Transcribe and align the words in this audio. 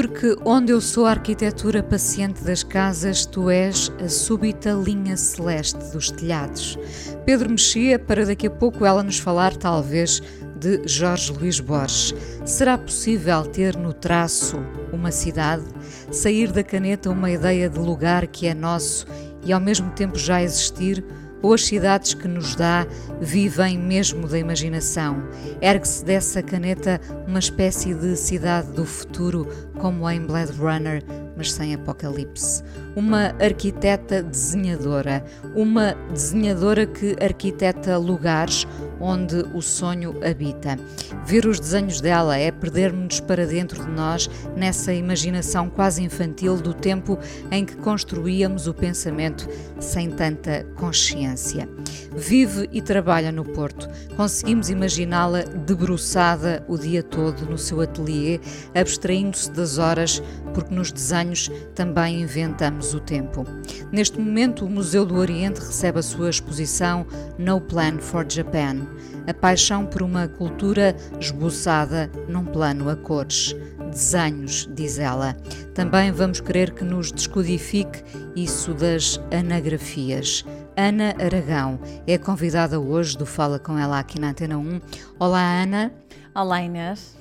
Porque 0.00 0.34
onde 0.46 0.72
eu 0.72 0.80
sou 0.80 1.04
a 1.04 1.10
arquitetura 1.10 1.82
paciente 1.82 2.42
das 2.42 2.62
casas, 2.62 3.26
tu 3.26 3.50
és 3.50 3.92
a 4.02 4.08
súbita 4.08 4.70
linha 4.70 5.14
celeste 5.14 5.76
dos 5.92 6.10
telhados. 6.10 6.78
Pedro 7.26 7.50
Mexia, 7.50 7.98
para 7.98 8.24
daqui 8.24 8.46
a 8.46 8.50
pouco 8.50 8.86
ela 8.86 9.02
nos 9.02 9.18
falar, 9.18 9.54
talvez, 9.54 10.22
de 10.58 10.88
Jorge 10.88 11.30
Luís 11.34 11.60
Borges. 11.60 12.14
Será 12.46 12.78
possível 12.78 13.42
ter 13.42 13.76
no 13.76 13.92
traço 13.92 14.56
uma 14.90 15.12
cidade, 15.12 15.64
sair 16.10 16.50
da 16.50 16.64
caneta 16.64 17.10
uma 17.10 17.30
ideia 17.30 17.68
de 17.68 17.78
lugar 17.78 18.26
que 18.26 18.46
é 18.46 18.54
nosso 18.54 19.06
e 19.44 19.52
ao 19.52 19.60
mesmo 19.60 19.90
tempo 19.90 20.18
já 20.18 20.42
existir? 20.42 21.04
Ou 21.42 21.54
as 21.54 21.64
cidades 21.64 22.14
que 22.14 22.28
nos 22.28 22.54
dá 22.54 22.86
vivem 23.20 23.78
mesmo 23.78 24.26
da 24.26 24.38
imaginação. 24.38 25.22
Ergue-se 25.60 26.04
dessa 26.04 26.42
caneta 26.42 27.00
uma 27.26 27.38
espécie 27.38 27.94
de 27.94 28.16
cidade 28.16 28.72
do 28.72 28.84
futuro, 28.84 29.46
como 29.78 30.08
em 30.10 30.24
Blade 30.24 30.52
Runner, 30.52 31.02
mas 31.36 31.52
sem 31.52 31.74
apocalipse. 31.74 32.62
Uma 32.96 33.34
arquiteta 33.40 34.22
desenhadora, 34.22 35.24
uma 35.54 35.94
desenhadora 36.12 36.86
que 36.86 37.16
arquiteta 37.22 37.96
lugares 37.96 38.66
onde 39.00 39.36
o 39.54 39.62
sonho 39.62 40.14
habita. 40.24 40.78
Ver 41.24 41.46
os 41.46 41.60
desenhos 41.60 42.00
dela 42.00 42.36
é 42.36 42.50
perder-nos 42.50 43.20
para 43.20 43.46
dentro 43.46 43.84
de 43.84 43.90
nós 43.90 44.28
nessa 44.56 44.92
imaginação 44.92 45.70
quase 45.70 46.02
infantil 46.02 46.56
do 46.56 46.74
tempo 46.74 47.18
em 47.50 47.64
que 47.64 47.76
construíamos 47.76 48.66
o 48.66 48.74
pensamento 48.74 49.48
sem 49.78 50.10
tanta 50.10 50.64
consciência. 50.74 51.68
Vive 52.14 52.68
e 52.72 52.82
trabalha 52.82 53.30
no 53.30 53.44
Porto. 53.44 53.88
Conseguimos 54.16 54.68
imaginá-la 54.68 55.42
debruçada 55.42 56.64
o 56.68 56.76
dia 56.76 57.02
todo 57.02 57.46
no 57.46 57.56
seu 57.56 57.80
ateliê, 57.80 58.40
abstraindo-se 58.74 59.50
das 59.52 59.78
horas, 59.78 60.22
porque 60.52 60.74
nos 60.74 60.90
desenhos 60.90 61.50
também 61.74 62.20
inventamos 62.20 62.79
o 62.94 63.00
tempo. 63.00 63.44
Neste 63.92 64.18
momento, 64.18 64.64
o 64.64 64.70
Museu 64.70 65.04
do 65.04 65.16
Oriente 65.16 65.60
recebe 65.60 65.98
a 65.98 66.02
sua 66.02 66.30
exposição 66.30 67.06
No 67.38 67.60
Plan 67.60 67.98
for 67.98 68.26
Japan 68.28 68.86
a 69.26 69.34
paixão 69.34 69.86
por 69.86 70.02
uma 70.02 70.28
cultura 70.28 70.94
esboçada 71.18 72.10
num 72.28 72.44
plano 72.44 72.88
a 72.88 72.96
cores. 72.96 73.54
Desenhos, 73.90 74.68
diz 74.72 74.98
ela. 74.98 75.34
Também 75.74 76.12
vamos 76.12 76.40
querer 76.40 76.72
que 76.72 76.84
nos 76.84 77.10
descodifique 77.10 78.02
isso 78.36 78.72
das 78.74 79.20
anagrafias. 79.32 80.44
Ana 80.76 81.14
Aragão 81.18 81.80
é 82.06 82.16
convidada 82.16 82.80
hoje 82.80 83.16
do 83.18 83.26
Fala 83.26 83.58
com 83.58 83.76
ela 83.78 83.98
aqui 83.98 84.20
na 84.20 84.30
Antena 84.30 84.58
1. 84.58 84.80
Olá, 85.18 85.62
Ana. 85.62 85.92
Olá, 86.34 86.62
Inês. 86.62 87.16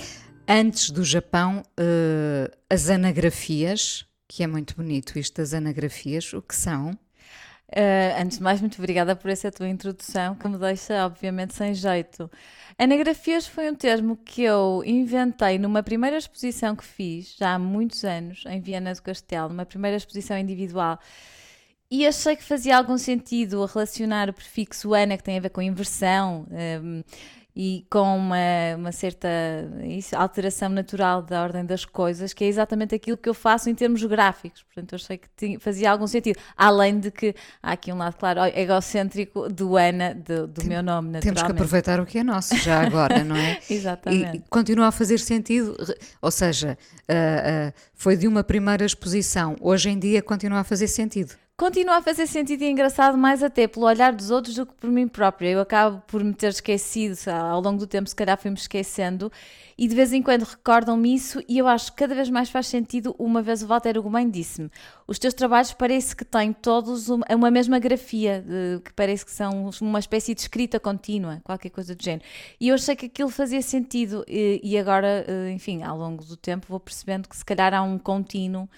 Antes 0.47 0.91
do 0.91 1.03
Japão, 1.03 1.63
uh, 1.79 2.51
as 2.69 2.89
anagrafias, 2.89 4.05
que 4.29 4.43
é 4.43 4.47
muito 4.47 4.75
bonito 4.75 5.17
isto 5.17 5.37
das 5.37 5.55
anagrafias, 5.55 6.31
o 6.33 6.41
que 6.41 6.55
são? 6.55 6.91
Uh, 6.91 8.21
antes 8.21 8.37
de 8.37 8.43
mais, 8.43 8.61
muito 8.61 8.77
obrigada 8.77 9.15
por 9.15 9.29
essa 9.29 9.51
tua 9.51 9.67
introdução, 9.67 10.35
que 10.35 10.47
me 10.47 10.57
deixa, 10.57 11.03
obviamente, 11.05 11.55
sem 11.55 11.73
jeito. 11.73 12.29
Anagrafias 12.77 13.47
foi 13.47 13.69
um 13.69 13.75
termo 13.75 14.15
que 14.17 14.43
eu 14.43 14.83
inventei 14.85 15.57
numa 15.57 15.81
primeira 15.81 16.15
exposição 16.15 16.75
que 16.75 16.83
fiz, 16.83 17.35
já 17.37 17.55
há 17.55 17.59
muitos 17.59 18.05
anos, 18.05 18.43
em 18.47 18.61
Viana 18.61 18.93
do 18.93 19.01
Castelo, 19.01 19.49
numa 19.49 19.65
primeira 19.65 19.97
exposição 19.97 20.37
individual. 20.37 20.99
E 21.91 22.05
achei 22.05 22.35
que 22.35 22.43
fazia 22.43 22.77
algum 22.77 22.99
sentido 22.99 23.65
relacionar 23.65 24.29
o 24.29 24.33
prefixo 24.33 24.93
ana, 24.93 25.17
que 25.17 25.23
tem 25.23 25.37
a 25.37 25.41
ver 25.41 25.49
com 25.49 25.59
inversão, 25.59 26.45
um, 26.51 27.03
e 27.61 27.85
com 27.89 28.17
uma, 28.17 28.37
uma 28.77 28.91
certa 28.93 29.27
isso, 29.83 30.15
alteração 30.15 30.69
natural 30.69 31.21
da 31.21 31.43
ordem 31.43 31.65
das 31.65 31.83
coisas, 31.83 32.31
que 32.31 32.45
é 32.45 32.47
exatamente 32.47 32.95
aquilo 32.95 33.17
que 33.17 33.27
eu 33.27 33.33
faço 33.33 33.69
em 33.69 33.75
termos 33.75 34.01
gráficos. 34.05 34.63
Portanto, 34.63 34.93
eu 34.93 34.95
achei 34.95 35.17
que 35.17 35.27
tinha, 35.35 35.59
fazia 35.59 35.91
algum 35.91 36.07
sentido. 36.07 36.39
Além 36.55 37.01
de 37.01 37.11
que 37.11 37.35
há 37.61 37.73
aqui 37.73 37.91
um 37.91 37.97
lado, 37.97 38.15
claro, 38.15 38.39
egocêntrico 38.55 39.49
do 39.49 39.75
Ana, 39.75 40.15
do, 40.15 40.47
do 40.47 40.61
Tem, 40.61 40.69
meu 40.69 40.81
nome, 40.81 41.09
naturalmente. 41.09 41.23
Temos 41.23 41.43
que 41.43 41.51
aproveitar 41.51 41.99
o 41.99 42.05
que 42.05 42.19
é 42.19 42.23
nosso 42.23 42.55
já 42.55 42.79
agora, 42.81 43.25
não 43.25 43.35
é? 43.35 43.59
exatamente. 43.69 44.37
E 44.37 44.43
continua 44.49 44.87
a 44.87 44.91
fazer 44.93 45.19
sentido, 45.19 45.75
ou 46.21 46.31
seja, 46.31 46.77
uh, 47.09 47.67
uh, 47.67 47.73
foi 47.93 48.15
de 48.15 48.25
uma 48.25 48.41
primeira 48.41 48.85
exposição, 48.85 49.57
hoje 49.59 49.89
em 49.89 49.99
dia 49.99 50.21
continua 50.21 50.61
a 50.61 50.63
fazer 50.63 50.87
sentido 50.87 51.35
continua 51.59 51.97
a 51.97 52.01
fazer 52.01 52.25
sentido 52.25 52.61
e 52.61 52.69
engraçado 52.69 53.17
mais 53.17 53.43
até 53.43 53.67
pelo 53.67 53.85
olhar 53.85 54.13
dos 54.13 54.31
outros 54.31 54.55
do 54.55 54.65
que 54.65 54.73
por 54.75 54.89
mim 54.89 55.09
própria. 55.09 55.49
Eu 55.49 55.59
acabo 55.59 56.01
por 56.07 56.23
me 56.23 56.33
ter 56.33 56.51
esquecido, 56.51 57.17
ao 57.29 57.59
longo 57.59 57.77
do 57.77 57.85
tempo 57.85 58.07
se 58.07 58.15
calhar 58.15 58.39
fui-me 58.39 58.55
esquecendo 58.55 59.29
e 59.77 59.85
de 59.85 59.93
vez 59.93 60.13
em 60.13 60.23
quando 60.23 60.43
recordam-me 60.43 61.13
isso 61.13 61.43
e 61.49 61.57
eu 61.57 61.67
acho 61.67 61.91
que 61.91 61.97
cada 61.97 62.15
vez 62.15 62.29
mais 62.29 62.49
faz 62.49 62.67
sentido. 62.67 63.13
Uma 63.19 63.41
vez 63.41 63.61
o 63.61 63.67
Walter 63.67 63.97
Ugumem 63.97 64.29
disse-me, 64.29 64.71
os 65.05 65.19
teus 65.19 65.33
trabalhos 65.33 65.73
parece 65.73 66.15
que 66.15 66.23
têm 66.23 66.53
todos 66.53 67.09
uma, 67.09 67.25
uma 67.29 67.51
mesma 67.51 67.77
grafia, 67.77 68.41
de, 68.41 68.81
que 68.81 68.93
parece 68.93 69.25
que 69.25 69.31
são 69.31 69.69
uma 69.81 69.99
espécie 69.99 70.33
de 70.33 70.39
escrita 70.39 70.79
contínua, 70.79 71.41
qualquer 71.43 71.71
coisa 71.71 71.93
do 71.93 72.01
género. 72.01 72.23
E 72.57 72.69
eu 72.69 72.75
achei 72.75 72.95
que 72.95 73.07
aquilo 73.07 73.29
fazia 73.29 73.61
sentido 73.61 74.23
e, 74.29 74.61
e 74.63 74.77
agora, 74.77 75.25
eh, 75.27 75.51
enfim, 75.51 75.83
ao 75.83 75.97
longo 75.97 76.23
do 76.23 76.37
tempo 76.37 76.67
vou 76.69 76.79
percebendo 76.79 77.27
que 77.27 77.35
se 77.35 77.43
calhar 77.43 77.73
há 77.73 77.81
um 77.81 77.97
contínuo 77.97 78.69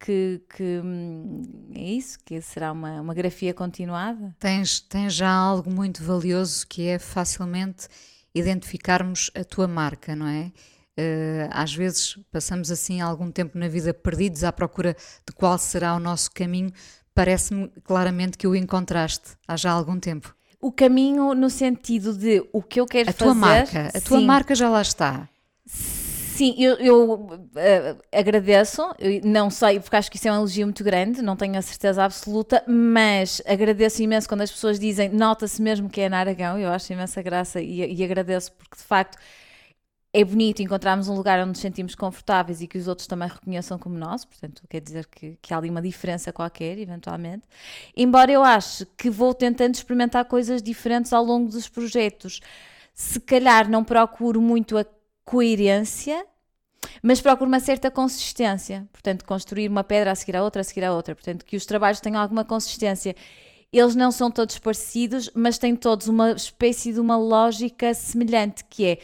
que, 0.00 0.40
que 0.56 0.80
hum, 0.82 1.42
é 1.74 1.82
isso, 1.82 2.18
que 2.24 2.40
será 2.40 2.72
uma, 2.72 3.00
uma 3.00 3.14
grafia 3.14 3.52
continuada? 3.52 4.34
Tens, 4.40 4.80
tens 4.80 5.12
já 5.12 5.30
algo 5.30 5.70
muito 5.70 6.02
valioso 6.02 6.66
que 6.66 6.88
é 6.88 6.98
facilmente 6.98 7.86
identificarmos 8.34 9.30
a 9.34 9.44
tua 9.44 9.68
marca, 9.68 10.16
não 10.16 10.26
é? 10.26 10.50
Uh, 10.98 11.48
às 11.50 11.74
vezes 11.74 12.18
passamos 12.32 12.70
assim 12.70 13.00
algum 13.00 13.30
tempo 13.30 13.56
na 13.56 13.68
vida 13.68 13.94
perdidos 13.94 14.42
à 14.42 14.52
procura 14.52 14.96
de 15.26 15.34
qual 15.34 15.56
será 15.58 15.94
o 15.94 16.00
nosso 16.00 16.30
caminho. 16.32 16.72
Parece-me 17.14 17.68
claramente 17.84 18.38
que 18.38 18.46
o 18.46 18.56
encontraste 18.56 19.36
há 19.46 19.56
já 19.56 19.70
algum 19.70 19.98
tempo. 19.98 20.34
O 20.60 20.72
caminho 20.72 21.34
no 21.34 21.48
sentido 21.48 22.14
de 22.14 22.46
o 22.52 22.62
que 22.62 22.80
eu 22.80 22.86
quero 22.86 23.10
a 23.10 23.12
fazer. 23.12 23.30
A 23.30 23.32
tua 23.32 23.34
marca, 23.34 23.90
a 23.94 24.00
tua 24.00 24.20
marca 24.20 24.54
já 24.54 24.68
lá 24.68 24.82
está. 24.82 25.28
Sim, 25.66 25.99
eu, 26.58 26.74
eu 26.76 27.12
uh, 27.12 28.02
agradeço, 28.12 28.82
não 29.24 29.50
sei, 29.50 29.80
porque 29.80 29.96
acho 29.96 30.10
que 30.10 30.16
isso 30.16 30.28
é 30.28 30.32
um 30.32 30.36
elogio 30.36 30.66
muito 30.66 30.84
grande, 30.84 31.22
não 31.22 31.36
tenho 31.36 31.56
a 31.58 31.62
certeza 31.62 32.04
absoluta, 32.04 32.62
mas 32.66 33.42
agradeço 33.46 34.02
imenso 34.02 34.28
quando 34.28 34.42
as 34.42 34.50
pessoas 34.50 34.78
dizem, 34.78 35.08
nota-se 35.08 35.60
mesmo 35.60 35.88
que 35.88 36.00
é 36.00 36.08
na 36.08 36.18
Aragão, 36.18 36.58
eu 36.58 36.70
acho 36.70 36.92
imensa 36.92 37.22
graça 37.22 37.60
e, 37.60 37.94
e 37.94 38.04
agradeço 38.04 38.52
porque 38.52 38.76
de 38.76 38.82
facto 38.82 39.18
é 40.12 40.24
bonito 40.24 40.60
encontrarmos 40.60 41.08
um 41.08 41.14
lugar 41.14 41.38
onde 41.40 41.50
nos 41.50 41.60
sentimos 41.60 41.94
confortáveis 41.94 42.60
e 42.60 42.66
que 42.66 42.78
os 42.78 42.88
outros 42.88 43.06
também 43.06 43.28
reconheçam 43.28 43.78
como 43.78 43.96
nós, 43.96 44.24
portanto, 44.24 44.62
quer 44.68 44.80
dizer 44.80 45.06
que, 45.06 45.38
que 45.40 45.54
há 45.54 45.58
ali 45.58 45.70
uma 45.70 45.80
diferença 45.80 46.32
qualquer, 46.32 46.78
eventualmente. 46.78 47.44
Embora 47.96 48.30
eu 48.32 48.42
ache 48.42 48.86
que 48.96 49.08
vou 49.08 49.32
tentando 49.32 49.74
experimentar 49.74 50.24
coisas 50.24 50.62
diferentes 50.62 51.12
ao 51.12 51.24
longo 51.24 51.48
dos 51.48 51.68
projetos, 51.68 52.40
se 52.92 53.20
calhar 53.20 53.70
não 53.70 53.84
procuro 53.84 54.40
muito 54.40 54.76
a 54.76 54.84
coerência, 55.24 56.26
mas 57.02 57.20
procuro 57.20 57.48
uma 57.48 57.60
certa 57.60 57.90
consistência. 57.90 58.88
Portanto, 58.92 59.24
construir 59.24 59.68
uma 59.68 59.84
pedra 59.84 60.12
a 60.12 60.14
seguir 60.14 60.36
a 60.36 60.42
outra, 60.42 60.60
a 60.60 60.64
seguir 60.64 60.84
a 60.84 60.92
outra. 60.92 61.14
Portanto, 61.14 61.44
que 61.44 61.56
os 61.56 61.66
trabalhos 61.66 62.00
tenham 62.00 62.20
alguma 62.20 62.44
consistência. 62.44 63.14
Eles 63.72 63.94
não 63.94 64.10
são 64.10 64.30
todos 64.30 64.58
parecidos, 64.58 65.30
mas 65.34 65.58
têm 65.58 65.76
todos 65.76 66.08
uma 66.08 66.32
espécie 66.32 66.92
de 66.92 67.00
uma 67.00 67.16
lógica 67.16 67.94
semelhante, 67.94 68.64
que 68.64 68.84
é, 68.84 68.98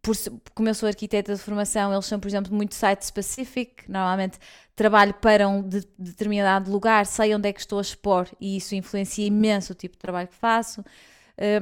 por, 0.00 0.14
como 0.54 0.68
eu 0.68 0.74
sou 0.74 0.88
arquiteta 0.88 1.34
de 1.34 1.40
formação, 1.40 1.92
eles 1.92 2.06
são, 2.06 2.20
por 2.20 2.28
exemplo, 2.28 2.54
muito 2.54 2.74
site-specific. 2.74 3.90
Normalmente 3.90 4.38
trabalho 4.76 5.14
para 5.14 5.48
um 5.48 5.62
de, 5.62 5.82
determinado 5.98 6.70
lugar, 6.70 7.06
sei 7.06 7.34
onde 7.34 7.48
é 7.48 7.52
que 7.52 7.60
estou 7.60 7.78
a 7.78 7.82
expor 7.82 8.28
e 8.38 8.58
isso 8.58 8.74
influencia 8.74 9.26
imenso 9.26 9.72
o 9.72 9.74
tipo 9.74 9.96
de 9.96 10.00
trabalho 10.00 10.28
que 10.28 10.34
faço 10.36 10.84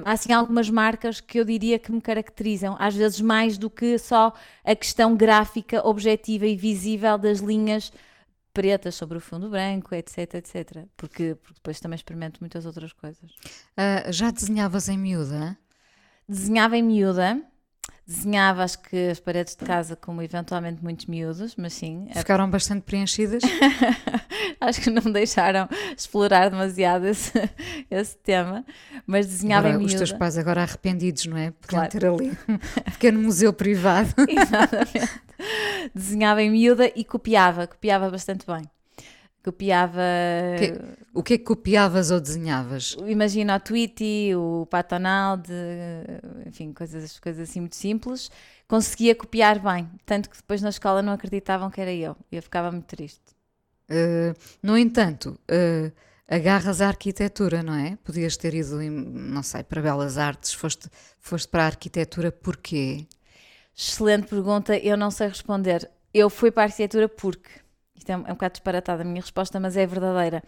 há 0.04 0.12
assim 0.12 0.32
algumas 0.32 0.70
marcas 0.70 1.20
que 1.20 1.38
eu 1.38 1.44
diria 1.44 1.78
que 1.78 1.90
me 1.90 2.00
caracterizam, 2.00 2.76
às 2.78 2.94
vezes 2.94 3.20
mais 3.20 3.58
do 3.58 3.68
que 3.68 3.98
só 3.98 4.32
a 4.64 4.74
questão 4.76 5.16
gráfica, 5.16 5.86
objetiva 5.86 6.46
e 6.46 6.56
visível 6.56 7.18
das 7.18 7.40
linhas 7.40 7.92
pretas 8.52 8.94
sobre 8.94 9.18
o 9.18 9.20
fundo 9.20 9.50
branco, 9.50 9.94
etc, 9.94 10.34
etc. 10.34 10.86
Porque, 10.96 11.34
porque 11.34 11.54
depois 11.54 11.80
também 11.80 11.96
experimento 11.96 12.40
muitas 12.40 12.64
outras 12.64 12.92
coisas. 12.92 13.30
Uh, 13.32 14.12
já 14.12 14.30
desenhavas 14.30 14.88
em 14.88 14.96
miúda? 14.96 15.58
Desenhava 16.28 16.76
em 16.76 16.82
miúda. 16.82 17.42
Desenhava, 18.06 18.62
acho 18.62 18.78
que 18.80 19.08
as 19.08 19.18
paredes 19.18 19.56
de 19.56 19.64
casa 19.64 19.96
como 19.96 20.20
eventualmente 20.20 20.82
muitos 20.82 21.06
miúdos, 21.06 21.56
mas 21.56 21.72
sim. 21.72 22.06
Ficaram 22.14 22.50
bastante 22.50 22.82
preenchidas? 22.82 23.42
acho 24.60 24.80
que 24.82 24.90
não 24.90 25.02
me 25.02 25.12
deixaram 25.12 25.66
explorar 25.96 26.50
demasiado 26.50 27.06
esse, 27.06 27.32
esse 27.90 28.16
tema, 28.18 28.62
mas 29.06 29.26
desenhava 29.26 29.68
agora, 29.68 29.82
em 29.82 29.86
miúda. 29.86 30.02
Os 30.02 30.10
teus 30.10 30.18
pais 30.18 30.36
agora 30.36 30.62
arrependidos, 30.62 31.24
não 31.26 31.36
é? 31.38 31.50
Podiam 31.52 31.66
Claro. 31.88 31.90
ter 31.90 32.04
ali 32.06 32.38
um 32.46 32.58
pequeno 32.92 33.20
museu 33.22 33.52
privado. 33.54 34.12
Exatamente. 34.28 35.20
Desenhava 35.94 36.42
em 36.42 36.50
miúda 36.50 36.90
e 36.94 37.04
copiava, 37.04 37.66
copiava 37.66 38.10
bastante 38.10 38.46
bem. 38.46 38.62
Copiava, 39.44 40.00
Que- 40.58 40.72
O 41.12 41.22
que 41.22 41.34
é 41.34 41.38
que 41.38 41.44
copiavas 41.44 42.10
ou 42.10 42.18
desenhavas? 42.18 42.96
imagina 43.06 43.54
o 43.56 43.60
Tweety, 43.60 44.34
o 44.34 44.66
Patonald, 44.70 45.48
enfim, 46.46 46.72
coisas, 46.72 47.20
coisas 47.20 47.48
assim 47.48 47.60
muito 47.60 47.76
simples. 47.76 48.30
Conseguia 48.66 49.14
copiar 49.14 49.58
bem, 49.60 49.88
tanto 50.06 50.30
que 50.30 50.36
depois 50.38 50.62
na 50.62 50.70
escola 50.70 51.02
não 51.02 51.12
acreditavam 51.12 51.70
que 51.70 51.80
era 51.80 51.92
eu. 51.92 52.16
Eu 52.32 52.42
ficava 52.42 52.72
muito 52.72 52.86
triste. 52.86 53.20
Uh, 53.90 54.34
no 54.62 54.78
entanto, 54.78 55.38
uh, 55.50 55.92
agarras 56.26 56.80
à 56.80 56.88
arquitetura, 56.88 57.62
não 57.62 57.74
é? 57.74 57.96
Podias 58.02 58.36
ter 58.38 58.54
ido, 58.54 58.80
não 58.80 59.42
sei, 59.42 59.62
para 59.62 59.82
Belas 59.82 60.16
Artes, 60.16 60.54
foste, 60.54 60.88
foste 61.20 61.48
para 61.48 61.64
a 61.64 61.66
arquitetura 61.66 62.32
porquê? 62.32 63.06
Excelente 63.76 64.26
pergunta, 64.28 64.76
eu 64.78 64.96
não 64.96 65.10
sei 65.10 65.28
responder. 65.28 65.88
Eu 66.14 66.30
fui 66.30 66.50
para 66.50 66.62
a 66.62 66.66
arquitetura 66.66 67.08
porque, 67.08 67.50
isto 68.04 68.10
é 68.10 68.16
um, 68.16 68.20
é 68.26 68.30
um 68.30 68.34
bocado 68.34 68.52
disparatada 68.52 69.02
a 69.02 69.04
minha 69.04 69.20
resposta, 69.20 69.58
mas 69.58 69.76
é 69.76 69.86
verdadeira, 69.86 70.42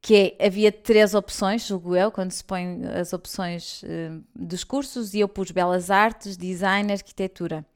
que 0.00 0.34
é, 0.38 0.46
havia 0.46 0.72
três 0.72 1.14
opções, 1.14 1.66
julgo 1.66 1.94
eu, 1.94 2.10
quando 2.10 2.32
se 2.32 2.42
põe 2.42 2.84
as 2.86 3.12
opções 3.12 3.82
eh, 3.84 4.12
dos 4.34 4.64
cursos, 4.64 5.14
e 5.14 5.20
eu 5.20 5.28
pus 5.28 5.50
Belas 5.50 5.90
Artes, 5.90 6.36
Design, 6.36 6.92
Arquitetura. 6.92 7.66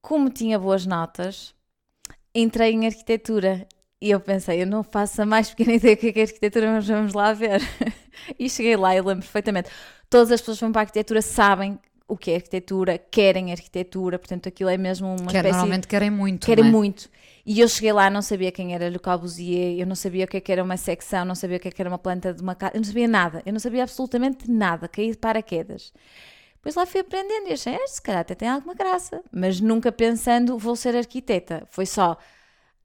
Como 0.00 0.30
tinha 0.30 0.58
boas 0.58 0.84
notas, 0.86 1.54
entrei 2.34 2.72
em 2.72 2.86
Arquitetura 2.86 3.66
e 4.00 4.10
eu 4.10 4.20
pensei, 4.20 4.62
eu 4.62 4.66
não 4.66 4.82
faço 4.82 5.22
a 5.22 5.26
mais 5.26 5.50
pequena 5.50 5.74
ideia 5.76 5.96
do 5.96 6.00
que 6.00 6.08
é 6.08 6.12
que 6.12 6.20
é 6.20 6.22
arquitetura, 6.22 6.72
mas 6.72 6.86
vamos 6.86 7.12
lá 7.14 7.32
ver. 7.32 7.60
e 8.38 8.48
cheguei 8.48 8.76
lá 8.76 8.94
e 8.94 9.00
lembro 9.00 9.22
perfeitamente. 9.24 9.70
Todas 10.08 10.30
as 10.30 10.40
pessoas 10.40 10.58
que 10.58 10.64
vão 10.64 10.72
para 10.72 10.82
a 10.82 10.84
arquitetura 10.84 11.20
sabem 11.20 11.78
o 12.08 12.16
que 12.16 12.30
é 12.30 12.36
arquitetura, 12.36 12.96
querem 12.96 13.52
arquitetura, 13.52 14.18
portanto 14.18 14.48
aquilo 14.48 14.70
é 14.70 14.78
mesmo 14.78 15.08
uma 15.08 15.30
Que 15.30 15.36
é, 15.36 15.40
espécie 15.40 15.50
normalmente 15.50 15.86
querem 15.86 16.10
muito, 16.10 16.46
querem 16.46 16.66
é? 16.66 16.70
muito. 16.70 17.10
E 17.50 17.60
eu 17.60 17.68
cheguei 17.68 17.94
lá, 17.94 18.10
não 18.10 18.20
sabia 18.20 18.52
quem 18.52 18.74
era 18.74 18.90
Le 18.90 18.98
Corbusier, 18.98 19.80
eu 19.80 19.86
não 19.86 19.94
sabia 19.94 20.26
o 20.26 20.28
que 20.28 20.36
é 20.36 20.40
que 20.40 20.52
era 20.52 20.62
uma 20.62 20.76
secção, 20.76 21.24
não 21.24 21.34
sabia 21.34 21.56
o 21.56 21.60
que 21.60 21.68
é 21.68 21.70
que 21.70 21.80
era 21.80 21.88
uma 21.88 21.98
planta 21.98 22.34
de 22.34 22.42
uma 22.42 22.54
casa, 22.54 22.72
eu 22.74 22.80
não 22.80 22.84
sabia 22.84 23.08
nada, 23.08 23.42
eu 23.46 23.52
não 23.54 23.58
sabia 23.58 23.82
absolutamente 23.84 24.50
nada, 24.50 24.86
caí 24.86 25.10
de 25.12 25.16
paraquedas. 25.16 25.90
Depois 26.56 26.74
lá 26.74 26.84
fui 26.84 27.00
aprendendo 27.00 27.48
e 27.48 27.54
achei, 27.54 27.74
"Ah, 27.74 27.86
se 27.86 28.02
calhar 28.02 28.20
até 28.20 28.34
tem 28.34 28.48
alguma 28.50 28.74
graça, 28.74 29.22
mas 29.32 29.62
nunca 29.62 29.90
pensando 29.90 30.58
vou 30.58 30.76
ser 30.76 30.94
arquiteta, 30.94 31.66
foi 31.70 31.86
só 31.86 32.18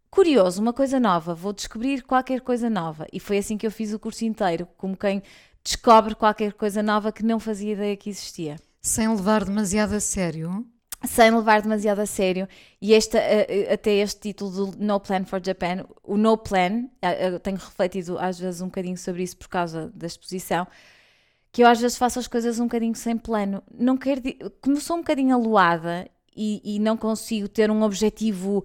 curioso, 0.09 0.61
uma 0.61 0.73
coisa 0.73 0.99
nova, 0.99 1.35
vou 1.35 1.53
descobrir 1.53 2.03
qualquer 2.03 2.41
coisa 2.41 2.69
nova. 2.69 3.07
E 3.13 3.19
foi 3.19 3.39
assim 3.39 3.57
que 3.57 3.67
eu 3.67 3.71
fiz 3.71 3.93
o 3.93 3.99
curso 3.99 4.25
inteiro, 4.25 4.67
como 4.77 4.95
quem 4.97 5.23
descobre 5.63 6.15
qualquer 6.15 6.53
coisa 6.53 6.83
nova 6.83 7.11
que 7.11 7.23
não 7.23 7.39
fazia 7.39 7.73
ideia 7.73 7.97
que 7.97 8.09
existia 8.09 8.57
Sem 8.81 9.09
levar 9.09 9.45
demasiado 9.45 9.93
a 9.95 9.99
sério. 9.99 10.65
Sem 11.05 11.31
levar 11.31 11.61
demasiado 11.61 11.99
a 11.99 12.05
sério. 12.05 12.47
E 12.81 12.93
esta, 12.93 13.17
eh, 13.17 13.45
eh, 13.49 13.73
até 13.73 13.91
este 13.95 14.19
título 14.21 14.51
do 14.51 14.77
No 14.77 14.99
Plan 14.99 15.25
for 15.25 15.41
Japan, 15.43 15.85
o 16.03 16.17
No 16.17 16.37
Plan, 16.37 16.85
eh, 17.01 17.29
eu 17.29 17.39
tenho 17.39 17.57
refletido 17.57 18.17
às 18.17 18.39
vezes 18.39 18.61
um 18.61 18.65
bocadinho 18.65 18.97
sobre 18.97 19.23
isso 19.23 19.37
por 19.37 19.47
causa 19.47 19.91
da 19.93 20.07
exposição, 20.07 20.65
que 21.51 21.63
eu 21.63 21.67
às 21.67 21.79
vezes 21.79 21.97
faço 21.97 22.19
as 22.19 22.27
coisas 22.27 22.59
um 22.59 22.63
bocadinho 22.63 22.95
sem 22.95 23.17
plano. 23.17 23.61
Não 23.73 23.97
quero, 23.97 24.21
como 24.61 24.79
sou 24.79 24.97
um 24.97 24.99
bocadinho 24.99 25.35
aluada 25.35 26.07
e, 26.35 26.61
e 26.63 26.79
não 26.79 26.97
consigo 26.97 27.47
ter 27.47 27.69
um 27.69 27.83
objetivo 27.83 28.63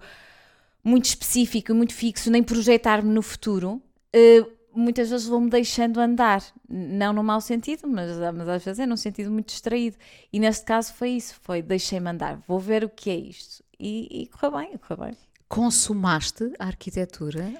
muito 0.83 1.05
específico, 1.05 1.73
muito 1.73 1.93
fixo, 1.93 2.31
nem 2.31 2.41
projetar-me 2.41 3.09
no 3.13 3.21
futuro, 3.21 3.81
eh, 4.13 4.45
muitas 4.79 5.09
vezes 5.09 5.27
vou-me 5.27 5.49
deixando 5.49 5.99
andar. 5.99 6.43
Não 6.67 7.13
no 7.13 7.23
mau 7.23 7.39
sentido, 7.41 7.87
mas, 7.87 8.17
mas 8.35 8.47
às 8.49 8.63
vezes 8.65 8.79
é 8.79 8.85
num 8.85 8.97
sentido 8.97 9.29
muito 9.31 9.47
distraído. 9.47 9.97
E 10.31 10.39
neste 10.39 10.65
caso 10.65 10.93
foi 10.93 11.11
isso, 11.11 11.35
foi 11.41 11.61
deixei-me 11.61 12.09
andar, 12.09 12.39
vou 12.47 12.59
ver 12.59 12.83
o 12.83 12.89
que 12.89 13.09
é 13.09 13.15
isto. 13.15 13.63
E, 13.79 14.23
e 14.23 14.27
correu 14.27 14.57
bem, 14.57 14.77
correu 14.77 15.05
bem. 15.05 15.17
Consumaste 15.47 16.51
a 16.59 16.65
arquitetura? 16.67 17.53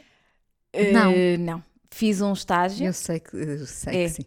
Eh, 0.73 0.91
Não. 0.91 1.11
não. 1.39 1.63
Fiz 1.91 2.21
um 2.21 2.33
estágio, 2.33 2.85
Eu 2.85 2.93
sei 2.93 3.19
que, 3.19 3.35
eu 3.35 3.65
sei 3.65 4.03
É. 4.03 4.07
que 4.07 4.09
sim. 4.09 4.25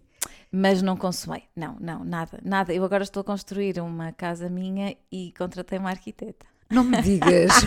mas 0.50 0.82
não 0.82 0.96
consumei. 0.96 1.44
Não, 1.54 1.76
não, 1.80 2.04
nada, 2.04 2.40
nada. 2.44 2.74
Eu 2.74 2.82
agora 2.84 3.04
estou 3.04 3.20
a 3.20 3.24
construir 3.24 3.78
uma 3.80 4.12
casa 4.12 4.48
minha 4.48 4.96
e 5.12 5.32
contratei 5.38 5.78
uma 5.78 5.90
arquiteta. 5.90 6.44
Não 6.70 6.82
me 6.82 7.00
digas. 7.02 7.52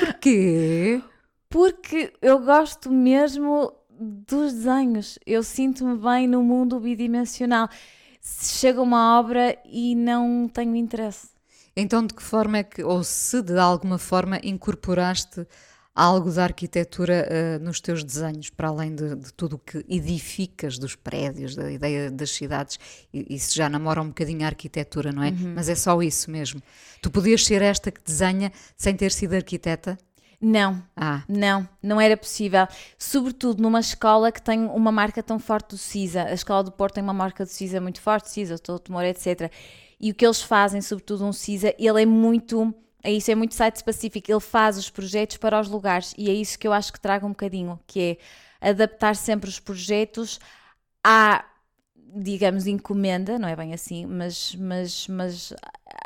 Porquê? 0.00 1.02
Porque 1.56 2.12
eu 2.20 2.38
gosto 2.40 2.92
mesmo 2.92 3.72
dos 3.98 4.52
desenhos. 4.52 5.18
Eu 5.24 5.42
sinto-me 5.42 5.96
bem 5.96 6.28
no 6.28 6.42
mundo 6.42 6.78
bidimensional. 6.78 7.66
Chega 8.20 8.82
uma 8.82 9.18
obra 9.18 9.56
e 9.64 9.94
não 9.94 10.50
tenho 10.52 10.76
interesse. 10.76 11.28
Então, 11.74 12.06
de 12.06 12.12
que 12.12 12.22
forma 12.22 12.58
é 12.58 12.62
que, 12.62 12.84
ou 12.84 13.02
se 13.02 13.40
de 13.40 13.58
alguma 13.58 13.96
forma 13.96 14.38
incorporaste 14.42 15.46
algo 15.94 16.30
da 16.30 16.44
arquitetura 16.44 17.26
eh, 17.26 17.58
nos 17.58 17.80
teus 17.80 18.04
desenhos, 18.04 18.50
para 18.50 18.68
além 18.68 18.94
de, 18.94 19.16
de 19.16 19.32
tudo 19.32 19.56
o 19.56 19.58
que 19.58 19.82
edificas 19.88 20.76
dos 20.76 20.94
prédios, 20.94 21.56
da 21.56 21.72
ideia 21.72 22.10
das 22.10 22.32
cidades, 22.32 22.78
isso 23.14 23.54
já 23.54 23.66
namora 23.66 24.02
um 24.02 24.08
bocadinho 24.08 24.44
a 24.44 24.48
arquitetura, 24.48 25.10
não 25.10 25.22
é? 25.22 25.30
Mas 25.54 25.70
é 25.70 25.74
só 25.74 26.02
isso 26.02 26.30
mesmo. 26.30 26.60
Tu 27.00 27.10
podias 27.10 27.46
ser 27.46 27.62
esta 27.62 27.90
que 27.90 28.04
desenha 28.04 28.52
sem 28.76 28.94
ter 28.94 29.10
sido 29.10 29.32
arquiteta? 29.32 29.96
Não, 30.40 30.82
Ah, 30.94 31.22
Não, 31.28 31.66
não 31.82 32.00
era 32.00 32.16
possível. 32.16 32.66
Sobretudo 32.98 33.62
numa 33.62 33.80
escola 33.80 34.30
que 34.30 34.40
tem 34.40 34.60
uma 34.66 34.92
marca 34.92 35.22
tão 35.22 35.38
forte 35.38 35.70
do 35.70 35.78
CISA. 35.78 36.24
A 36.24 36.32
escola 36.34 36.62
do 36.62 36.70
Porto 36.72 36.94
tem 36.94 37.02
uma 37.02 37.14
marca 37.14 37.44
do 37.44 37.48
CISA 37.48 37.80
muito 37.80 38.00
forte, 38.00 38.28
CISA, 38.30 38.58
Toto 38.58 38.92
Moura, 38.92 39.08
etc. 39.08 39.50
E 39.98 40.10
o 40.10 40.14
que 40.14 40.24
eles 40.26 40.42
fazem, 40.42 40.80
sobretudo 40.82 41.24
um 41.24 41.32
CISA, 41.32 41.74
ele 41.78 42.02
é 42.02 42.06
muito. 42.06 42.74
É 43.02 43.10
isso, 43.12 43.30
é 43.30 43.34
muito 43.34 43.54
site 43.54 43.76
específico. 43.76 44.30
Ele 44.30 44.40
faz 44.40 44.76
os 44.76 44.90
projetos 44.90 45.36
para 45.38 45.58
os 45.60 45.68
lugares 45.68 46.14
e 46.18 46.28
é 46.28 46.34
isso 46.34 46.58
que 46.58 46.66
eu 46.68 46.72
acho 46.72 46.92
que 46.92 47.00
traga 47.00 47.24
um 47.24 47.30
bocadinho, 47.30 47.80
que 47.86 48.18
é 48.60 48.68
adaptar 48.70 49.16
sempre 49.16 49.48
os 49.48 49.58
projetos 49.60 50.38
à, 51.04 51.44
digamos, 52.14 52.66
encomenda, 52.66 53.38
não 53.38 53.48
é 53.48 53.56
bem 53.56 53.74
assim, 53.74 54.06
mas, 54.06 54.54
mas, 54.56 55.08
mas 55.08 55.52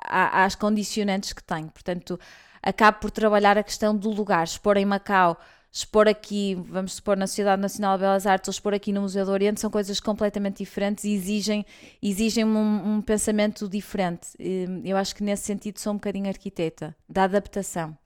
às 0.05 0.55
condicionantes 0.55 1.33
que 1.33 1.43
tem. 1.43 1.69
Portanto, 1.69 2.19
acabo 2.63 2.99
por 2.99 3.11
trabalhar 3.11 3.57
a 3.59 3.63
questão 3.63 3.97
do 3.97 4.11
lugar, 4.11 4.45
expor 4.45 4.77
em 4.77 4.85
Macau, 4.85 5.39
expor 5.73 6.09
aqui, 6.09 6.57
vamos 6.69 6.95
supor, 6.95 7.17
na 7.17 7.27
Sociedade 7.27 7.63
Nacional 7.63 7.97
de 7.97 8.03
Belas 8.03 8.27
Artes 8.27 8.49
ou 8.49 8.53
expor 8.53 8.75
aqui 8.75 8.93
no 8.93 9.03
Museu 9.03 9.25
do 9.25 9.31
Oriente, 9.31 9.61
são 9.61 9.71
coisas 9.71 10.01
completamente 10.01 10.59
diferentes 10.59 11.05
e 11.05 11.13
exigem, 11.13 11.65
exigem 12.03 12.45
um, 12.45 12.97
um 12.97 13.01
pensamento 13.01 13.69
diferente. 13.69 14.31
E 14.39 14.67
Eu 14.85 14.97
acho 14.97 15.15
que 15.15 15.23
nesse 15.23 15.45
sentido 15.45 15.79
sou 15.79 15.93
um 15.93 15.97
bocadinho 15.97 16.29
arquiteta, 16.29 16.95
da 17.09 17.25
adaptação. 17.25 17.97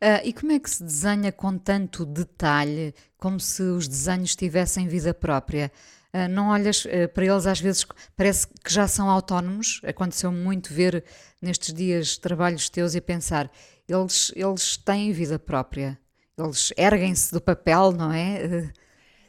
Ah, 0.00 0.22
e 0.22 0.32
como 0.32 0.52
é 0.52 0.58
que 0.58 0.68
se 0.68 0.82
desenha 0.82 1.32
com 1.32 1.56
tanto 1.56 2.04
detalhe, 2.04 2.94
como 3.16 3.40
se 3.40 3.62
os 3.62 3.88
desenhos 3.88 4.36
tivessem 4.36 4.86
vida 4.86 5.14
própria? 5.14 5.72
Ah, 6.12 6.28
não 6.28 6.48
olhas 6.48 6.86
ah, 6.86 7.08
para 7.08 7.24
eles, 7.24 7.46
às 7.46 7.58
vezes 7.58 7.86
parece 8.14 8.46
que 8.46 8.72
já 8.72 8.86
são 8.86 9.08
autónomos. 9.08 9.80
Aconteceu 9.82 10.30
muito 10.30 10.74
ver 10.74 11.02
nestes 11.40 11.72
dias 11.72 12.18
trabalhos 12.18 12.68
teus 12.68 12.94
e 12.94 13.00
pensar, 13.00 13.50
eles, 13.88 14.32
eles 14.34 14.76
têm 14.76 15.12
vida 15.12 15.38
própria. 15.38 15.98
Eles 16.36 16.72
erguem-se 16.76 17.32
do 17.32 17.40
papel, 17.40 17.92
não 17.92 18.12
é? 18.12 18.72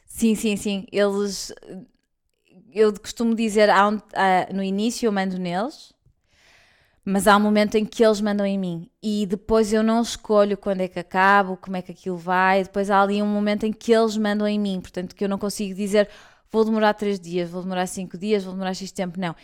Sim, 0.06 0.36
sim, 0.36 0.56
sim. 0.56 0.86
Eles. 0.92 1.54
Eu 2.74 2.94
costumo 3.00 3.36
dizer, 3.36 3.70
no 4.54 4.64
início 4.64 5.08
eu 5.08 5.12
mando 5.12 5.38
neles, 5.38 5.94
mas 7.04 7.28
há 7.28 7.38
um 7.38 7.40
momento 7.40 7.76
em 7.76 7.86
que 7.86 8.04
eles 8.04 8.20
mandam 8.20 8.46
em 8.46 8.58
mim. 8.58 8.90
E 9.02 9.26
depois 9.26 9.72
eu 9.72 9.84
não 9.84 10.02
escolho 10.02 10.58
quando 10.58 10.82
é 10.82 10.88
que 10.88 11.00
acabo, 11.00 11.58
como 11.58 11.78
é 11.78 11.82
que 11.82 11.92
aquilo 11.92 12.18
vai. 12.18 12.64
Depois 12.64 12.90
há 12.90 13.02
ali 13.02 13.22
um 13.22 13.28
momento 13.28 13.66
em 13.66 13.72
que 13.72 13.94
eles 13.94 14.18
mandam 14.18 14.48
em 14.48 14.60
mim. 14.60 14.82
Portanto, 14.82 15.16
que 15.16 15.24
eu 15.24 15.30
não 15.30 15.38
consigo 15.38 15.76
dizer 15.76 16.10
vou 16.52 16.64
demorar 16.64 16.94
três 16.94 17.20
dias, 17.20 17.50
vou 17.50 17.62
demorar 17.62 17.86
cinco 17.86 18.18
dias, 18.18 18.44
vou 18.44 18.54
demorar 18.54 18.74
X 18.74 18.92
tempo. 18.92 19.20
Não. 19.20 19.36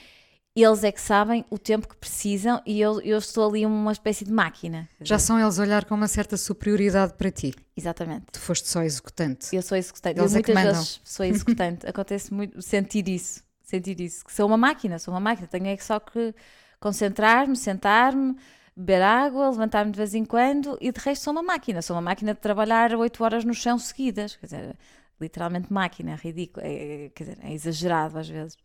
Eles 0.53 0.84
é 0.84 0.91
que 0.91 1.00
sabem 1.00 1.46
o 1.50 1.58
tempo 1.58 1.88
que 1.88 1.96
precisam 1.96 2.62
e 2.65 2.81
eu, 2.81 3.00
eu 3.01 3.17
estou 3.17 3.50
ali 3.50 3.65
uma 3.65 3.91
espécie 3.91 4.25
de 4.25 4.34
máquina. 4.34 4.89
já 5.00 5.17
são 5.17 5.39
eles 5.39 5.58
a 5.58 5.62
olhar 5.63 5.86
com 5.86 5.96
uma 5.96 6.10
certa 6.10 6.36
superioridade 6.36 7.13
para 7.13 7.31
ti. 7.31 7.53
Exatamente. 7.75 8.25
Tu 8.34 8.39
foste 8.39 8.67
só 8.67 8.84
executante. 8.84 9.55
Eu 9.55 9.62
sou 9.62 9.77
executante. 9.77 10.20
Eles 10.20 10.34
eu 10.34 10.39
é 10.39 10.43
que 10.43 10.53
muitas 10.53 10.65
mandam. 10.65 10.81
vezes 10.81 11.01
sou 11.05 11.25
executante. 11.25 11.88
Acontece 11.89 12.34
muito 12.34 12.62
sentir 12.62 13.08
isso. 13.08 13.41
Sentir 13.63 14.01
isso. 14.01 14.25
Que 14.25 14.34
sou 14.34 14.46
uma 14.46 14.58
máquina, 14.58 15.00
sou 15.00 15.13
uma 15.13 15.22
máquina. 15.22 15.48
Tenho 15.48 15.67
é 15.67 15.77
que 15.77 15.84
só 15.86 16.01
que 16.01 16.36
concentrar-me, 16.81 17.55
sentar-me, 17.55 18.36
beber 18.75 19.01
água, 19.03 19.50
levantar-me 19.51 19.91
de 19.91 19.98
vez 19.98 20.13
em 20.13 20.25
quando 20.25 20.77
e 20.81 20.91
de 20.91 21.00
resto 21.00 21.24
sou 21.24 21.31
uma 21.31 21.43
máquina. 21.43 21.81
Sou 21.81 21.96
uma 21.96 22.01
máquina 22.01 22.34
de 22.34 22.41
trabalhar 22.41 22.93
oito 22.96 23.24
horas 23.24 23.46
no 23.46 23.53
chão 23.53 23.79
seguidas. 23.79 24.36
Quer 24.36 24.46
dizer, 24.48 24.75
literalmente 25.22 25.72
máquina, 25.72 26.12
é 26.12 26.15
ridículo. 26.15 26.65
É, 26.65 27.05
é- 27.05 27.10
quer 27.15 27.24
dizer, 27.24 27.38
é 27.41 27.53
exagerado 27.53 28.20
às 28.20 28.27
vezes. 28.27 28.58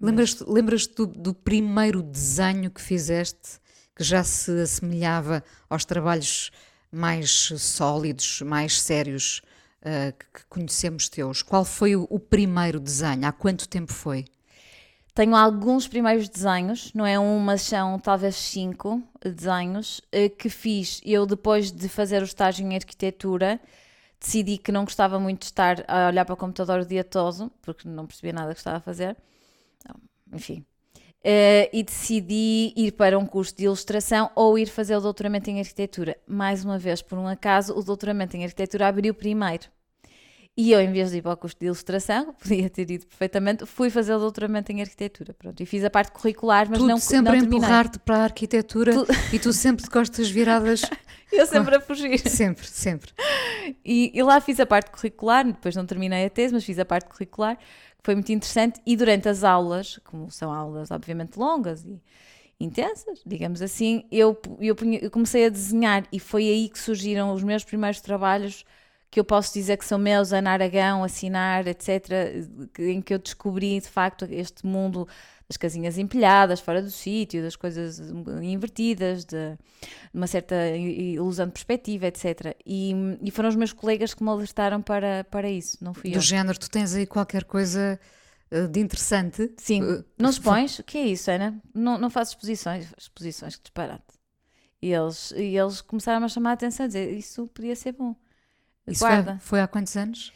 Lembras-te 0.00 0.44
lembras 0.44 0.86
do, 0.86 1.06
do 1.06 1.34
primeiro 1.34 2.02
desenho 2.02 2.70
que 2.70 2.80
fizeste 2.80 3.60
que 3.94 4.04
já 4.04 4.22
se 4.22 4.50
assemelhava 4.60 5.42
aos 5.68 5.84
trabalhos 5.84 6.52
mais 6.90 7.52
sólidos, 7.58 8.40
mais 8.42 8.80
sérios 8.80 9.42
uh, 9.82 10.12
que 10.32 10.46
conhecemos 10.48 11.08
teus? 11.08 11.42
Qual 11.42 11.64
foi 11.64 11.96
o, 11.96 12.06
o 12.08 12.20
primeiro 12.20 12.78
desenho? 12.78 13.26
Há 13.26 13.32
quanto 13.32 13.68
tempo 13.68 13.92
foi? 13.92 14.24
Tenho 15.18 15.34
alguns 15.34 15.88
primeiros 15.88 16.28
desenhos, 16.28 16.92
não 16.94 17.04
é 17.04 17.18
um, 17.18 17.40
mas 17.40 17.62
são 17.62 17.98
talvez 17.98 18.36
cinco 18.36 19.02
desenhos 19.20 20.00
eh, 20.12 20.28
que 20.28 20.48
fiz. 20.48 21.00
Eu, 21.04 21.26
depois 21.26 21.72
de 21.72 21.88
fazer 21.88 22.22
o 22.22 22.24
estágio 22.24 22.64
em 22.64 22.76
arquitetura, 22.76 23.60
decidi 24.20 24.58
que 24.58 24.70
não 24.70 24.84
gostava 24.84 25.18
muito 25.18 25.40
de 25.40 25.46
estar 25.46 25.84
a 25.88 26.06
olhar 26.06 26.24
para 26.24 26.34
o 26.34 26.36
computador 26.36 26.82
o 26.82 26.86
dia 26.86 27.02
todo, 27.02 27.50
porque 27.60 27.88
não 27.88 28.06
percebia 28.06 28.32
nada 28.32 28.52
que 28.52 28.60
estava 28.60 28.76
a 28.76 28.80
fazer. 28.80 29.16
Enfim. 30.32 30.64
Uh, 31.18 31.68
e 31.72 31.82
decidi 31.82 32.72
ir 32.76 32.92
para 32.92 33.18
um 33.18 33.26
curso 33.26 33.54
de 33.56 33.64
ilustração 33.64 34.30
ou 34.36 34.56
ir 34.56 34.66
fazer 34.66 34.96
o 34.96 35.00
doutoramento 35.00 35.50
em 35.50 35.58
arquitetura. 35.58 36.16
Mais 36.26 36.64
uma 36.64 36.78
vez, 36.78 37.02
por 37.02 37.18
um 37.18 37.26
acaso, 37.26 37.76
o 37.76 37.82
doutoramento 37.82 38.36
em 38.36 38.44
arquitetura 38.44 38.88
abriu 38.88 39.12
primeiro. 39.12 39.64
E 40.60 40.72
eu, 40.72 40.80
em 40.80 40.90
vez 40.90 41.12
de 41.12 41.18
ir 41.18 41.22
para 41.22 41.34
o 41.34 41.36
curso 41.36 41.56
de 41.58 41.66
ilustração, 41.66 42.34
podia 42.42 42.68
ter 42.68 42.90
ido 42.90 43.06
perfeitamente, 43.06 43.64
fui 43.64 43.90
fazer 43.90 44.12
o 44.14 44.18
doutoramento 44.18 44.72
em 44.72 44.80
arquitetura. 44.80 45.32
Pronto, 45.32 45.62
e 45.62 45.66
fiz 45.66 45.84
a 45.84 45.90
parte 45.90 46.10
curricular, 46.10 46.68
mas 46.68 46.78
Tudo 46.78 46.88
não 46.88 46.98
sempre 46.98 47.32
não 47.36 47.40
a 47.40 47.44
empurrar-te 47.44 47.98
para 48.00 48.16
a 48.16 48.22
arquitetura 48.24 48.92
tu... 48.92 49.06
e 49.32 49.38
tu 49.38 49.52
sempre 49.52 49.84
de 49.84 49.90
costas 49.90 50.28
viradas. 50.28 50.82
eu 51.30 51.46
sempre 51.46 51.76
a 51.76 51.80
fugir. 51.80 52.18
Sempre, 52.28 52.66
sempre. 52.66 53.12
E, 53.84 54.10
e, 54.12 54.20
lá 54.22 54.40
fiz 54.40 54.58
a 54.58 54.66
parte 54.66 54.90
curricular, 54.90 55.46
depois 55.46 55.76
não 55.76 55.86
terminei 55.86 56.26
a 56.26 56.30
tese, 56.30 56.52
mas 56.52 56.64
fiz 56.64 56.78
a 56.80 56.84
parte 56.84 57.08
curricular, 57.08 57.56
foi 58.08 58.14
muito 58.14 58.32
interessante. 58.32 58.80
E 58.86 58.96
durante 58.96 59.28
as 59.28 59.44
aulas, 59.44 60.00
como 60.02 60.30
são 60.30 60.50
aulas 60.50 60.90
obviamente 60.90 61.38
longas 61.38 61.84
e 61.84 62.00
intensas, 62.58 63.20
digamos 63.26 63.60
assim, 63.60 64.06
eu, 64.10 64.34
eu, 64.58 64.74
eu 65.02 65.10
comecei 65.10 65.44
a 65.44 65.50
desenhar 65.50 66.08
e 66.10 66.18
foi 66.18 66.48
aí 66.48 66.70
que 66.70 66.78
surgiram 66.78 67.34
os 67.34 67.44
meus 67.44 67.64
primeiros 67.64 68.00
trabalhos 68.00 68.64
que 69.10 69.20
eu 69.20 69.24
posso 69.24 69.52
dizer 69.52 69.76
que 69.76 69.84
são 69.84 69.98
meus, 69.98 70.32
Ana 70.32 70.52
Aragão, 70.52 71.04
Assinar, 71.04 71.66
etc., 71.68 72.72
em 72.78 73.02
que 73.02 73.12
eu 73.12 73.18
descobri 73.18 73.78
de 73.78 73.88
facto 73.88 74.26
este 74.30 74.64
mundo 74.64 75.06
das 75.48 75.56
casinhas 75.56 75.96
empilhadas, 75.96 76.60
fora 76.60 76.82
do 76.82 76.90
sítio, 76.90 77.42
das 77.42 77.56
coisas 77.56 77.98
invertidas, 78.42 79.24
de 79.24 79.56
uma 80.12 80.26
certa 80.26 80.54
ilusão 80.76 81.46
de 81.46 81.52
perspectiva, 81.52 82.06
etc. 82.06 82.54
E, 82.66 82.92
e 83.22 83.30
foram 83.30 83.48
os 83.48 83.56
meus 83.56 83.72
colegas 83.72 84.12
que 84.12 84.22
me 84.22 84.28
alertaram 84.28 84.82
para, 84.82 85.24
para 85.24 85.48
isso, 85.48 85.78
não 85.80 85.94
fui 85.94 86.10
do 86.10 86.16
eu. 86.16 86.20
Do 86.20 86.24
género, 86.24 86.58
tu 86.58 86.68
tens 86.70 86.94
aí 86.94 87.06
qualquer 87.06 87.44
coisa 87.44 87.98
eh, 88.50 88.66
de 88.66 88.78
interessante? 88.78 89.50
Sim. 89.56 89.82
Uh, 89.82 90.04
não 90.18 90.28
expões? 90.28 90.78
O 90.80 90.84
que 90.84 90.98
é 90.98 91.06
isso, 91.06 91.30
Ana? 91.30 91.58
Não, 91.74 91.96
não 91.96 92.10
faço 92.10 92.32
exposições? 92.32 92.92
Exposições, 92.98 93.56
que 93.56 93.62
disparate. 93.62 94.04
E 94.82 94.92
eles, 94.92 95.32
e 95.32 95.56
eles 95.56 95.80
começaram 95.80 96.24
a 96.24 96.28
chamar 96.28 96.50
a 96.50 96.52
atenção, 96.52 96.84
a 96.84 96.86
dizer 96.86 97.10
isso 97.12 97.46
podia 97.48 97.74
ser 97.74 97.92
bom. 97.92 98.14
Isso 98.86 99.00
foi, 99.00 99.38
foi, 99.40 99.60
há 99.60 99.66
quantos 99.66 99.96
anos? 99.96 100.32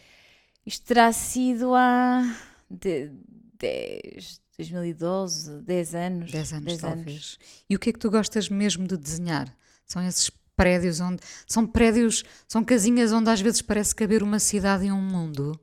Isto 0.65 0.87
terá 0.87 1.13
sido 1.13 1.75
há 1.75 2.23
de, 2.71 3.11
10, 3.59 4.42
2012, 4.69 5.63
10 5.63 5.95
anos. 5.95 6.33
10 6.33 6.53
anos, 6.53 6.65
10 6.67 6.81
talvez. 6.81 7.07
Anos. 7.07 7.39
E 7.69 7.77
o 7.77 7.79
que 7.79 7.91
é 7.91 7.93
que 7.93 7.99
tu 7.99 8.11
gostas 8.11 8.49
mesmo 8.49 8.87
de 8.87 8.97
desenhar? 8.97 9.55
São 9.87 10.07
esses 10.07 10.31
prédios 10.57 11.01
onde. 11.01 11.21
São 11.47 11.67
prédios, 11.67 12.25
são 12.47 12.65
casinhas 12.65 13.13
onde 13.13 13.31
às 13.31 13.41
vezes 13.41 13.63
parece 13.63 13.95
caber 13.95 14.23
uma 14.23 14.39
cidade 14.39 14.87
e 14.87 14.93
um 14.93 15.01
mundo. 15.01 15.59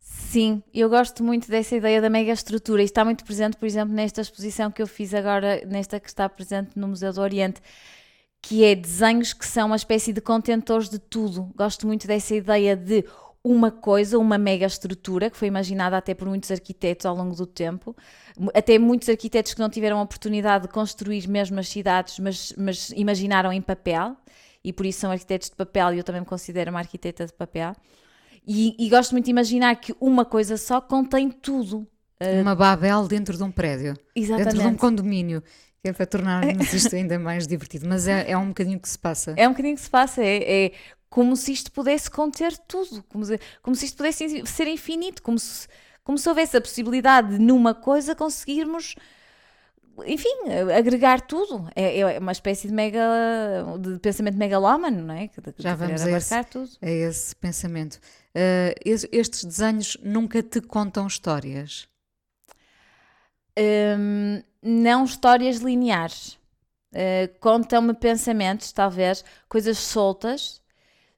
Sim, 0.00 0.62
eu 0.72 0.88
gosto 0.88 1.22
muito 1.22 1.48
dessa 1.48 1.76
ideia 1.76 2.00
da 2.00 2.10
mega 2.10 2.32
estrutura 2.32 2.82
e 2.82 2.84
está 2.84 3.04
muito 3.04 3.24
presente, 3.24 3.56
por 3.56 3.66
exemplo, 3.66 3.94
nesta 3.94 4.20
exposição 4.20 4.70
que 4.70 4.82
eu 4.82 4.86
fiz 4.86 5.14
agora, 5.14 5.64
nesta 5.64 6.00
que 6.00 6.08
está 6.08 6.28
presente 6.28 6.70
no 6.76 6.88
Museu 6.88 7.12
do 7.12 7.20
Oriente 7.20 7.60
que 8.46 8.62
é 8.62 8.74
desenhos 8.74 9.32
que 9.32 9.46
são 9.46 9.68
uma 9.68 9.76
espécie 9.76 10.12
de 10.12 10.20
contentores 10.20 10.90
de 10.90 10.98
tudo. 10.98 11.50
Gosto 11.56 11.86
muito 11.86 12.06
dessa 12.06 12.34
ideia 12.34 12.76
de 12.76 13.04
uma 13.44 13.70
coisa, 13.70 14.18
uma 14.18 14.38
mega 14.38 14.64
estrutura, 14.64 15.28
que 15.28 15.36
foi 15.36 15.48
imaginada 15.48 15.98
até 15.98 16.14
por 16.14 16.26
muitos 16.26 16.50
arquitetos 16.50 17.04
ao 17.04 17.14
longo 17.14 17.36
do 17.36 17.46
tempo, 17.46 17.94
até 18.54 18.78
muitos 18.78 19.08
arquitetos 19.08 19.52
que 19.52 19.60
não 19.60 19.68
tiveram 19.68 19.98
a 19.98 20.02
oportunidade 20.02 20.66
de 20.66 20.72
construir 20.72 21.28
mesmo 21.28 21.60
as 21.60 21.68
cidades, 21.68 22.18
mas, 22.18 22.54
mas 22.56 22.90
imaginaram 22.96 23.52
em 23.52 23.60
papel, 23.60 24.16
e 24.64 24.72
por 24.72 24.86
isso 24.86 25.00
são 25.00 25.10
arquitetos 25.10 25.50
de 25.50 25.56
papel, 25.56 25.92
e 25.92 25.98
eu 25.98 26.04
também 26.04 26.22
me 26.22 26.26
considero 26.26 26.70
uma 26.70 26.80
arquiteta 26.80 27.26
de 27.26 27.34
papel. 27.34 27.76
E, 28.46 28.74
e 28.78 28.88
gosto 28.88 29.12
muito 29.12 29.26
de 29.26 29.30
imaginar 29.30 29.76
que 29.76 29.94
uma 30.00 30.24
coisa 30.24 30.56
só 30.56 30.80
contém 30.80 31.30
tudo. 31.30 31.86
Uma 32.40 32.54
Babel 32.54 33.06
dentro 33.06 33.36
de 33.36 33.42
um 33.42 33.50
prédio, 33.50 33.94
Exatamente. 34.16 34.54
dentro 34.54 34.68
de 34.68 34.74
um 34.74 34.76
condomínio 34.76 35.42
é 35.84 35.92
para 35.92 36.06
tornarmos 36.06 36.72
isto 36.72 36.96
ainda 36.96 37.18
mais 37.18 37.46
divertido. 37.46 37.86
Mas 37.86 38.08
é, 38.08 38.30
é 38.30 38.38
um 38.38 38.48
bocadinho 38.48 38.80
que 38.80 38.88
se 38.88 38.98
passa. 38.98 39.34
É 39.36 39.46
um 39.46 39.50
bocadinho 39.50 39.74
que 39.74 39.82
se 39.82 39.90
passa. 39.90 40.24
É, 40.24 40.66
é 40.66 40.72
como 41.14 41.36
se 41.36 41.52
isto 41.52 41.70
pudesse 41.70 42.10
conter 42.10 42.58
tudo. 42.58 43.04
Como 43.04 43.24
se, 43.24 43.38
como 43.62 43.76
se 43.76 43.84
isto 43.84 43.98
pudesse 43.98 44.44
ser 44.46 44.66
infinito. 44.66 45.22
Como 45.22 45.38
se, 45.38 45.68
como 46.02 46.18
se 46.18 46.28
houvesse 46.28 46.56
a 46.56 46.60
possibilidade 46.60 47.34
de, 47.34 47.38
numa 47.38 47.72
coisa, 47.72 48.16
conseguirmos 48.16 48.96
enfim, 50.04 50.34
agregar 50.76 51.20
tudo. 51.20 51.70
É, 51.76 52.00
é, 52.00 52.18
uma 52.18 52.32
espécie 52.32 52.66
de 52.66 52.74
mega 52.74 53.00
de 53.78 53.96
pensamento 54.00 54.36
megalómano, 54.36 55.04
não 55.04 55.14
é? 55.14 55.28
Que, 55.28 55.40
Já 55.56 55.76
vamos 55.76 56.02
a 56.02 56.10
esse, 56.10 56.44
tudo. 56.46 56.70
a 56.82 56.90
esse 56.90 57.36
pensamento. 57.36 58.00
Uh, 58.34 58.74
estes 59.12 59.44
desenhos 59.44 59.96
nunca 60.02 60.42
te 60.42 60.60
contam 60.60 61.06
histórias? 61.06 61.86
Um, 63.56 64.42
não 64.60 65.04
histórias 65.04 65.58
lineares. 65.58 66.40
Uh, 66.92 67.30
Contam-me 67.38 67.94
pensamentos, 67.94 68.72
talvez, 68.72 69.24
coisas 69.48 69.78
soltas, 69.78 70.63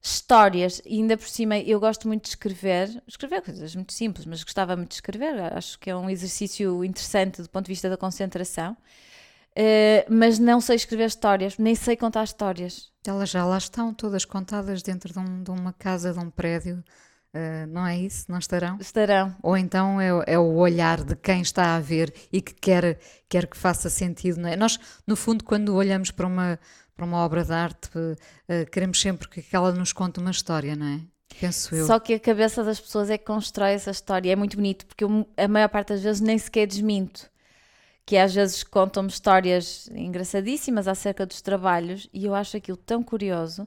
histórias, 0.06 0.80
e 0.84 1.00
ainda 1.00 1.16
por 1.16 1.28
cima 1.28 1.58
eu 1.58 1.80
gosto 1.80 2.06
muito 2.06 2.24
de 2.24 2.28
escrever, 2.30 3.02
escrever 3.06 3.42
coisas 3.42 3.74
muito 3.74 3.92
simples, 3.92 4.24
mas 4.24 4.44
gostava 4.44 4.76
muito 4.76 4.90
de 4.90 4.94
escrever, 4.96 5.52
acho 5.52 5.78
que 5.78 5.90
é 5.90 5.96
um 5.96 6.08
exercício 6.08 6.84
interessante 6.84 7.42
do 7.42 7.48
ponto 7.48 7.66
de 7.66 7.72
vista 7.72 7.90
da 7.90 7.96
concentração, 7.96 8.72
uh, 8.72 10.06
mas 10.08 10.38
não 10.38 10.60
sei 10.60 10.76
escrever 10.76 11.06
histórias, 11.06 11.58
nem 11.58 11.74
sei 11.74 11.96
contar 11.96 12.24
histórias. 12.24 12.90
Elas 13.06 13.30
já 13.30 13.44
lá 13.44 13.58
estão, 13.58 13.92
todas 13.92 14.24
contadas 14.24 14.82
dentro 14.82 15.12
de, 15.12 15.18
um, 15.18 15.42
de 15.42 15.50
uma 15.50 15.72
casa, 15.72 16.12
de 16.12 16.18
um 16.18 16.30
prédio, 16.30 16.82
Uh, 17.36 17.66
não 17.66 17.86
é 17.86 17.98
isso? 17.98 18.24
Não 18.30 18.38
estarão? 18.38 18.78
Estarão. 18.80 19.36
Ou 19.42 19.58
então 19.58 20.00
é, 20.00 20.08
é, 20.26 20.38
o 20.38 20.54
olhar 20.54 21.04
de 21.04 21.14
quem 21.14 21.42
está 21.42 21.76
a 21.76 21.80
ver 21.80 22.10
e 22.32 22.40
que 22.40 22.54
quer, 22.54 22.98
quer 23.28 23.46
que 23.46 23.58
faça 23.58 23.90
sentido, 23.90 24.40
não 24.40 24.48
é? 24.48 24.56
Nós, 24.56 24.80
no 25.06 25.14
fundo, 25.14 25.44
quando 25.44 25.74
olhamos 25.74 26.10
para 26.10 26.26
uma, 26.26 26.58
para 26.96 27.04
uma 27.04 27.18
obra 27.18 27.44
de 27.44 27.52
arte, 27.52 27.90
uh, 27.94 28.70
queremos 28.72 29.00
sempre 29.00 29.28
que 29.28 29.44
ela 29.54 29.72
nos 29.72 29.92
conte 29.92 30.18
uma 30.18 30.30
história, 30.30 30.74
não 30.74 30.86
é? 30.86 31.00
Penso 31.38 31.74
eu. 31.74 31.86
Só 31.86 31.98
que 31.98 32.14
a 32.14 32.20
cabeça 32.20 32.64
das 32.64 32.80
pessoas 32.80 33.10
é 33.10 33.18
que 33.18 33.24
constrói 33.24 33.72
essa 33.72 33.90
história. 33.90 34.32
É 34.32 34.36
muito 34.36 34.56
bonito, 34.56 34.86
porque 34.86 35.04
eu, 35.04 35.28
a 35.36 35.48
maior 35.48 35.68
parte 35.68 35.88
das 35.88 36.02
vezes 36.02 36.20
nem 36.20 36.38
sequer 36.38 36.66
desminto. 36.66 37.28
Que 38.06 38.16
às 38.16 38.34
vezes 38.34 38.62
contam-me 38.62 39.10
histórias 39.10 39.88
engraçadíssimas 39.92 40.88
acerca 40.88 41.26
dos 41.26 41.42
trabalhos 41.42 42.08
e 42.14 42.24
eu 42.24 42.34
acho 42.34 42.56
aquilo 42.56 42.76
tão 42.76 43.02
curioso 43.02 43.66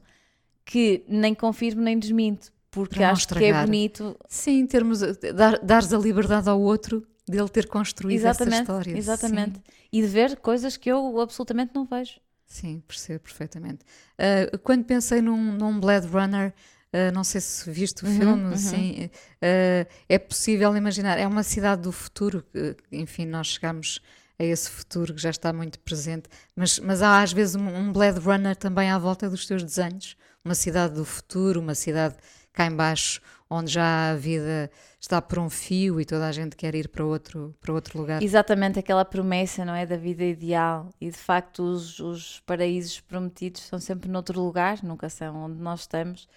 que 0.66 1.04
nem 1.08 1.36
confirmo 1.36 1.82
nem 1.82 2.00
desminto 2.00 2.52
porque 2.72 3.04
acho 3.04 3.22
estragar. 3.22 3.52
que 3.52 3.58
é 3.58 3.66
bonito. 3.66 4.18
Sim, 4.28 4.66
termos, 4.66 5.02
dar, 5.36 5.60
dares 5.60 5.92
a 5.94 5.98
liberdade 5.98 6.50
ao 6.50 6.62
outro 6.62 7.06
dele 7.28 7.50
ter 7.50 7.68
construído 7.68 8.20
exatamente, 8.20 8.54
essa 8.54 8.62
história. 8.62 8.98
Exatamente. 8.98 9.56
Sim. 9.56 9.64
E 9.92 10.02
de 10.02 10.08
ver 10.08 10.38
coisas 10.38 10.78
que 10.78 10.90
eu 10.90 11.20
absolutamente 11.20 11.72
não 11.74 11.86
vejo. 11.86 12.20
Sim, 12.50 12.84
percebo 12.88 13.20
perfeitamente. 13.20 13.86
Uh, 14.18 14.58
quando 14.60 14.84
pensei 14.84 15.22
num, 15.22 15.54
num 15.54 15.80
Blade 15.80 16.08
Runner, 16.08 16.52
uh, 16.92 17.14
não 17.14 17.24
sei 17.24 17.40
se 17.40 17.70
viste 17.70 18.04
o 18.04 18.08
uhum, 18.08 18.18
filme, 18.18 18.44
uhum. 18.46 18.58
sim, 18.58 19.06
uh, 19.06 19.88
é 20.10 20.18
possível 20.18 20.76
imaginar, 20.76 21.20
é 21.20 21.28
uma 21.28 21.44
cidade 21.44 21.84
do 21.84 21.92
futuro, 21.92 22.44
enfim, 22.92 23.28
nós 23.28 23.48
chegamos 23.48 24.02
a 24.40 24.44
esse 24.44 24.68
futuro 24.68 25.14
que 25.14 25.22
já 25.22 25.30
está 25.30 25.54
muito 25.54 25.80
presente, 25.82 26.28
mas, 26.56 26.80
mas 26.80 27.04
há 27.04 27.22
às 27.22 27.32
vezes 27.32 27.56
um, 27.56 27.68
um 27.68 27.94
Blade 27.94 28.20
Runner 28.20 28.56
também 28.56 28.90
à 28.90 28.98
volta 28.98 29.30
dos 29.30 29.46
teus 29.46 29.64
desenhos, 29.64 30.18
uma 30.44 30.56
cidade 30.56 30.96
do 30.96 31.06
futuro, 31.06 31.60
uma 31.60 31.76
cidade 31.76 32.16
cá 32.52 32.66
embaixo, 32.66 33.22
onde 33.50 33.72
já 33.72 34.12
a 34.12 34.16
vida 34.16 34.70
está 35.00 35.22
por 35.22 35.40
um 35.40 35.50
fio 35.50 36.00
e 36.00 36.06
toda 36.06 36.28
a 36.28 36.32
gente 36.32 36.56
quer 36.56 36.76
ir 36.76 36.88
para 36.88 37.04
outro, 37.04 37.56
para 37.60 37.74
outro 37.74 37.98
lugar. 37.98 38.22
Exatamente 38.22 38.78
aquela 38.78 39.04
promessa, 39.04 39.66
não 39.66 39.74
é? 39.74 39.86
Da 39.86 39.98
vida 39.98 40.24
ideal. 40.24 40.90
E 41.02 41.10
de 41.10 41.18
facto, 41.18 41.64
os, 41.64 42.00
os 42.00 42.40
paraísos 42.42 43.00
prometidos 43.00 43.62
são 43.62 43.80
sempre 43.80 44.10
noutro 44.10 44.40
lugar, 44.40 44.84
nunca 44.84 45.10
são 45.10 45.36
onde 45.46 45.60
nós 45.60 45.82
estamos. 45.82 46.28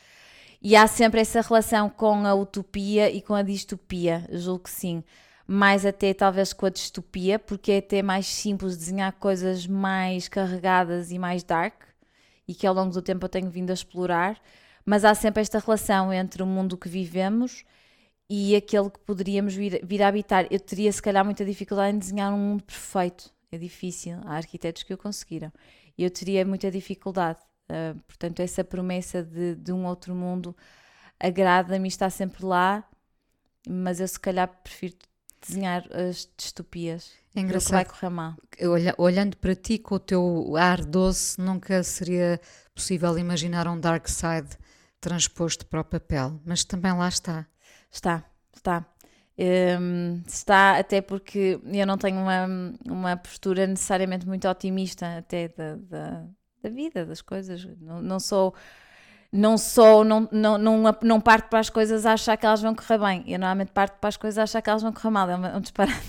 E 0.62 0.74
há 0.74 0.86
sempre 0.86 1.20
essa 1.20 1.40
relação 1.40 1.90
com 1.90 2.24
a 2.24 2.34
utopia 2.34 3.10
e 3.10 3.20
com 3.20 3.34
a 3.34 3.42
distopia, 3.42 4.26
julgo 4.30 4.64
que 4.64 4.70
sim. 4.70 5.02
Mais 5.44 5.84
até 5.84 6.14
talvez 6.14 6.52
com 6.52 6.64
a 6.64 6.70
distopia, 6.70 7.36
porque 7.38 7.72
é 7.72 7.78
até 7.78 8.00
mais 8.00 8.26
simples 8.26 8.76
desenhar 8.76 9.12
coisas 9.14 9.66
mais 9.66 10.28
carregadas 10.28 11.10
e 11.10 11.18
mais 11.18 11.42
dark, 11.42 11.82
e 12.46 12.54
que 12.54 12.66
ao 12.66 12.74
longo 12.74 12.92
do 12.92 13.02
tempo 13.02 13.24
eu 13.24 13.28
tenho 13.28 13.50
vindo 13.50 13.70
a 13.70 13.74
explorar 13.74 14.40
mas 14.84 15.04
há 15.04 15.14
sempre 15.14 15.40
esta 15.40 15.58
relação 15.58 16.12
entre 16.12 16.42
o 16.42 16.46
mundo 16.46 16.76
que 16.76 16.88
vivemos 16.88 17.64
e 18.28 18.56
aquele 18.56 18.90
que 18.90 18.98
poderíamos 19.00 19.54
vir, 19.54 19.84
vir 19.84 20.02
a 20.02 20.08
habitar. 20.08 20.46
Eu 20.50 20.58
teria, 20.58 20.90
se 20.90 21.02
calhar, 21.02 21.24
muita 21.24 21.44
dificuldade 21.44 21.94
em 21.94 21.98
desenhar 21.98 22.32
um 22.32 22.38
mundo 22.38 22.64
perfeito. 22.64 23.30
É 23.50 23.58
difícil. 23.58 24.18
Há 24.24 24.36
arquitetos 24.36 24.82
que 24.82 24.94
o 24.94 24.98
conseguiram. 24.98 25.52
Eu 25.96 26.10
teria 26.10 26.44
muita 26.44 26.70
dificuldade. 26.70 27.40
Uh, 27.70 27.98
portanto, 28.06 28.40
essa 28.40 28.64
promessa 28.64 29.22
de, 29.22 29.54
de 29.54 29.72
um 29.72 29.86
outro 29.86 30.14
mundo 30.14 30.56
agrada-me, 31.20 31.86
está 31.86 32.10
sempre 32.10 32.44
lá, 32.44 32.84
mas 33.68 34.00
eu, 34.00 34.08
se 34.08 34.18
calhar, 34.18 34.48
prefiro 34.62 34.96
desenhar 35.46 35.86
as 35.92 36.28
distopias. 36.36 37.12
É 37.34 37.40
engraçado. 37.40 37.68
Que 37.68 37.74
vai 37.74 37.84
correr 37.84 38.10
mal. 38.10 38.34
Olha, 38.62 38.94
olhando 38.98 39.36
para 39.36 39.54
ti 39.54 39.78
com 39.78 39.94
o 39.94 40.00
teu 40.00 40.56
ar 40.56 40.84
doce, 40.84 41.40
nunca 41.40 41.82
seria 41.82 42.40
possível 42.74 43.16
imaginar 43.18 43.68
um 43.68 43.78
dark 43.78 44.08
side 44.08 44.56
transposto 45.02 45.66
para 45.66 45.80
o 45.80 45.84
papel, 45.84 46.40
mas 46.46 46.64
também 46.64 46.92
lá 46.92 47.08
está. 47.08 47.46
Está, 47.90 48.24
está. 48.56 48.86
Um, 49.36 50.22
está, 50.26 50.78
até 50.78 51.00
porque 51.00 51.60
eu 51.64 51.86
não 51.86 51.98
tenho 51.98 52.18
uma, 52.18 52.46
uma 52.86 53.16
postura 53.16 53.66
necessariamente 53.66 54.26
muito 54.26 54.48
otimista 54.48 55.18
até 55.18 55.48
da, 55.48 55.74
da, 55.76 56.26
da 56.62 56.70
vida, 56.70 57.04
das 57.04 57.20
coisas. 57.20 57.64
Não, 57.80 58.00
não 58.00 58.20
sou 58.20 58.54
não 59.32 59.56
sou, 59.56 60.04
não, 60.04 60.28
não, 60.30 60.58
não, 60.58 60.96
não 61.02 61.20
parto 61.20 61.48
para 61.48 61.58
as 61.58 61.70
coisas 61.70 62.04
a 62.04 62.12
achar 62.12 62.36
que 62.36 62.44
elas 62.44 62.60
vão 62.60 62.74
correr 62.74 62.98
bem. 62.98 63.24
Eu 63.26 63.38
normalmente 63.38 63.72
parto 63.72 63.98
para 63.98 64.08
as 64.08 64.16
coisas 64.18 64.36
a 64.36 64.42
achar 64.42 64.60
que 64.60 64.68
elas 64.68 64.82
vão 64.82 64.92
correr 64.92 65.10
mal. 65.10 65.30
É 65.30 65.56
um, 65.56 65.60
disparate. 65.60 66.02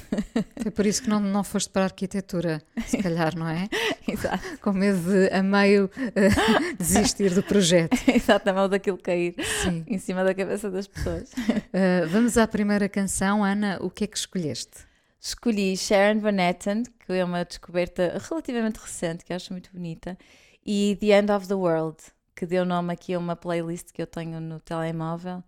Foi 0.62 0.70
por 0.70 0.86
isso 0.86 1.03
que 1.03 1.10
não, 1.10 1.22
não 1.22 1.42
foste 1.42 1.70
para 1.70 1.84
a 1.84 1.86
arquitetura, 1.86 2.62
se 2.86 2.98
calhar, 2.98 3.34
não 3.38 3.48
é? 3.48 3.70
Exato. 4.06 4.44
Com 4.62 4.74
medo 4.74 5.00
de, 5.00 5.34
a 5.34 5.42
meio, 5.42 5.86
uh, 5.86 6.75
desistir 6.77 7.34
do 7.34 7.42
projeto. 7.42 7.98
Exato, 8.13 8.50
a 8.50 8.53
mão 8.53 8.68
daquilo 8.68 8.98
cair 8.98 9.36
Sim. 9.63 9.86
em 9.88 9.98
cima 9.98 10.25
da 10.25 10.34
cabeça 10.34 10.70
das 10.70 10.86
pessoas. 10.86 11.32
Uh, 11.32 12.08
vamos 12.12 12.38
à 12.38 12.46
primeira 12.46 12.89
canção. 12.89 13.42
Ana, 13.42 13.77
o 13.80 13.89
que 13.89 14.03
é 14.03 14.08
que 14.08 14.18
escolheste? 14.18 14.86
Escolhi 15.22 15.77
Sharon 15.77 16.20
Van 16.20 16.42
Etten, 16.42 16.84
que 16.84 17.13
é 17.13 17.24
uma 17.24 17.46
descoberta 17.46 18.22
relativamente 18.30 18.82
recente, 18.82 19.24
que 19.24 19.32
acho 19.32 19.53
muito 19.53 19.72
bonita, 19.72 20.18
e 20.65 20.98
The 21.00 21.20
End 21.20 21.32
of 21.32 21.48
the 21.48 21.53
World 21.53 21.98
que 22.36 22.46
deu 22.46 22.66
nome 22.66 22.94
aqui 22.94 23.13
a 23.13 23.20
uma 23.20 23.36
playlist 23.36 23.92
que 23.92 24.02
eu 24.02 24.08
tenho 24.08 24.40
no 24.40 24.60
telemóvel 24.60 25.44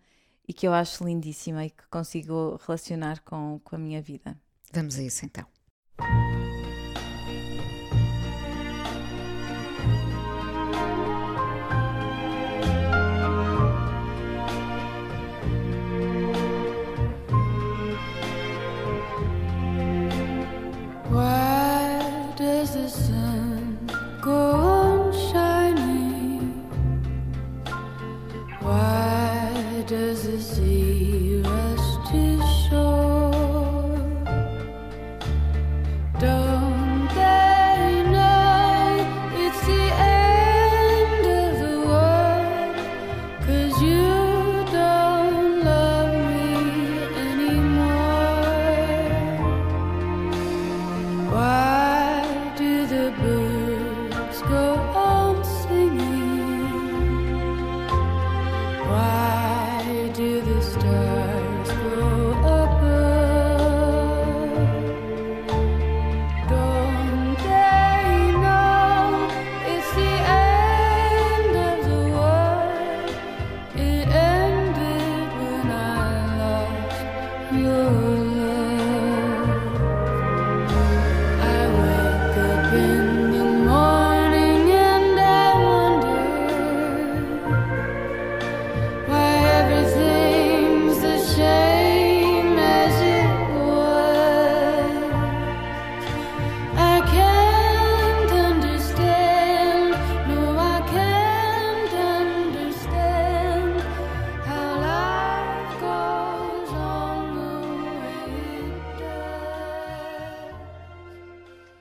e 0.48 0.54
que 0.54 0.68
eu 0.68 0.74
acho 0.74 1.04
lindíssima 1.04 1.66
e 1.66 1.70
que 1.70 1.88
consigo 1.90 2.60
relacionar 2.66 3.22
com, 3.22 3.60
com 3.64 3.76
a 3.76 3.80
minha 3.80 4.02
vida. 4.02 4.38
Vamos 4.72 4.98
a 4.98 5.04
isso 5.04 5.26
então. 5.26 5.55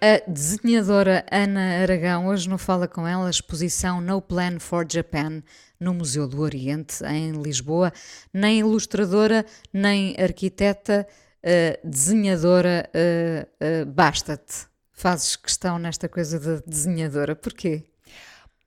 A 0.06 0.30
desenhadora 0.30 1.24
Ana 1.32 1.80
Aragão, 1.80 2.26
hoje 2.26 2.46
não 2.46 2.58
fala 2.58 2.86
com 2.86 3.08
ela, 3.08 3.30
exposição 3.30 4.02
No 4.02 4.20
Plan 4.20 4.58
for 4.60 4.86
Japan 4.86 5.42
no 5.80 5.94
Museu 5.94 6.28
do 6.28 6.42
Oriente, 6.42 7.02
em 7.06 7.32
Lisboa. 7.32 7.90
Nem 8.30 8.58
ilustradora, 8.58 9.46
nem 9.72 10.14
arquiteta, 10.20 11.08
uh, 11.42 11.88
desenhadora, 11.88 12.86
uh, 12.94 13.48
uh, 13.64 13.86
basta-te. 13.86 14.66
Fazes 14.92 15.36
questão 15.36 15.78
nesta 15.78 16.06
coisa 16.06 16.38
de 16.38 16.62
desenhadora. 16.66 17.34
Porquê? 17.34 17.84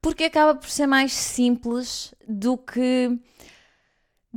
Porque 0.02 0.23
acaba 0.23 0.56
por 0.56 0.71
ser 0.71 0.88
mais 0.88 1.13
simples 1.13 2.15
do 2.28 2.58
que 2.58 3.15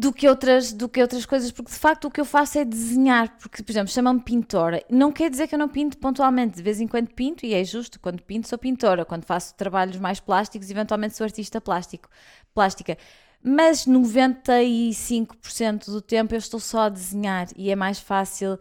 do 0.01 0.13
que, 0.15 0.27
outras, 0.27 0.73
do 0.73 0.89
que 0.89 1.03
outras 1.03 1.27
coisas, 1.27 1.53
porque 1.53 1.71
de 1.71 1.79
facto 1.79 2.07
o 2.07 2.11
que 2.11 2.19
eu 2.19 2.25
faço 2.25 2.59
é 2.59 2.65
desenhar, 2.65 3.37
porque, 3.37 3.63
por 3.63 3.71
exemplo, 3.71 3.93
chamam-me 3.93 4.23
pintora. 4.23 4.83
Não 4.89 5.13
quer 5.13 5.29
dizer 5.29 5.47
que 5.47 5.55
eu 5.55 5.59
não 5.59 5.69
pinto 5.69 5.99
pontualmente, 5.99 6.57
de 6.57 6.63
vez 6.63 6.81
em 6.81 6.89
quando 6.89 7.09
pinto, 7.09 7.45
e 7.45 7.53
é 7.53 7.63
justo, 7.63 8.01
quando 8.01 8.23
pinto 8.23 8.49
sou 8.49 8.57
pintora, 8.57 9.05
quando 9.05 9.27
faço 9.27 9.55
trabalhos 9.57 9.99
mais 9.99 10.19
plásticos, 10.19 10.71
eventualmente 10.71 11.15
sou 11.15 11.25
artista 11.25 11.61
plástico, 11.61 12.09
plástica. 12.55 12.97
Mas 13.43 13.87
95% 13.87 15.91
do 15.91 16.01
tempo 16.01 16.35
eu 16.35 16.39
estou 16.39 16.61
só 16.61 16.85
a 16.85 16.89
desenhar 16.89 17.49
e 17.55 17.71
é 17.71 17.77
mais 17.77 18.01
fácil 18.01 18.59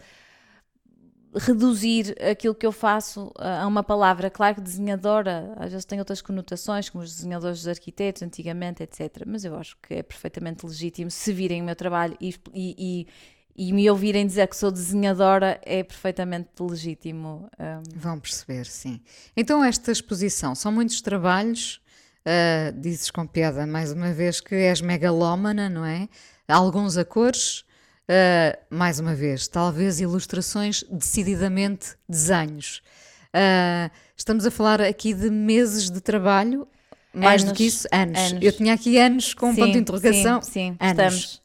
reduzir 1.35 2.15
aquilo 2.21 2.55
que 2.55 2.65
eu 2.65 2.71
faço 2.71 3.31
a 3.37 3.65
uma 3.67 3.83
palavra. 3.83 4.29
Claro 4.29 4.55
que 4.55 4.61
desenhadora 4.61 5.53
às 5.57 5.71
vezes 5.71 5.85
tem 5.85 5.99
outras 5.99 6.21
conotações, 6.21 6.89
como 6.89 7.03
os 7.03 7.15
desenhadores 7.15 7.59
dos 7.59 7.67
arquitetos 7.67 8.21
antigamente, 8.21 8.83
etc. 8.83 9.23
Mas 9.25 9.45
eu 9.45 9.55
acho 9.55 9.77
que 9.81 9.95
é 9.95 10.03
perfeitamente 10.03 10.65
legítimo 10.65 11.11
se 11.11 11.31
virem 11.31 11.61
o 11.61 11.65
meu 11.65 11.75
trabalho 11.75 12.17
e, 12.19 12.35
e, 12.53 13.07
e, 13.55 13.67
e 13.69 13.73
me 13.73 13.89
ouvirem 13.89 14.25
dizer 14.25 14.47
que 14.47 14.55
sou 14.55 14.71
desenhadora, 14.71 15.59
é 15.63 15.83
perfeitamente 15.83 16.49
legítimo. 16.59 17.49
Um... 17.59 17.83
Vão 17.95 18.19
perceber, 18.19 18.65
sim. 18.65 19.01
Então, 19.35 19.63
esta 19.63 19.91
exposição 19.91 20.55
são 20.55 20.71
muitos 20.71 21.01
trabalhos. 21.01 21.81
Uh, 22.19 22.77
dizes 22.79 23.09
com 23.09 23.25
piada 23.25 23.65
mais 23.65 23.91
uma 23.91 24.11
vez 24.11 24.41
que 24.41 24.53
és 24.53 24.81
megalómana, 24.81 25.69
não 25.69 25.85
é? 25.85 26.09
Alguns 26.47 26.97
a 26.97 27.05
cores, 27.05 27.63
Uh, 28.09 28.57
mais 28.71 28.99
uma 28.99 29.13
vez, 29.13 29.47
talvez 29.47 29.99
ilustrações, 29.99 30.83
decididamente 30.89 31.95
desenhos. 32.07 32.81
Uh, 33.27 33.91
estamos 34.17 34.47
a 34.47 34.51
falar 34.51 34.81
aqui 34.81 35.13
de 35.13 35.29
meses 35.29 35.91
de 35.91 36.01
trabalho, 36.01 36.67
mais 37.13 37.43
anos, 37.43 37.53
do 37.53 37.55
que 37.55 37.67
isso, 37.67 37.87
anos. 37.91 38.19
anos. 38.19 38.43
Eu 38.43 38.51
tinha 38.51 38.73
aqui 38.73 38.97
anos 38.97 39.35
com 39.35 39.51
um 39.51 39.55
ponto 39.55 39.73
de 39.73 39.77
interrogação. 39.77 40.41
Sim, 40.41 40.51
sim. 40.51 40.77
Anos. 40.79 40.89
Estamos, 40.89 41.41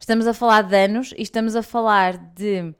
estamos 0.00 0.26
a 0.26 0.34
falar 0.34 0.62
de 0.62 0.76
anos 0.76 1.14
e 1.16 1.22
estamos 1.22 1.54
a 1.54 1.62
falar 1.62 2.16
de 2.16 2.74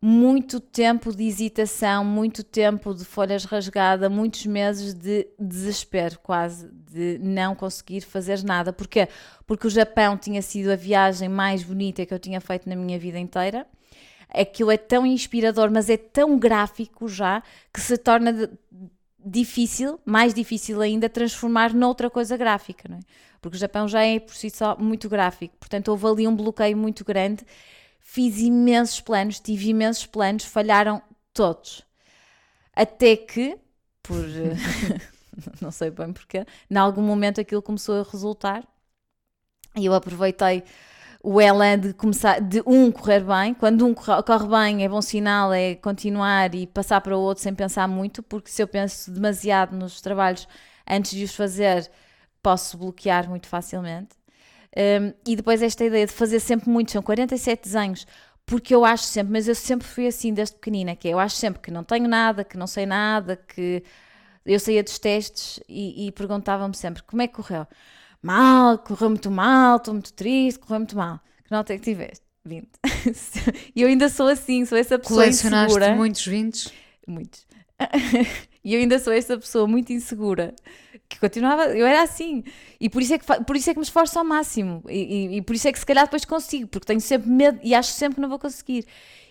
muito 0.00 0.60
tempo 0.60 1.14
de 1.14 1.24
hesitação, 1.24 2.04
muito 2.04 2.44
tempo 2.44 2.94
de 2.94 3.04
folhas 3.04 3.44
rasgadas, 3.44 4.10
muitos 4.10 4.46
meses 4.46 4.94
de 4.94 5.26
desespero 5.38 6.18
quase, 6.20 6.70
de 6.90 7.18
não 7.18 7.54
conseguir 7.54 8.02
fazer 8.02 8.44
nada. 8.44 8.72
Porquê? 8.72 9.08
Porque 9.44 9.66
o 9.66 9.70
Japão 9.70 10.16
tinha 10.16 10.40
sido 10.40 10.70
a 10.70 10.76
viagem 10.76 11.28
mais 11.28 11.64
bonita 11.64 12.06
que 12.06 12.14
eu 12.14 12.18
tinha 12.18 12.40
feito 12.40 12.68
na 12.68 12.76
minha 12.76 12.98
vida 12.98 13.18
inteira. 13.18 13.66
Aquilo 14.28 14.70
é 14.70 14.76
tão 14.76 15.04
inspirador, 15.04 15.70
mas 15.70 15.90
é 15.90 15.96
tão 15.96 16.38
gráfico 16.38 17.08
já, 17.08 17.42
que 17.72 17.80
se 17.80 17.96
torna 17.96 18.50
difícil, 19.18 19.98
mais 20.04 20.32
difícil 20.32 20.80
ainda, 20.80 21.08
transformar 21.08 21.74
noutra 21.74 22.08
coisa 22.08 22.36
gráfica, 22.36 22.88
não 22.88 22.98
é? 22.98 23.00
Porque 23.40 23.56
o 23.56 23.60
Japão 23.60 23.88
já 23.88 24.04
é 24.04 24.18
por 24.18 24.34
si 24.34 24.50
só 24.50 24.76
muito 24.78 25.08
gráfico, 25.08 25.56
portanto 25.58 25.88
houve 25.88 26.06
ali 26.06 26.28
um 26.28 26.34
bloqueio 26.34 26.76
muito 26.76 27.04
grande 27.04 27.44
fiz 27.98 28.38
imensos 28.38 29.00
planos, 29.00 29.40
tive 29.40 29.70
imensos 29.70 30.06
planos, 30.06 30.44
falharam 30.44 31.02
todos. 31.32 31.82
Até 32.74 33.16
que, 33.16 33.58
por 34.02 34.24
não 35.60 35.70
sei 35.70 35.90
bem 35.90 36.12
porquê, 36.12 36.46
em 36.70 36.76
algum 36.76 37.02
momento 37.02 37.40
aquilo 37.40 37.62
começou 37.62 38.00
a 38.00 38.10
resultar 38.10 38.66
e 39.76 39.86
eu 39.86 39.94
aproveitei 39.94 40.64
o 41.22 41.40
elan 41.40 41.78
de 41.78 41.92
começar, 41.92 42.40
de 42.40 42.62
um 42.66 42.90
correr 42.92 43.20
bem, 43.20 43.52
quando 43.52 43.84
um 43.84 43.92
corre, 43.92 44.22
corre 44.22 44.48
bem 44.48 44.84
é 44.84 44.88
bom 44.88 45.02
sinal, 45.02 45.52
é 45.52 45.74
continuar 45.74 46.54
e 46.54 46.66
passar 46.66 47.00
para 47.00 47.16
o 47.16 47.20
outro 47.20 47.42
sem 47.42 47.54
pensar 47.54 47.88
muito, 47.88 48.22
porque 48.22 48.50
se 48.50 48.62
eu 48.62 48.68
penso 48.68 49.10
demasiado 49.10 49.76
nos 49.76 50.00
trabalhos 50.00 50.46
antes 50.88 51.12
de 51.12 51.24
os 51.24 51.34
fazer, 51.34 51.90
posso 52.42 52.78
bloquear 52.78 53.28
muito 53.28 53.48
facilmente. 53.48 54.17
Um, 54.78 55.12
e 55.26 55.34
depois 55.34 55.60
esta 55.60 55.84
ideia 55.84 56.06
de 56.06 56.12
fazer 56.12 56.38
sempre 56.38 56.70
muito, 56.70 56.92
são 56.92 57.02
47 57.02 57.64
desenhos, 57.64 58.06
porque 58.46 58.72
eu 58.72 58.84
acho 58.84 59.04
sempre, 59.04 59.32
mas 59.32 59.48
eu 59.48 59.54
sempre 59.54 59.86
fui 59.86 60.06
assim 60.06 60.32
desde 60.32 60.54
pequenina, 60.54 60.94
que 60.94 61.08
é, 61.08 61.12
eu 61.12 61.18
acho 61.18 61.34
sempre 61.34 61.60
que 61.60 61.70
não 61.70 61.82
tenho 61.82 62.06
nada, 62.06 62.44
que 62.44 62.56
não 62.56 62.66
sei 62.66 62.86
nada, 62.86 63.36
que 63.36 63.82
eu 64.46 64.60
saía 64.60 64.82
dos 64.82 64.98
testes 64.98 65.60
e, 65.68 66.06
e 66.06 66.12
perguntavam-me 66.12 66.76
sempre 66.76 67.02
como 67.02 67.20
é 67.22 67.26
que 67.26 67.34
correu 67.34 67.66
mal, 68.22 68.78
correu 68.78 69.10
muito 69.10 69.30
mal, 69.30 69.76
estou 69.76 69.94
muito 69.94 70.12
triste, 70.12 70.60
correu 70.60 70.80
muito 70.80 70.96
mal. 70.96 71.20
Que 71.44 71.50
nota 71.50 71.72
é 71.72 71.78
que 71.78 71.84
tiveste? 71.84 72.24
20. 72.44 72.68
e 73.74 73.82
eu 73.82 73.88
ainda 73.88 74.08
sou 74.08 74.28
assim, 74.28 74.64
sou 74.64 74.78
essa 74.78 74.98
pessoa 74.98 75.22
Colecionaste 75.22 75.76
insegura. 75.76 75.96
muitos 75.96 76.26
20? 76.26 76.72
Muitos. 77.06 77.46
e 78.68 78.74
eu 78.74 78.80
ainda 78.80 78.98
sou 78.98 79.14
essa 79.14 79.38
pessoa 79.38 79.66
muito 79.66 79.94
insegura 79.94 80.54
que 81.08 81.18
continuava, 81.18 81.68
eu 81.68 81.86
era 81.86 82.02
assim. 82.02 82.44
E 82.78 82.90
por 82.90 83.00
isso 83.00 83.14
é 83.14 83.18
que, 83.18 83.24
por 83.24 83.56
isso 83.56 83.70
é 83.70 83.72
que 83.72 83.78
me 83.78 83.84
esforço 83.84 84.18
ao 84.18 84.24
máximo. 84.26 84.82
E, 84.90 84.98
e, 84.98 85.36
e 85.38 85.42
por 85.42 85.56
isso 85.56 85.66
é 85.68 85.72
que 85.72 85.78
se 85.78 85.86
calhar 85.86 86.04
depois 86.04 86.26
consigo, 86.26 86.68
porque 86.68 86.86
tenho 86.86 87.00
sempre 87.00 87.30
medo 87.30 87.58
e 87.62 87.74
acho 87.74 87.92
sempre 87.92 88.16
que 88.16 88.20
não 88.20 88.28
vou 88.28 88.38
conseguir. 88.38 88.84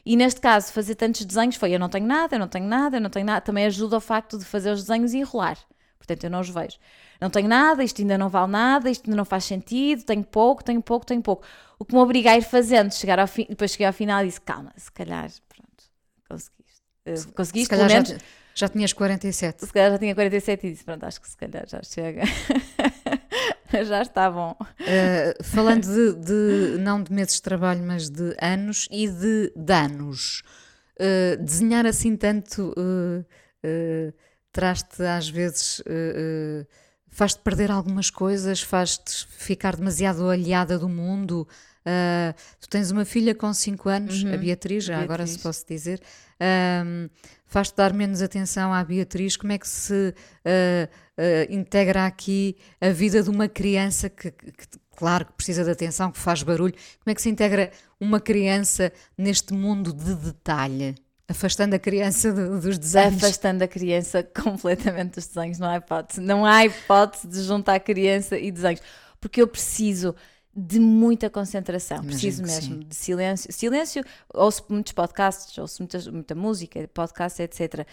E 0.03 0.15
neste 0.15 0.41
caso, 0.41 0.73
fazer 0.73 0.95
tantos 0.95 1.23
desenhos 1.23 1.55
foi: 1.55 1.71
eu 1.71 1.79
não 1.79 1.87
tenho 1.87 2.07
nada, 2.07 2.35
eu 2.35 2.39
não 2.39 2.47
tenho 2.47 2.65
nada, 2.65 2.97
eu 2.97 3.01
não 3.01 3.11
tenho 3.11 3.27
nada. 3.27 3.41
Também 3.41 3.67
ajuda 3.67 3.97
o 3.97 4.01
facto 4.01 4.39
de 4.39 4.45
fazer 4.45 4.71
os 4.71 4.83
desenhos 4.83 5.13
e 5.13 5.19
enrolar. 5.19 5.57
Portanto, 5.99 6.23
eu 6.23 6.31
não 6.31 6.39
os 6.39 6.49
vejo. 6.49 6.77
Não 7.21 7.29
tenho 7.29 7.47
nada, 7.47 7.83
isto 7.83 8.01
ainda 8.01 8.17
não 8.17 8.29
vale 8.29 8.51
nada, 8.51 8.89
isto 8.89 9.05
ainda 9.05 9.17
não 9.17 9.25
faz 9.25 9.43
sentido, 9.43 10.03
tenho 10.03 10.23
pouco, 10.23 10.63
tenho 10.63 10.81
pouco, 10.81 11.05
tenho 11.05 11.21
pouco. 11.21 11.45
O 11.77 11.85
que 11.85 11.93
me 11.93 11.99
obriga 11.99 12.31
a 12.31 12.37
ir 12.37 12.43
fazendo, 12.43 12.91
chegar 12.91 13.19
ao 13.19 13.27
fim, 13.27 13.45
depois 13.47 13.71
cheguei 13.71 13.85
ao 13.85 13.93
final 13.93 14.23
e 14.23 14.27
disse: 14.27 14.41
calma, 14.41 14.73
se 14.75 14.91
calhar, 14.91 15.29
pronto, 15.47 15.83
conseguiste. 16.27 17.29
Uh, 17.29 17.33
conseguiste, 17.33 17.65
se 17.65 17.69
calhar 17.69 17.87
pelo 17.87 18.03
menos. 18.03 18.09
Já, 18.09 18.17
já 18.57 18.67
tinhas 18.67 18.91
47. 18.91 19.67
Se 19.67 19.71
calhar 19.71 19.91
já 19.91 19.99
tinha 19.99 20.15
47 20.15 20.65
e 20.65 20.71
disse: 20.71 20.83
pronto, 20.83 21.05
acho 21.05 21.21
que 21.21 21.29
se 21.29 21.37
calhar 21.37 21.65
já 21.67 21.81
chega. 21.83 22.23
já 23.85 24.01
está 24.01 24.31
bom. 24.31 24.57
Uh, 24.59 25.43
falando 25.43 25.83
de, 25.83 26.13
de, 26.15 26.77
não 26.79 27.03
de 27.03 27.13
meses 27.13 27.35
de 27.35 27.43
trabalho, 27.43 27.83
mas 27.83 28.09
de 28.09 28.35
anos 28.41 28.87
e 28.89 29.07
de 29.07 29.53
danos. 29.55 30.41
Uh, 30.99 31.37
desenhar 31.43 31.85
assim 31.85 32.17
tanto 32.17 32.73
uh, 32.75 34.13
traz-te 34.51 35.03
às 35.03 35.29
vezes. 35.29 35.83
faz-te 37.11 37.41
perder 37.41 37.69
algumas 37.69 38.09
coisas, 38.09 38.59
faz-te 38.59 39.27
ficar 39.27 39.75
demasiado 39.75 40.27
aliada 40.27 40.79
do 40.79 40.89
mundo. 40.89 41.47
tu 42.59 42.67
tens 42.69 42.89
uma 42.89 43.05
filha 43.05 43.35
com 43.35 43.53
5 43.53 43.87
anos, 43.87 44.23
uhum. 44.23 44.33
a 44.33 44.37
Beatriz, 44.37 44.83
já 44.83 44.97
Beatriz. 44.97 45.11
agora 45.11 45.27
se 45.27 45.37
posso 45.37 45.63
dizer. 45.67 46.01
Um, 46.41 47.07
faz-te 47.47 47.75
dar 47.75 47.93
menos 47.93 48.21
atenção 48.21 48.73
à 48.73 48.83
Beatriz, 48.83 49.37
como 49.37 49.53
é 49.53 49.57
que 49.57 49.67
se 49.67 50.13
uh, 50.13 50.89
uh, 51.17 51.53
integra 51.53 52.05
aqui 52.05 52.55
a 52.79 52.89
vida 52.89 53.23
de 53.23 53.29
uma 53.29 53.47
criança 53.47 54.09
que, 54.09 54.29
que, 54.31 54.51
claro, 54.95 55.25
que 55.25 55.33
precisa 55.33 55.63
de 55.63 55.71
atenção, 55.71 56.11
que 56.11 56.19
faz 56.19 56.43
barulho, 56.43 56.73
como 56.73 57.11
é 57.11 57.15
que 57.15 57.21
se 57.21 57.29
integra 57.29 57.71
uma 57.99 58.19
criança 58.19 58.91
neste 59.17 59.53
mundo 59.53 59.93
de 59.93 60.13
detalhe? 60.13 60.95
Afastando 61.29 61.75
a 61.75 61.79
criança 61.79 62.31
dos 62.31 62.77
desenhos. 62.77 63.17
Afastando 63.17 63.63
a 63.63 63.67
criança 63.67 64.23
completamente 64.43 65.15
dos 65.15 65.27
desenhos, 65.27 65.59
não 65.59 65.67
há 65.67 65.77
hipótese. 65.77 66.21
Não 66.21 66.45
há 66.45 66.65
hipótese 66.65 67.27
de 67.27 67.43
juntar 67.43 67.79
criança 67.81 68.37
e 68.37 68.49
desenhos. 68.49 68.81
Porque 69.19 69.41
eu 69.41 69.47
preciso 69.47 70.15
de 70.59 70.79
muita 70.79 71.29
concentração, 71.29 71.97
Imagino 71.97 72.13
preciso 72.13 72.41
mesmo 72.41 72.75
sim. 72.75 72.87
de 72.87 72.95
silêncio. 72.95 73.53
Silêncio, 73.53 74.03
ouço 74.33 74.65
muitos 74.67 74.91
podcasts, 74.91 75.55
ouço 75.55 75.83
muita, 75.83 76.11
muita 76.11 76.33
música, 76.33 76.89
podcasts, 76.91 77.39
etc. 77.39 77.85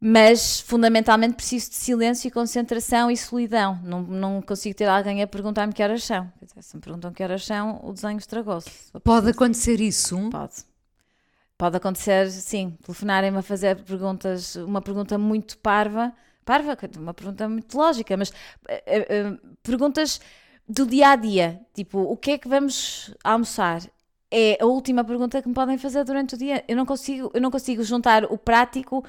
Mas 0.00 0.58
fundamentalmente 0.58 1.36
preciso 1.36 1.70
de 1.70 1.76
silêncio 1.76 2.26
e 2.26 2.30
concentração 2.32 3.08
e 3.08 3.16
solidão. 3.16 3.80
Não, 3.84 4.02
não 4.02 4.42
consigo 4.42 4.74
ter 4.74 4.88
alguém 4.88 5.22
a 5.22 5.26
perguntar-me 5.28 5.72
que 5.72 5.80
horas 5.80 6.02
são. 6.02 6.32
Se 6.60 6.74
me 6.74 6.82
perguntam 6.82 7.12
que 7.12 7.22
horas 7.22 7.46
são, 7.46 7.80
o 7.84 7.92
desenho 7.92 8.18
estragou-se. 8.18 8.70
Pode 9.04 9.30
acontecer 9.30 9.80
isso? 9.80 10.18
Pode. 10.30 10.56
Pode 11.56 11.76
acontecer, 11.76 12.28
sim, 12.30 12.76
telefonarem-me 12.84 13.38
a 13.38 13.42
fazer 13.42 13.82
perguntas, 13.82 14.56
uma 14.56 14.80
pergunta 14.80 15.18
muito 15.18 15.58
parva, 15.58 16.12
parva, 16.44 16.76
uma 16.96 17.12
pergunta 17.12 17.48
muito 17.48 17.76
lógica, 17.76 18.16
mas 18.16 18.30
uh, 18.30 18.32
uh, 18.32 19.56
perguntas 19.60 20.20
do 20.68 20.86
dia 20.86 21.10
a 21.10 21.16
dia, 21.16 21.60
tipo, 21.72 21.98
o 21.98 22.16
que 22.16 22.32
é 22.32 22.38
que 22.38 22.48
vamos 22.48 23.14
almoçar? 23.24 23.82
É 24.30 24.58
a 24.60 24.66
última 24.66 25.02
pergunta 25.02 25.40
que 25.40 25.48
me 25.48 25.54
podem 25.54 25.78
fazer 25.78 26.04
durante 26.04 26.34
o 26.34 26.38
dia. 26.38 26.62
Eu 26.68 26.76
não 26.76 26.84
consigo, 26.84 27.30
eu 27.32 27.40
não 27.40 27.50
consigo 27.50 27.82
juntar 27.82 28.24
o 28.24 28.36
prático 28.36 29.02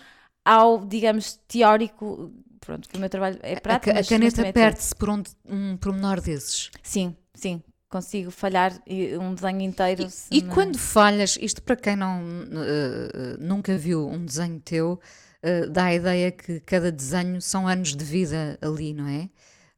ao, 0.45 0.85
digamos, 0.85 1.37
teórico. 1.47 2.31
Pronto, 2.61 2.87
que 2.87 2.95
o 2.95 2.99
meu 2.99 3.09
trabalho 3.09 3.37
é 3.41 3.59
prático. 3.59 3.95
A, 3.95 3.99
a 3.99 4.05
caneta 4.05 4.53
perde-se 4.53 4.95
por 4.95 5.09
um, 5.09 5.21
um 5.45 5.75
pormenor 5.75 6.21
desses. 6.21 6.71
Sim, 6.81 7.15
sim. 7.33 7.61
Consigo 7.89 8.31
falhar 8.31 8.71
um 9.19 9.33
desenho 9.33 9.61
inteiro. 9.61 10.07
E, 10.31 10.37
e 10.37 10.41
quando 10.43 10.77
falhas, 10.77 11.37
isto 11.41 11.61
para 11.61 11.75
quem 11.75 11.95
não 11.95 12.21
uh, 12.21 13.37
nunca 13.39 13.77
viu 13.77 14.07
um 14.07 14.23
desenho 14.23 14.61
teu, 14.61 14.99
uh, 15.43 15.69
dá 15.69 15.85
a 15.85 15.95
ideia 15.95 16.31
que 16.31 16.61
cada 16.61 16.91
desenho 16.91 17.41
são 17.41 17.67
anos 17.67 17.95
de 17.95 18.05
vida 18.05 18.57
ali, 18.61 18.93
não 18.93 19.07
é? 19.07 19.27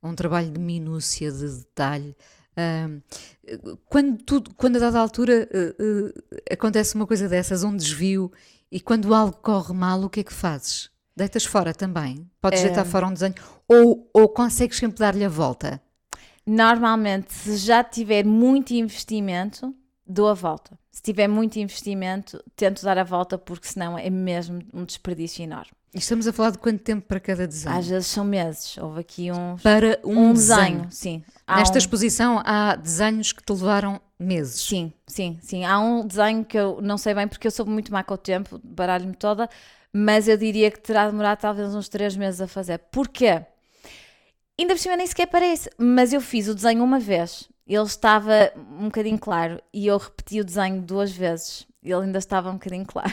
Um 0.04 0.16
trabalho 0.16 0.52
de 0.52 0.60
minúcia, 0.60 1.32
de 1.32 1.48
detalhe. 1.48 2.16
Uh, 2.52 3.78
quando, 3.86 4.18
tudo, 4.24 4.54
quando 4.56 4.76
a 4.78 4.80
dada 4.80 5.00
altura 5.00 5.48
uh, 5.52 5.84
uh, 5.84 6.14
acontece 6.52 6.96
uma 6.96 7.08
coisa 7.08 7.30
dessas, 7.30 7.64
um 7.64 7.76
desvio, 7.76 8.32
e 8.72 8.80
quando 8.80 9.14
algo 9.14 9.38
corre 9.38 9.74
mal, 9.74 10.02
o 10.02 10.10
que 10.10 10.22
é 10.22 10.24
que 10.24 10.34
fazes? 10.34 10.90
Deitas 11.16 11.46
fora 11.46 11.74
também? 11.74 12.30
Podes 12.42 12.62
é... 12.62 12.64
deitar 12.64 12.86
fora 12.86 13.08
um 13.08 13.14
desenho? 13.14 13.36
Ou, 13.68 14.10
ou 14.14 14.30
consegues 14.30 14.78
sempre 14.78 14.98
dar-lhe 14.98 15.24
a 15.24 15.30
volta? 15.30 15.82
Normalmente, 16.46 17.34
se 17.34 17.58
já 17.58 17.84
tiver 17.84 18.26
muito 18.26 18.74
investimento, 18.74 19.76
dou 20.06 20.28
a 20.28 20.34
volta. 20.34 20.78
Se 20.92 21.02
tiver 21.02 21.28
muito 21.28 21.58
investimento, 21.58 22.44
tento 22.56 22.84
dar 22.84 22.98
a 22.98 23.04
volta, 23.04 23.38
porque 23.38 23.68
senão 23.68 23.98
é 23.98 24.10
mesmo 24.10 24.62
um 24.74 24.84
desperdício 24.84 25.44
enorme. 25.44 25.72
E 25.94 25.98
estamos 25.98 26.26
a 26.26 26.32
falar 26.32 26.52
de 26.52 26.58
quanto 26.58 26.82
tempo 26.82 27.06
para 27.06 27.20
cada 27.20 27.46
desenho? 27.46 27.76
Às 27.76 27.88
vezes 27.88 28.08
são 28.08 28.24
meses. 28.24 28.78
Houve 28.78 29.02
aqui 29.02 29.30
uns. 29.30 29.62
Para 29.62 30.00
um, 30.06 30.30
um 30.30 30.34
desenho. 30.34 30.86
desenho. 30.86 30.88
Sim. 30.90 31.24
Há 31.46 31.58
Nesta 31.58 31.76
um... 31.76 31.78
exposição 31.80 32.42
há 32.46 32.76
desenhos 32.78 33.34
que 33.34 33.44
te 33.44 33.52
levaram 33.52 34.00
meses. 34.18 34.62
Sim, 34.62 34.94
sim, 35.06 35.38
sim. 35.42 35.66
Há 35.66 35.80
um 35.80 36.08
desenho 36.08 36.46
que 36.46 36.58
eu 36.58 36.80
não 36.82 36.98
sei 36.98 37.14
bem 37.14 37.28
porque 37.28 37.46
eu 37.46 37.52
sou 37.52 37.66
muito 37.66 37.92
má 37.92 38.04
com 38.04 38.14
o 38.14 38.18
tempo, 38.18 38.58
baralho-me 38.64 39.14
toda, 39.14 39.50
mas 39.92 40.30
eu 40.30 40.38
diria 40.38 40.72
que 40.72 40.80
terá 40.80 41.10
demorado 41.10 41.40
talvez 41.40 41.76
uns 41.76 41.90
3 41.90 42.16
meses 42.16 42.40
a 42.40 42.48
fazer. 42.48 42.78
Porquê? 42.78 43.46
Ainda 44.58 44.74
por 44.76 44.80
cima 44.80 44.96
nem 44.96 45.08
sequer 45.08 45.28
parece, 45.28 45.70
mas 45.78 46.14
eu 46.14 46.22
fiz 46.22 46.48
o 46.48 46.56
desenho 46.56 46.84
uma 46.84 47.00
vez, 47.00 47.50
ele 47.68 47.84
estava 47.84 48.54
um 48.80 48.86
bocadinho 48.86 49.18
claro 49.18 49.60
e 49.74 49.88
eu 49.88 49.98
repeti 49.98 50.40
o 50.40 50.46
desenho 50.46 50.82
duas 50.82 51.12
vezes, 51.12 51.66
ele 51.84 51.96
ainda 51.96 52.20
estava 52.20 52.50
um 52.50 52.54
bocadinho 52.54 52.86
claro. 52.88 53.12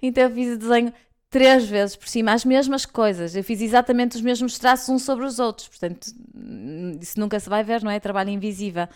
então 0.00 0.24
eu 0.24 0.30
fiz 0.30 0.54
o 0.54 0.58
desenho 0.58 0.94
três 1.30 1.64
vezes 1.64 1.96
por 1.96 2.08
cima, 2.08 2.32
as 2.32 2.44
mesmas 2.44 2.84
coisas. 2.84 3.36
Eu 3.36 3.44
fiz 3.44 3.60
exatamente 3.60 4.16
os 4.16 4.22
mesmos 4.22 4.58
traços 4.58 4.88
uns 4.88 5.02
sobre 5.02 5.24
os 5.24 5.38
outros, 5.38 5.68
portanto, 5.68 6.12
isso 7.00 7.18
nunca 7.18 7.38
se 7.38 7.48
vai 7.48 7.62
ver, 7.62 7.82
não 7.82 7.90
é? 7.90 8.00
Trabalho 8.00 8.30
invisível. 8.30 8.88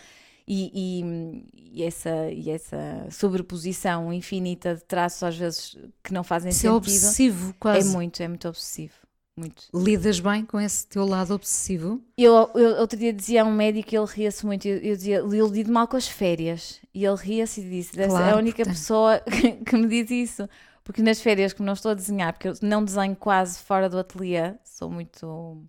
E, 0.47 0.71
e, 0.75 1.79
e, 1.79 1.83
essa, 1.83 2.29
e 2.31 2.51
essa 2.51 3.07
sobreposição 3.09 4.13
infinita 4.13 4.75
de 4.75 4.83
traços, 4.83 5.23
às 5.23 5.35
vezes, 5.35 5.75
que 6.03 6.13
não 6.13 6.23
fazem 6.23 6.49
isso 6.49 6.59
sentido. 6.59 6.73
é 6.73 6.77
obsessivo, 6.77 7.55
quase. 7.59 7.89
É 7.89 7.91
muito, 7.91 8.21
é 8.21 8.27
muito 8.27 8.47
obsessivo. 8.47 8.93
Muito. 9.37 9.63
Lidas 9.73 10.19
bem 10.19 10.45
com 10.45 10.61
esse 10.61 10.87
teu 10.87 11.05
lado 11.05 11.33
obsessivo? 11.33 11.99
Eu, 12.17 12.49
eu 12.55 12.77
outro 12.79 12.97
dia 12.97 13.11
dizia 13.11 13.41
a 13.41 13.45
um 13.45 13.51
médico 13.51 13.89
que 13.89 13.97
ele 13.97 14.05
ria-se 14.05 14.45
muito. 14.45 14.65
Eu, 14.65 14.77
eu 14.77 14.95
dizia, 14.95 15.21
lido 15.21 15.71
mal 15.71 15.87
com 15.87 15.97
as 15.97 16.07
férias. 16.07 16.79
E 16.93 17.03
ele 17.03 17.17
ria-se 17.17 17.59
e 17.59 17.69
disse: 17.69 17.91
claro, 17.91 18.25
é 18.25 18.31
a 18.31 18.37
única 18.37 18.57
portanto. 18.57 18.73
pessoa 18.75 19.19
que, 19.19 19.51
que 19.65 19.75
me 19.75 19.87
diz 19.87 20.09
isso. 20.09 20.49
Porque 20.85 21.01
nas 21.01 21.19
férias, 21.19 21.51
como 21.51 21.65
não 21.65 21.73
estou 21.73 21.91
a 21.91 21.95
desenhar, 21.95 22.31
porque 22.31 22.47
eu 22.47 22.53
não 22.61 22.85
desenho 22.85 23.15
quase 23.15 23.57
fora 23.59 23.89
do 23.89 23.97
ateliê, 23.97 24.53
sou 24.63 24.89
muito. 24.89 25.67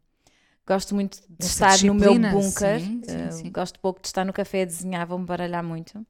Gosto 0.67 0.95
muito 0.95 1.19
de 1.29 1.47
Essa 1.47 1.73
estar 1.73 1.87
no 1.87 1.95
meu 1.95 2.15
bunker. 2.15 2.81
Sim, 2.81 3.03
sim, 3.03 3.31
sim. 3.31 3.49
Uh, 3.49 3.53
gosto 3.53 3.81
pouco 3.81 4.01
de 4.01 4.09
estar 4.09 4.25
no 4.25 4.33
café 4.33 4.63
a 4.63 4.65
desenhar, 4.67 5.07
vou-me 5.07 5.25
baralhar 5.25 5.65
muito. 5.65 6.07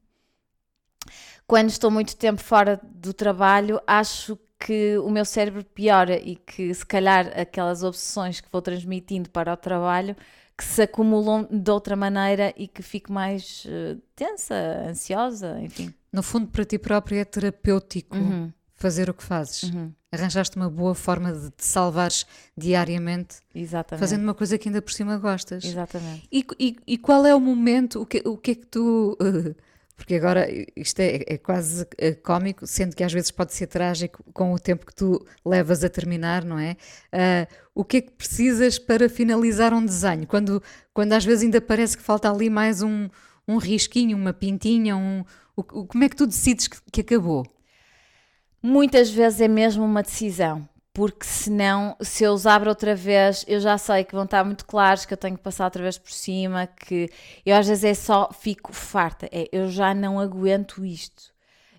Quando 1.47 1.69
estou 1.69 1.89
muito 1.89 2.17
tempo 2.17 2.41
fora 2.41 2.81
do 2.83 3.13
trabalho, 3.13 3.79
acho 3.87 4.37
que 4.59 4.97
o 4.97 5.09
meu 5.09 5.23
cérebro 5.23 5.63
piora 5.63 6.17
e 6.19 6.35
que 6.35 6.73
se 6.73 6.85
calhar 6.85 7.31
aquelas 7.39 7.83
obsessões 7.83 8.41
que 8.41 8.49
vou 8.51 8.61
transmitindo 8.61 9.29
para 9.29 9.53
o 9.53 9.57
trabalho 9.57 10.15
que 10.57 10.63
se 10.65 10.81
acumulam 10.81 11.47
de 11.49 11.71
outra 11.71 11.95
maneira 11.95 12.51
e 12.57 12.67
que 12.67 12.81
fico 12.81 13.13
mais 13.13 13.63
uh, 13.65 14.01
tensa, 14.15 14.55
ansiosa, 14.89 15.59
enfim. 15.61 15.93
No 16.11 16.23
fundo, 16.23 16.47
para 16.47 16.65
ti 16.65 16.79
próprio 16.79 17.19
é 17.19 17.23
terapêutico 17.23 18.17
Uhum, 18.17 18.51
fazer 18.77 19.09
o 19.09 19.13
que 19.13 19.23
fazes. 19.23 19.63
uhum, 19.63 19.91
Arranjaste 20.11 20.55
uma 20.55 20.69
boa 20.69 20.95
forma 20.95 21.33
de 21.33 21.49
te 21.51 21.65
salvares 21.65 22.25
diariamente, 22.55 23.37
Exatamente. 23.53 23.99
fazendo 23.99 24.23
uma 24.23 24.33
coisa 24.33 24.57
que 24.57 24.69
ainda 24.69 24.81
por 24.81 24.91
cima 24.93 25.17
gostas. 25.17 25.65
Exatamente. 25.65 26.27
E, 26.31 26.45
e- 26.59 26.75
e 26.87 26.97
qual 26.97 27.25
é 27.25 27.35
o 27.35 27.39
momento, 27.41 28.01
o 28.01 28.05
que, 28.05 28.21
o 28.25 28.37
que 28.37 28.51
é 28.51 28.55
que 28.55 28.65
tu. 28.65 29.17
eh, 29.21 29.53
porque 29.95 30.13
agora 30.13 30.47
isto 30.75 30.99
é, 30.99 31.23
é 31.25 31.37
quase 31.39 31.87
eh, 31.97 32.13
cómico, 32.13 32.67
sendo 32.67 32.95
que 32.95 33.03
às 33.03 33.11
vezes 33.11 33.31
pode 33.31 33.53
ser 33.53 33.65
trágico 33.65 34.23
com 34.31 34.53
o 34.53 34.59
tempo 34.59 34.85
que 34.85 34.93
tu 34.93 35.25
levas 35.43 35.83
a 35.83 35.89
terminar, 35.89 36.45
não 36.45 36.59
é? 36.59 36.77
Ah, 37.11 37.47
o 37.73 37.83
que 37.83 37.97
é 37.97 38.01
que 38.01 38.11
precisas 38.11 38.77
para 38.77 39.09
finalizar 39.09 39.73
um 39.73 39.83
desenho? 39.83 40.27
Quando, 40.27 40.61
quando 40.93 41.13
às 41.13 41.25
vezes 41.25 41.43
ainda 41.43 41.59
parece 41.59 41.97
que 41.97 42.03
falta 42.03 42.31
ali 42.31 42.47
mais 42.49 42.83
um, 42.83 43.09
um 43.47 43.57
risquinho, 43.57 44.15
uma 44.15 44.33
pintinha, 44.33 44.95
um, 44.95 45.23
o- 45.55 45.63
como 45.63 46.03
é 46.03 46.09
que 46.09 46.15
tu 46.15 46.27
decides 46.27 46.67
que, 46.67 46.77
que 46.91 47.01
acabou? 47.01 47.43
Muitas 48.61 49.09
vezes 49.09 49.41
é 49.41 49.47
mesmo 49.47 49.83
uma 49.85 50.01
decisão, 50.03 50.67
porque 50.93 51.25
senão, 51.25 51.95
se 52.01 52.23
eu 52.23 52.33
os 52.33 52.45
abro 52.47 52.69
outra 52.69 52.95
vez, 52.95 53.45
eu 53.47 53.59
já 53.59 53.77
sei 53.77 54.03
que 54.03 54.15
vão 54.15 54.23
estar 54.25 54.43
muito 54.43 54.65
claros, 54.65 55.05
que 55.05 55.13
eu 55.13 55.17
tenho 55.17 55.37
que 55.37 55.43
passar 55.43 55.65
outra 55.65 55.83
vez 55.83 55.97
por 55.97 56.11
cima, 56.11 56.67
que 56.67 57.09
eu 57.45 57.55
às 57.55 57.67
vezes 57.67 57.83
é 57.83 57.93
só 57.93 58.29
fico 58.33 58.73
farta, 58.73 59.27
é 59.31 59.47
eu 59.51 59.69
já 59.69 59.93
não 59.93 60.19
aguento 60.19 60.83
isto. 60.85 61.31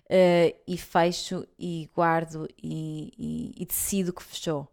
Eh, 0.09 0.55
e 0.67 0.77
fecho 0.77 1.47
e 1.59 1.89
guardo 1.95 2.47
e, 2.61 3.13
e- 3.17 3.63
e 3.63 3.65
decido 3.65 4.13
que 4.13 4.23
fechou. 4.23 4.67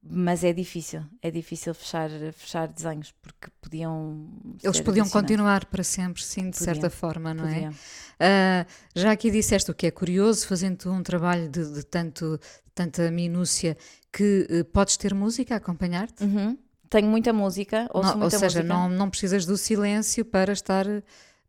Mas 0.00 0.44
é 0.44 0.52
difícil, 0.52 1.02
é 1.20 1.30
difícil 1.30 1.74
fechar, 1.74 2.08
fechar 2.32 2.68
desenhos 2.68 3.12
porque 3.20 3.48
podiam. 3.60 4.28
Eles 4.62 4.80
podiam 4.80 5.08
continuar 5.08 5.64
para 5.66 5.82
sempre, 5.82 6.22
sim, 6.22 6.50
de 6.50 6.56
Podiam, 6.58 6.74
certa 6.74 6.88
forma, 6.90 7.34
não 7.34 7.44
é? 7.46 7.54
Podiam. 7.54 7.74
Ah, 8.20 8.66
já 8.94 9.10
aqui 9.10 9.30
disseste 9.30 9.70
o 9.70 9.74
que 9.74 9.86
é 9.88 9.90
curioso, 9.90 10.46
fazendo 10.46 10.90
um 10.92 11.02
trabalho 11.02 11.48
de, 11.48 11.72
de 11.74 11.82
tanto, 11.82 12.38
tanta 12.74 13.10
minúcia, 13.10 13.76
que 14.12 14.46
eh, 14.48 14.62
podes 14.64 14.96
ter 14.96 15.12
música 15.14 15.54
a 15.54 15.56
acompanhar-te? 15.58 16.22
Uhum. 16.22 16.56
Tenho 16.88 17.08
muita 17.08 17.32
música, 17.32 17.86
ouço 17.92 18.08
Não- 18.10 18.14
ou 18.14 18.20
muita 18.20 18.38
seja, 18.38 18.60
música. 18.60 18.74
não, 18.74 18.88
não 18.88 19.10
precisas 19.10 19.44
do 19.44 19.56
silêncio 19.58 20.24
para 20.24 20.52
estar 20.52 20.86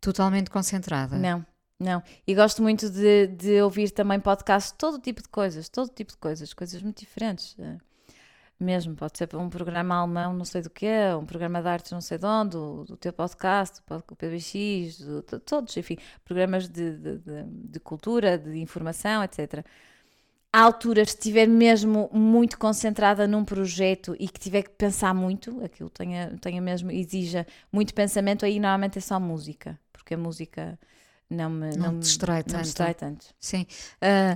totalmente 0.01 0.49
concentrada. 0.49 1.17
Não, 1.17 1.45
não. 1.79 2.01
E 2.27 2.33
gosto 2.35 2.61
muito 2.63 2.89
de, 2.89 3.27
de 3.27 3.61
ouvir 3.61 3.91
também 3.91 4.19
podcasts, 4.19 4.73
todo 4.77 4.99
tipo 4.99 5.21
de 5.21 5.29
coisas, 5.29 5.69
todo 5.69 5.89
tipo 5.93 6.11
de 6.11 6.17
coisas, 6.17 6.51
coisas 6.53 6.81
muito 6.81 6.99
diferentes. 6.99 7.55
Mesmo, 8.59 8.93
pode 8.93 9.17
ser 9.17 9.33
um 9.37 9.49
programa 9.49 9.95
alemão, 9.95 10.33
não 10.33 10.43
sei 10.43 10.61
do 10.61 10.69
que 10.69 10.85
um 11.17 11.25
programa 11.25 11.61
de 11.61 11.67
artes, 11.69 11.91
não 11.93 12.01
sei 12.01 12.17
de 12.17 12.25
onde, 12.25 12.57
o, 12.57 12.83
do 12.83 12.97
teu 12.97 13.13
podcast, 13.13 13.79
o 13.79 13.83
pod- 13.83 14.03
o 14.11 14.15
PBX, 14.17 14.99
do- 14.99 15.21
to- 15.21 15.39
todos, 15.39 15.77
enfim, 15.77 15.97
programas 16.25 16.67
de, 16.67 16.97
de, 16.97 17.17
de- 17.19 17.43
de 17.45 17.79
cultura, 17.79 18.37
de 18.37 18.57
informação, 18.59 19.23
etc. 19.23 19.63
Há 20.51 20.61
alturas 20.61 21.11
que 21.13 21.19
estiver 21.19 21.47
mesmo 21.47 22.09
muito 22.11 22.57
concentrada 22.57 23.25
num 23.27 23.45
projeto 23.45 24.13
e 24.19 24.27
que 24.27 24.39
tiver 24.39 24.63
que 24.63 24.71
pensar 24.71 25.13
muito, 25.13 25.63
aquilo 25.63 25.89
tenha, 25.89 26.35
tenha 26.41 26.61
mesmo, 26.61 26.91
exija 26.91 27.47
muito 27.71 27.93
pensamento, 27.93 28.43
aí 28.43 28.59
normalmente 28.59 28.97
é 28.97 29.01
só 29.01 29.19
música, 29.21 29.79
porque 29.93 30.15
a 30.15 30.17
música 30.17 30.77
não 31.29 31.49
me, 31.49 31.69
Não 31.77 31.91
te 31.91 31.93
me- 31.93 31.99
distrai 31.99 32.39
não 32.39 32.45
me 32.47 32.51
tanto. 32.51 32.63
distrai 32.63 32.93
tanto. 32.93 33.25
Sim. 33.39 33.65
Ah, 34.01 34.35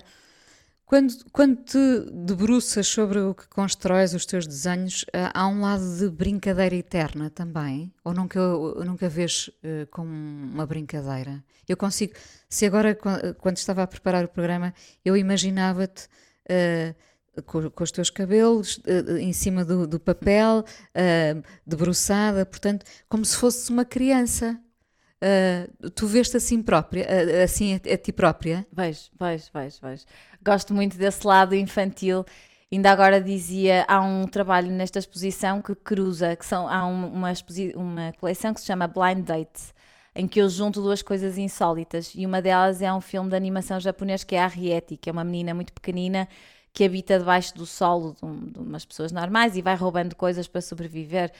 quando, 0.93 1.25
quando 1.31 1.55
te 1.63 1.77
debruças 2.11 2.85
sobre 2.85 3.17
o 3.17 3.33
que 3.33 3.47
constróis 3.47 4.13
os 4.13 4.27
teus 4.27 4.45
desenhos, 4.45 5.03
ah, 5.11 5.31
há 5.33 5.47
um 5.47 5.61
lado 5.61 5.83
de 5.97 6.07
brincadeira 6.07 6.75
eterna 6.75 7.31
também? 7.31 7.91
Ou 8.03 8.13
nunca, 8.13 8.39
nunca 8.85 9.09
vês 9.09 9.49
eh, 9.63 9.87
como 9.89 10.11
uma 10.11 10.67
brincadeira? 10.67 11.43
Eu 11.67 11.75
consigo, 11.77 12.13
se 12.47 12.67
agora, 12.67 12.93
qua- 12.93 13.33
quando 13.39 13.57
estava 13.57 13.81
a 13.81 13.87
preparar 13.87 14.23
o 14.23 14.27
programa, 14.27 14.71
eu 15.03 15.17
imaginava-te. 15.17 16.07
ah, 16.47 16.93
com, 17.47 17.67
com 17.71 17.83
os 17.83 17.91
teus 17.91 18.11
cabelos 18.11 18.79
eh, 18.85 19.19
em 19.19 19.33
cima 19.33 19.65
do, 19.65 19.87
do 19.87 19.99
papel, 19.99 20.63
debruçada, 21.65 22.45
portanto, 22.45 22.85
como 23.09 23.25
se 23.25 23.35
fosse 23.35 23.71
uma 23.71 23.83
criança. 23.83 24.61
Ah, 25.25 25.69
tu 25.95 26.05
vês-te 26.05 26.35
assim 26.35 26.61
própria, 26.61 27.07
ah, 27.09 27.43
assim 27.43 27.75
a, 27.75 27.93
a 27.93 27.97
ti 27.97 28.11
própria? 28.11 28.67
Vejo, 28.71 29.09
vejo, 29.17 29.45
vejo, 29.53 29.77
vejo. 29.81 30.03
Gosto 30.43 30.73
muito 30.73 30.97
desse 30.97 31.25
lado 31.25 31.55
infantil. 31.55 32.25
Ainda 32.71 32.91
agora 32.91 33.21
dizia, 33.21 33.85
há 33.87 34.01
um 34.01 34.25
trabalho 34.27 34.69
nesta 34.71 34.99
exposição 34.99 35.61
que 35.61 35.75
cruza, 35.75 36.35
que 36.35 36.45
são, 36.45 36.67
há 36.67 36.85
um- 36.87 37.07
uma, 37.07 37.31
uma 37.75 38.13
coleção 38.19 38.53
que 38.53 38.59
se 38.59 38.65
chama 38.65 38.87
Blind 38.87 39.23
Date, 39.25 39.71
em 40.15 40.27
que 40.27 40.41
eu 40.41 40.49
junto 40.49 40.81
duas 40.81 41.01
coisas 41.01 41.37
insólitas, 41.37 42.11
e 42.15 42.25
uma 42.25 42.41
delas 42.41 42.81
é 42.81 42.91
um 42.91 42.99
filme 43.01 43.29
de 43.29 43.35
animação 43.35 43.79
japonês 43.79 44.23
que 44.23 44.35
é 44.35 44.41
a 44.41 44.45
Arrietty, 44.45 44.97
que 44.97 45.07
é 45.09 45.13
uma 45.13 45.23
menina 45.23 45.53
muito 45.53 45.71
pequenina 45.71 46.27
que 46.73 46.83
habita 46.83 47.19
debaixo 47.19 47.55
do 47.55 47.65
solo 47.67 48.15
de, 48.19 48.25
um- 48.25 48.47
de 48.51 48.59
umas 48.59 48.83
pessoas 48.83 49.11
normais 49.11 49.55
e 49.55 49.61
vai 49.61 49.75
roubando 49.75 50.15
coisas 50.15 50.47
para 50.47 50.59
sobreviver, 50.61 51.31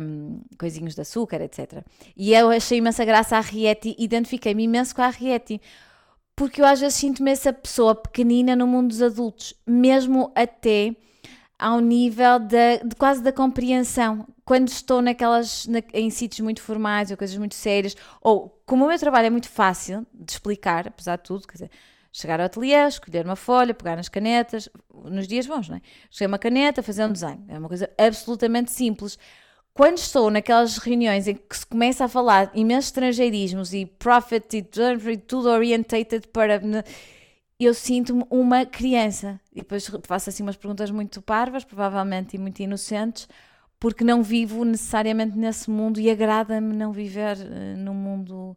um, 0.00 0.40
coisinhos 0.58 0.94
de 0.94 1.00
açúcar, 1.00 1.40
etc. 1.40 1.82
E 2.16 2.34
eu 2.34 2.50
achei 2.50 2.78
imensa 2.78 3.04
graça 3.04 3.36
a 3.36 3.38
Arrietty, 3.38 3.94
identifiquei-me 3.98 4.64
imenso 4.64 4.94
com 4.94 5.02
a 5.02 5.06
Arrietty, 5.06 5.60
porque 6.36 6.60
eu 6.60 6.66
às 6.66 6.80
vezes 6.80 6.94
sinto-me 6.98 7.30
essa 7.30 7.52
pessoa 7.52 7.94
pequenina 7.94 8.56
no 8.56 8.66
mundo 8.66 8.88
dos 8.88 9.02
adultos, 9.02 9.54
mesmo 9.66 10.32
até 10.34 10.94
ao 11.58 11.78
nível 11.78 12.40
da, 12.40 12.76
de 12.84 12.96
quase 12.96 13.22
da 13.22 13.32
compreensão. 13.32 14.26
Quando 14.44 14.68
estou 14.68 15.00
naquelas, 15.00 15.66
na- 15.66 15.82
em 15.94 16.10
sítios 16.10 16.40
muito 16.40 16.60
formais 16.60 17.10
ou 17.10 17.16
coisas 17.16 17.36
muito 17.36 17.54
sérias, 17.54 17.94
ou 18.20 18.60
como 18.66 18.84
o 18.84 18.88
meu 18.88 18.98
trabalho 18.98 19.26
é 19.26 19.30
muito 19.30 19.48
fácil 19.48 20.04
de 20.12 20.32
explicar, 20.32 20.88
apesar 20.88 21.16
de 21.16 21.22
tudo, 21.22 21.46
quer 21.46 21.52
dizer, 21.54 21.70
chegar 22.12 22.40
ao 22.40 22.46
ateliê, 22.46 22.86
escolher 22.88 23.24
uma 23.24 23.36
folha, 23.36 23.72
pegar 23.72 23.96
nas 23.96 24.08
canetas, 24.08 24.68
nos 25.04 25.28
dias 25.28 25.46
bons, 25.46 25.68
não 25.68 25.76
é? 25.76 25.80
Escolher 26.10 26.28
uma 26.28 26.38
caneta, 26.38 26.82
fazer 26.82 27.04
um 27.04 27.12
desenho. 27.12 27.44
É 27.48 27.58
uma 27.58 27.68
coisa 27.68 27.88
absolutamente 27.96 28.72
simples. 28.72 29.18
Quando 29.74 29.96
estou 29.98 30.30
naquelas 30.30 30.76
reuniões 30.76 31.26
em 31.26 31.34
que 31.34 31.56
se 31.56 31.66
começa 31.66 32.04
a 32.04 32.08
falar 32.08 32.50
imensos 32.54 32.88
estrangeirismos 32.88 33.72
e 33.72 33.86
profit 33.86 34.58
e 34.58 35.16
tudo 35.16 35.48
orientated 35.48 36.28
para. 36.28 36.60
Eu 37.58 37.72
sinto-me 37.72 38.24
uma 38.28 38.66
criança. 38.66 39.40
E 39.52 39.56
depois 39.60 39.90
faço 40.04 40.28
assim 40.28 40.42
umas 40.42 40.56
perguntas 40.56 40.90
muito 40.90 41.22
parvas, 41.22 41.64
provavelmente, 41.64 42.34
e 42.34 42.38
muito 42.38 42.60
inocentes, 42.60 43.28
porque 43.78 44.04
não 44.04 44.22
vivo 44.22 44.64
necessariamente 44.64 45.38
nesse 45.38 45.70
mundo 45.70 45.98
e 46.00 46.10
agrada-me 46.10 46.74
não 46.74 46.92
viver 46.92 47.38
eh, 47.40 47.74
num 47.76 47.94
mundo 47.94 48.56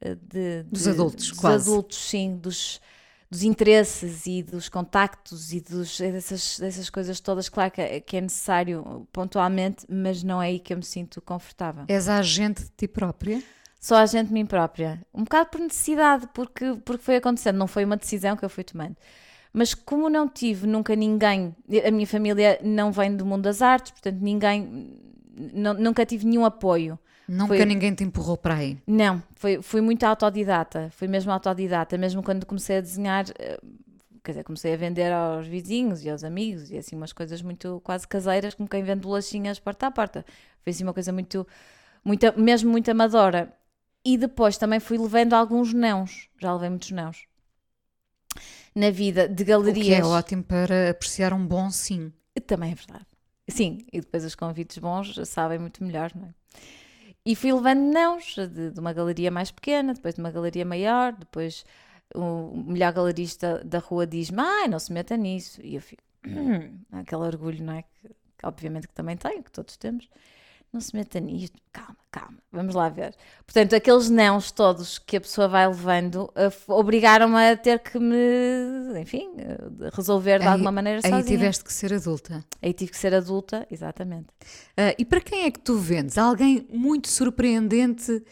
eh, 0.00 0.14
de, 0.16 0.62
Dos 0.64 0.82
de- 0.82 0.90
adultos, 0.90 1.28
dos 1.28 1.38
quase. 1.38 1.70
adultos, 1.70 1.98
sim, 1.98 2.36
dos, 2.36 2.80
dos 3.30 3.42
interesses 3.42 4.26
e 4.26 4.42
dos 4.42 4.68
contactos 4.68 5.52
e 5.52 5.60
dos, 5.60 5.98
dessas, 5.98 6.58
dessas 6.58 6.88
coisas 6.88 7.20
todas. 7.20 7.48
Claro 7.48 7.70
que 7.70 7.80
é, 7.80 8.00
que 8.00 8.16
é 8.16 8.20
necessário 8.20 9.06
pontualmente, 9.12 9.84
mas 9.88 10.22
não 10.22 10.40
é 10.42 10.46
aí 10.46 10.58
que 10.58 10.72
eu 10.72 10.78
me 10.78 10.84
sinto 10.84 11.20
confortável. 11.20 11.84
És 11.88 12.08
a 12.08 12.18
agente 12.18 12.62
de 12.62 12.70
ti 12.76 12.88
própria? 12.88 13.42
Só 13.80 13.96
a 13.96 14.06
gente 14.06 14.28
de 14.28 14.32
mim 14.32 14.46
própria. 14.46 15.00
Um 15.14 15.22
bocado 15.24 15.50
por 15.50 15.60
necessidade, 15.60 16.28
porque, 16.34 16.74
porque 16.84 17.02
foi 17.04 17.16
acontecendo, 17.16 17.56
não 17.56 17.66
foi 17.68 17.84
uma 17.84 17.96
decisão 17.96 18.36
que 18.36 18.44
eu 18.44 18.48
fui 18.50 18.64
tomando. 18.64 18.96
Mas 19.52 19.72
como 19.74 20.08
não 20.10 20.28
tive 20.28 20.66
nunca 20.66 20.96
ninguém, 20.96 21.54
a 21.86 21.90
minha 21.90 22.06
família 22.06 22.58
não 22.62 22.90
vem 22.90 23.16
do 23.16 23.24
mundo 23.24 23.42
das 23.42 23.62
artes, 23.62 23.92
portanto 23.92 24.18
ninguém, 24.20 24.92
não- 25.54 25.74
nunca 25.74 26.04
tive 26.04 26.26
nenhum 26.26 26.44
apoio. 26.44 26.98
Nunca 27.28 27.48
Foi- 27.56 27.66
ninguém 27.66 27.94
te 27.94 28.02
empurrou 28.04 28.36
para 28.36 28.54
aí. 28.54 28.78
Não, 28.86 29.22
foi, 29.36 29.60
fui 29.60 29.80
muito 29.80 30.04
autodidata, 30.04 30.88
fui 30.92 31.06
mesmo 31.06 31.30
autodidata, 31.30 31.98
mesmo 31.98 32.22
quando 32.22 32.46
comecei 32.46 32.78
a 32.78 32.80
desenhar, 32.80 33.26
eh, 33.38 33.60
quer 34.24 34.32
dizer, 34.32 34.44
comecei 34.44 34.72
a 34.72 34.76
vender 34.76 35.12
aos 35.12 35.46
vizinhos 35.46 36.02
e 36.04 36.08
aos 36.10 36.24
amigos 36.24 36.70
e 36.70 36.78
assim 36.78 36.96
umas 36.96 37.12
coisas 37.12 37.42
muito 37.42 37.80
quase 37.84 38.08
caseiras, 38.08 38.54
como 38.54 38.68
quem 38.68 38.82
vende 38.82 39.00
bolachinhas 39.02 39.58
porta 39.58 39.86
a 39.86 39.90
porta. 39.90 40.24
Foi 40.62 40.70
assim 40.70 40.84
uma 40.84 40.94
coisa 40.94 41.12
muito, 41.12 41.46
muito 42.04 42.26
mesmo 42.40 42.70
muito 42.70 42.90
amadora. 42.90 43.52
E 44.04 44.16
depois 44.16 44.56
também 44.56 44.80
fui 44.80 44.96
levando 44.96 45.34
alguns 45.34 45.74
nãos, 45.74 46.28
já 46.40 46.52
levei 46.54 46.70
muitos 46.70 46.90
nãos. 46.92 47.26
Na 48.74 48.90
vida, 48.90 49.28
de 49.28 49.42
O 49.42 49.44
que 49.44 49.48
galerias. 49.50 49.98
é 49.98 50.04
ótimo 50.04 50.42
para 50.44 50.90
apreciar 50.90 51.32
um 51.32 51.46
bom 51.46 51.70
sim. 51.70 52.12
Também 52.46 52.72
é 52.72 52.74
verdade. 52.74 53.04
Sim, 53.48 53.84
e 53.92 54.00
depois 54.00 54.24
os 54.24 54.34
convites 54.34 54.78
bons 54.78 55.18
sabem 55.28 55.58
muito 55.58 55.82
melhor, 55.82 56.12
não 56.14 56.26
é? 56.26 56.34
E 57.28 57.36
fui 57.36 57.52
levando 57.52 57.92
nãos 57.92 58.34
de, 58.36 58.70
de 58.70 58.80
uma 58.80 58.90
galeria 58.94 59.30
mais 59.30 59.50
pequena, 59.50 59.92
depois 59.92 60.14
de 60.14 60.20
uma 60.22 60.30
galeria 60.30 60.64
maior, 60.64 61.12
depois 61.12 61.62
o 62.14 62.56
melhor 62.56 62.90
galerista 62.90 63.62
da 63.62 63.80
rua 63.80 64.06
diz-me, 64.06 64.40
ai, 64.40 64.66
não 64.66 64.78
se 64.78 64.90
meta 64.90 65.14
nisso. 65.14 65.60
E 65.62 65.74
eu 65.74 65.82
fico, 65.82 66.02
"Hum", 66.26 66.78
aquele 66.90 67.20
orgulho, 67.20 67.62
não 67.62 67.74
é? 67.74 67.82
Que 67.82 68.08
obviamente 68.42 68.88
que 68.88 68.94
também 68.94 69.14
tenho, 69.14 69.42
que 69.42 69.52
todos 69.52 69.76
temos. 69.76 70.08
Não 70.72 70.80
se 70.80 70.94
meta 70.94 71.18
nisto, 71.18 71.56
calma, 71.72 71.96
calma, 72.10 72.38
vamos 72.52 72.74
lá 72.74 72.88
ver. 72.88 73.14
Portanto, 73.46 73.74
aqueles 73.74 74.10
nãos 74.10 74.50
todos 74.50 74.98
que 74.98 75.16
a 75.16 75.20
pessoa 75.20 75.48
vai 75.48 75.66
levando 75.66 76.24
uh, 76.36 76.72
obrigaram-me 76.72 77.36
a 77.50 77.56
ter 77.56 77.78
que 77.78 77.98
me, 77.98 78.16
enfim, 79.00 79.28
uh, 79.28 79.88
resolver 79.94 80.38
de 80.38 80.44
Aí- 80.46 80.52
alguma 80.52 80.70
maneira 80.72 81.00
Aí 81.02 81.10
sozinha. 81.10 81.24
tiveste 81.38 81.64
que 81.64 81.72
ser 81.72 81.92
adulta. 81.94 82.44
Aí 82.62 82.72
tive 82.72 82.90
que 82.90 82.98
ser 82.98 83.14
adulta, 83.14 83.66
exatamente. 83.70 84.26
Ah, 84.76 84.94
e 84.98 85.04
para 85.04 85.20
quem 85.20 85.44
é 85.44 85.50
que 85.50 85.60
tu 85.60 85.76
vendes? 85.78 86.18
Alguém 86.18 86.66
muito 86.70 87.08
surpreendente 87.08 88.22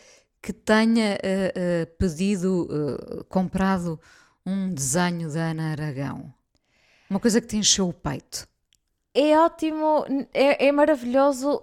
que 0.43 0.53
tenha 0.53 1.15
ah, 1.15 1.53
ah, 1.57 1.87
pedido, 1.99 3.25
comprado 3.29 3.99
um 4.45 4.73
desenho 4.73 5.33
da 5.33 5.51
Ana 5.51 5.73
Aragão? 5.73 6.33
Uma 7.09 7.19
coisa 7.21 7.41
que 7.41 7.47
te 7.47 7.57
encheu 7.57 7.89
o 7.89 7.93
peito. 7.93 8.47
É 9.15 9.39
ótimo, 9.39 10.05
é, 10.35 10.67
é 10.67 10.73
maravilhoso 10.73 11.63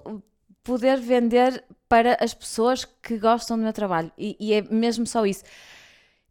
poder 0.64 1.00
vender 1.00 1.64
para 1.88 2.18
as 2.20 2.34
pessoas 2.34 2.86
que 2.86 3.18
gostam 3.18 3.58
do 3.58 3.64
meu 3.64 3.74
trabalho. 3.74 4.12
E, 4.18 4.36
e 4.40 4.54
é 4.54 4.62
mesmo 4.62 5.06
só 5.06 5.26
isso. 5.26 5.44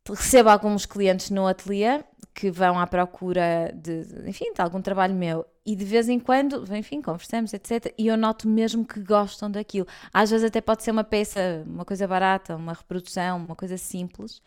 Recebo 0.08 0.48
alguns 0.48 0.86
clientes 0.86 1.30
no 1.30 1.46
ateliê 1.46 2.02
que 2.34 2.50
vão 2.50 2.78
à 2.78 2.86
procura 2.86 3.72
de, 3.74 4.06
enfim, 4.26 4.52
de 4.52 4.60
algum 4.60 4.80
trabalho 4.80 5.14
meu 5.14 5.46
e 5.64 5.76
de 5.76 5.84
vez 5.84 6.08
em 6.08 6.18
quando, 6.18 6.64
enfim, 6.74 7.00
conversamos, 7.00 7.52
etc. 7.52 7.94
E 7.96 8.08
eu 8.08 8.16
noto 8.16 8.48
mesmo 8.48 8.84
que 8.84 9.00
gostam 9.00 9.50
daquilo. 9.50 9.86
Às 10.12 10.30
vezes 10.30 10.46
até 10.46 10.60
pode 10.60 10.82
ser 10.82 10.90
uma 10.90 11.04
peça, 11.04 11.62
uma 11.66 11.84
coisa 11.84 12.06
barata, 12.08 12.56
uma 12.56 12.72
reprodução, 12.72 13.38
uma 13.38 13.54
coisa 13.54 13.76
simples. 13.76 14.42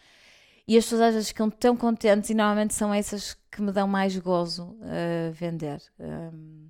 E 0.67 0.77
as 0.77 0.83
pessoas 0.83 1.01
às 1.01 1.13
vezes 1.13 1.29
ficam 1.29 1.49
tão 1.49 1.77
contentes 1.77 2.29
e 2.31 2.33
normalmente 2.33 2.73
são 2.73 2.93
essas 2.93 3.37
que 3.51 3.61
me 3.61 3.71
dão 3.71 3.87
mais 3.87 4.17
gozo 4.17 4.75
a 4.81 5.31
vender. 5.31 5.81
Um, 5.99 6.67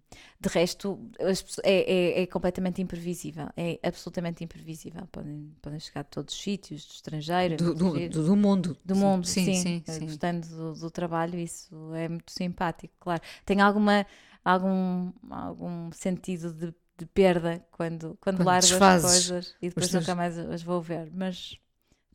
de 0.47 0.53
resto, 0.53 0.97
pessoas- 1.17 1.59
é, 1.63 2.19
é- 2.19 2.21
é 2.23 2.27
completamente 2.27 2.81
imprevisível. 2.81 3.47
É 3.57 3.79
absolutamente 3.83 4.43
imprevisível. 4.43 5.07
Podem, 5.11 5.51
podem 5.61 5.79
chegar 5.79 6.03
de 6.03 6.09
todos 6.09 6.33
os 6.33 6.41
sítios, 6.41 6.85
do 6.85 6.91
estrangeiro, 6.93 7.55
Do, 7.57 7.73
do- 7.73 8.09
do- 8.09 8.23
do 8.25 8.35
mundo. 8.35 8.77
Do 8.85 8.95
mundo, 8.95 9.25
sim, 9.27 9.45
sim, 9.45 9.83
sim, 9.85 9.93
sim. 9.93 10.05
Gostando 10.05 10.47
do, 10.47 10.73
do 10.73 10.91
trabalho, 10.91 11.39
isso 11.39 11.93
é 11.95 12.07
muito 12.07 12.31
simpático, 12.31 12.93
claro. 12.99 13.21
Tem 13.45 13.61
alguma, 13.61 14.05
algum, 14.43 15.11
algum 15.29 15.91
sentido 15.91 16.53
de, 16.53 16.73
de 16.97 17.05
perda 17.07 17.65
quando, 17.71 18.17
quando, 18.21 18.37
Quando 18.37 18.45
largo 18.45 18.83
as 18.85 19.01
coisas 19.01 19.55
e 19.61 19.69
depois 19.69 19.91
nunca 19.91 20.15
mais 20.15 20.37
as 20.37 20.61
vou 20.63 20.81
ver, 20.81 21.11
mas 21.13 21.57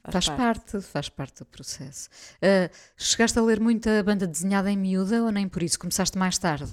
Faz 0.09 0.25
parte, 0.29 0.81
faz 0.81 1.09
parte 1.11 1.41
do 1.41 1.45
processo. 1.45 2.09
Ah, 2.41 2.71
chegaste 2.97 3.39
a 3.39 3.43
ler 3.43 3.61
muita 3.61 4.03
banda 4.03 4.27
desenhada 4.27 4.71
em 4.71 4.77
miúda 4.77 5.23
ou 5.23 5.31
nem 5.31 5.47
por 5.47 5.63
isso? 5.63 5.79
Começaste 5.79 6.17
mais 6.17 6.39
tarde? 6.39 6.73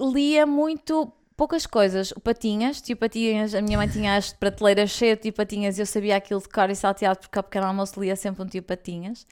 Lia 0.00 0.46
muito 0.46 1.12
poucas 1.36 1.66
coisas. 1.66 2.10
O 2.12 2.20
Patinhas, 2.20 2.80
tio 2.80 2.96
Patinhas, 2.96 3.54
a 3.54 3.62
minha 3.62 3.78
mãe 3.78 3.88
tinha 3.88 4.16
as 4.16 4.32
prateleiras 4.32 4.90
cheias 4.90 5.16
de 5.16 5.22
tio 5.24 5.32
Patinhas 5.32 5.78
e 5.78 5.82
eu 5.82 5.86
sabia 5.86 6.16
aquilo 6.16 6.40
de 6.40 6.48
cor 6.48 6.70
e 6.70 6.74
salteado 6.74 7.20
porque 7.20 7.38
ao 7.38 7.44
pequeno 7.44 7.66
almoço 7.66 8.00
lia 8.00 8.16
sempre 8.16 8.42
um 8.42 8.46
tio 8.46 8.62
Patinhas. 8.62 9.26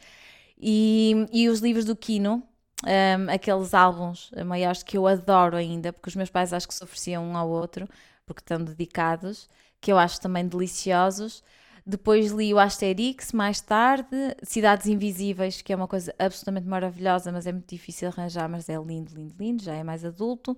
E, 0.61 1.27
e 1.33 1.49
os 1.49 1.61
livros 1.61 1.85
do 1.85 1.95
Kino, 1.95 2.43
um, 2.85 3.31
aqueles 3.31 3.75
álbuns 3.75 4.31
maiores 4.47 4.83
que 4.83 4.97
eu 4.97 5.07
adoro 5.07 5.57
ainda, 5.57 5.93
porque 5.93 6.09
os 6.09 6.17
meus 6.17 6.31
pais 6.31 6.53
acho 6.53 6.67
que 6.67 6.75
se 6.75 6.83
ofereciam 6.83 7.25
um 7.25 7.37
ao 7.37 7.49
outro, 7.49 7.89
porque 8.27 8.41
estão 8.41 8.63
dedicados, 8.63 9.49
que 9.81 9.93
eu 9.93 9.99
acho 9.99 10.21
também 10.21 10.47
deliciosos. 10.47 11.43
Depois 11.89 12.31
li 12.33 12.53
o 12.53 12.59
Asterix 12.59 13.33
mais 13.33 13.63
tarde, 13.63 14.15
Cidades 14.43 14.87
Invisíveis, 14.87 15.63
que 15.63 15.73
é 15.73 15.77
uma 15.77 15.89
coisa 15.89 16.15
absolutamente 16.19 16.67
maravilhosa, 16.69 17.33
mas 17.33 17.47
é 17.47 17.53
muito 17.53 17.71
difícil 17.71 18.09
arranjar, 18.09 18.47
mas 18.47 18.69
é 18.69 18.77
lindo, 18.77 19.15
lindo, 19.15 19.35
lindo, 19.39 19.63
já 19.63 19.73
é 19.75 19.83
mais 19.83 20.05
adulto. 20.05 20.55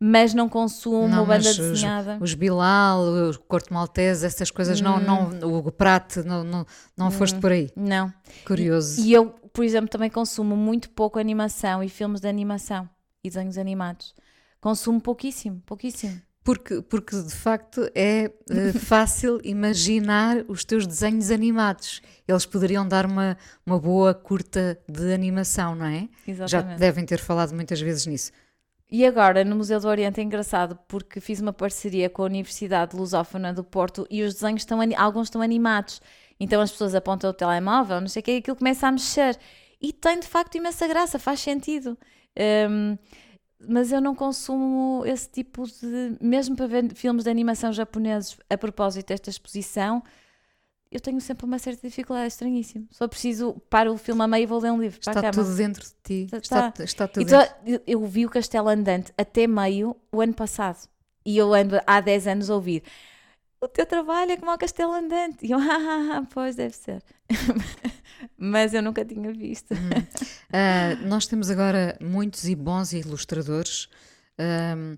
Mas 0.00 0.34
não 0.34 0.48
consumo 0.48 1.06
Não, 1.06 1.24
banda 1.24 1.48
os- 1.48 1.56
desenhada. 1.56 2.18
Os 2.20 2.34
Bilal, 2.34 3.04
o 3.30 3.38
Corto 3.46 3.72
Maltese, 3.72 4.26
essas 4.26 4.50
coisas, 4.50 4.80
não, 4.80 4.98
não, 4.98 5.28
o 5.56 5.70
Prate, 5.70 6.24
não, 6.24 6.42
não, 6.42 6.66
não 6.96 7.10
foste 7.12 7.38
por 7.38 7.52
aí. 7.52 7.70
Não. 7.76 8.12
Curioso. 8.44 9.00
E 9.00 9.12
eu, 9.12 9.30
por 9.52 9.64
exemplo, 9.64 9.88
também 9.88 10.10
consumo 10.10 10.56
muito 10.56 10.90
pouco 10.90 11.20
animação 11.20 11.84
e 11.84 11.88
filmes 11.88 12.20
de 12.20 12.26
animação 12.26 12.90
e 13.22 13.30
desenhos 13.30 13.56
animados. 13.56 14.12
Consumo 14.60 15.00
pouquíssimo, 15.00 15.62
pouquíssimo. 15.64 16.20
Porque, 16.44 16.82
porque 16.82 17.16
de 17.22 17.34
facto 17.34 17.90
é 17.94 18.30
eh, 18.50 18.72
fácil 18.78 19.40
imaginar 19.42 20.44
os 20.46 20.62
teus 20.62 20.86
desenhos 20.86 21.30
animados. 21.30 22.02
Eles 22.28 22.44
poderiam 22.44 22.86
dar 22.86 23.06
uma, 23.06 23.36
uma 23.64 23.78
boa 23.78 24.12
curta 24.12 24.78
de 24.86 25.14
animação, 25.14 25.74
não 25.74 25.86
é? 25.86 26.08
Já 26.26 26.44
Exatamente. 26.44 26.76
te 26.76 26.80
devem 26.80 27.06
ter 27.06 27.18
falado 27.18 27.54
muitas 27.54 27.80
vezes 27.80 28.06
nisso. 28.06 28.30
E 28.90 29.04
agora, 29.06 29.42
no 29.42 29.56
Museu 29.56 29.80
do 29.80 29.88
Oriente, 29.88 30.20
é 30.20 30.22
engraçado 30.22 30.78
porque 30.86 31.18
fiz 31.18 31.40
uma 31.40 31.52
parceria 31.52 32.10
com 32.10 32.22
a 32.22 32.26
Universidade 32.26 32.94
Lusófona 32.94 33.52
do 33.52 33.64
Porto 33.64 34.06
e 34.10 34.22
os 34.22 34.34
desenhos 34.34 34.62
estão, 34.62 34.78
alguns 34.96 35.28
estão 35.28 35.40
animados. 35.40 36.00
Então 36.38 36.60
as 36.60 36.70
pessoas 36.70 36.94
apontam 36.94 37.30
o 37.30 37.32
telemóvel, 37.32 38.00
não 38.00 38.08
sei 38.08 38.20
o 38.20 38.22
que, 38.22 38.32
e 38.32 38.36
aquilo 38.36 38.56
começa 38.56 38.86
a 38.86 38.92
mexer. 38.92 39.38
E 39.80 39.92
tem 39.92 40.20
de 40.20 40.26
facto 40.26 40.56
imensa 40.56 40.86
graça, 40.86 41.18
faz 41.18 41.40
sentido. 41.40 41.96
Hum, 42.70 42.96
mas 43.68 43.92
eu 43.92 44.00
não 44.00 44.14
consumo 44.14 45.02
esse 45.06 45.28
tipo 45.28 45.64
de. 45.66 46.16
Mesmo 46.20 46.56
para 46.56 46.66
ver 46.66 46.94
filmes 46.94 47.24
de 47.24 47.30
animação 47.30 47.72
japoneses 47.72 48.36
a 48.48 48.56
propósito 48.58 49.08
desta 49.08 49.30
exposição, 49.30 50.02
eu 50.90 51.00
tenho 51.00 51.20
sempre 51.20 51.44
uma 51.44 51.58
certa 51.58 51.86
dificuldade, 51.88 52.24
é 52.24 52.28
estranhíssimo. 52.28 52.86
Só 52.90 53.08
preciso, 53.08 53.54
para 53.68 53.90
o 53.90 53.96
filme 53.98 54.22
a 54.22 54.28
meio 54.28 54.44
e 54.44 54.46
vou 54.46 54.60
ler 54.60 54.70
um 54.70 54.80
livro. 54.80 55.00
Está 55.00 55.30
tudo 55.32 55.56
dentro 55.56 55.82
de 55.82 55.94
ti. 56.04 56.28
Está- 56.36 56.68
Está, 56.68 56.84
está 56.84 57.08
tudo 57.08 57.22
Então, 57.22 57.40
dentro. 57.40 57.56
eu- 57.66 57.82
eu 57.86 58.06
vi 58.06 58.24
o 58.26 58.30
Castelo 58.30 58.68
Andante 58.68 59.12
até 59.18 59.46
meio 59.46 59.96
o 60.12 60.20
ano 60.20 60.34
passado. 60.34 60.88
E 61.26 61.36
eu 61.36 61.52
ando 61.54 61.80
há 61.86 62.00
10 62.00 62.26
anos 62.26 62.48
a 62.50 62.54
ouvir. 62.54 62.82
O 63.60 63.66
teu 63.66 63.86
trabalho 63.86 64.30
é 64.32 64.36
como 64.36 64.52
o 64.52 64.58
Castelo 64.58 64.92
Andante. 64.92 65.44
E 65.46 65.50
eu, 65.50 65.58
ah, 65.58 65.64
ah, 65.70 66.18
ah, 66.18 66.26
pois 66.32 66.54
deve 66.54 66.76
ser. 66.76 67.02
Mas 68.36 68.74
eu 68.74 68.82
nunca 68.82 69.04
tinha 69.04 69.32
visto. 69.32 69.74
Ah, 70.52 70.94
nós 71.06 71.26
temos 71.26 71.50
agora 71.50 71.96
muitos 72.00 72.44
e 72.48 72.54
bons 72.54 72.92
ilustradores, 72.92 73.88
ahm, 74.38 74.96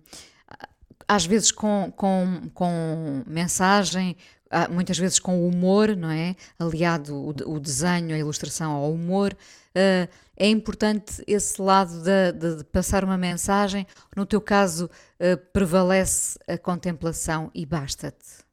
às 1.08 1.24
vezes 1.24 1.50
com, 1.52 1.92
com, 1.96 2.50
com 2.52 3.22
mensagem, 3.26 4.16
ah, 4.50 4.68
muitas 4.68 4.98
vezes 4.98 5.18
com 5.18 5.46
humor, 5.46 5.96
não 5.96 6.10
é? 6.10 6.34
Aliado 6.58 7.14
o, 7.14 7.30
o 7.54 7.60
desenho, 7.60 8.14
a 8.14 8.18
ilustração 8.18 8.72
ao 8.72 8.92
humor. 8.92 9.36
Ah, 9.74 10.08
é 10.36 10.48
importante 10.48 11.22
esse 11.26 11.60
lado 11.62 12.02
de, 12.02 12.32
de- 12.32 12.56
de 12.58 12.64
passar 12.64 13.02
uma 13.04 13.16
mensagem. 13.16 13.86
No 14.14 14.26
teu 14.26 14.40
caso, 14.40 14.90
ah, 15.20 15.36
prevalece 15.52 16.38
a 16.48 16.58
contemplação 16.58 17.50
e 17.54 17.64
basta-te. 17.64 18.45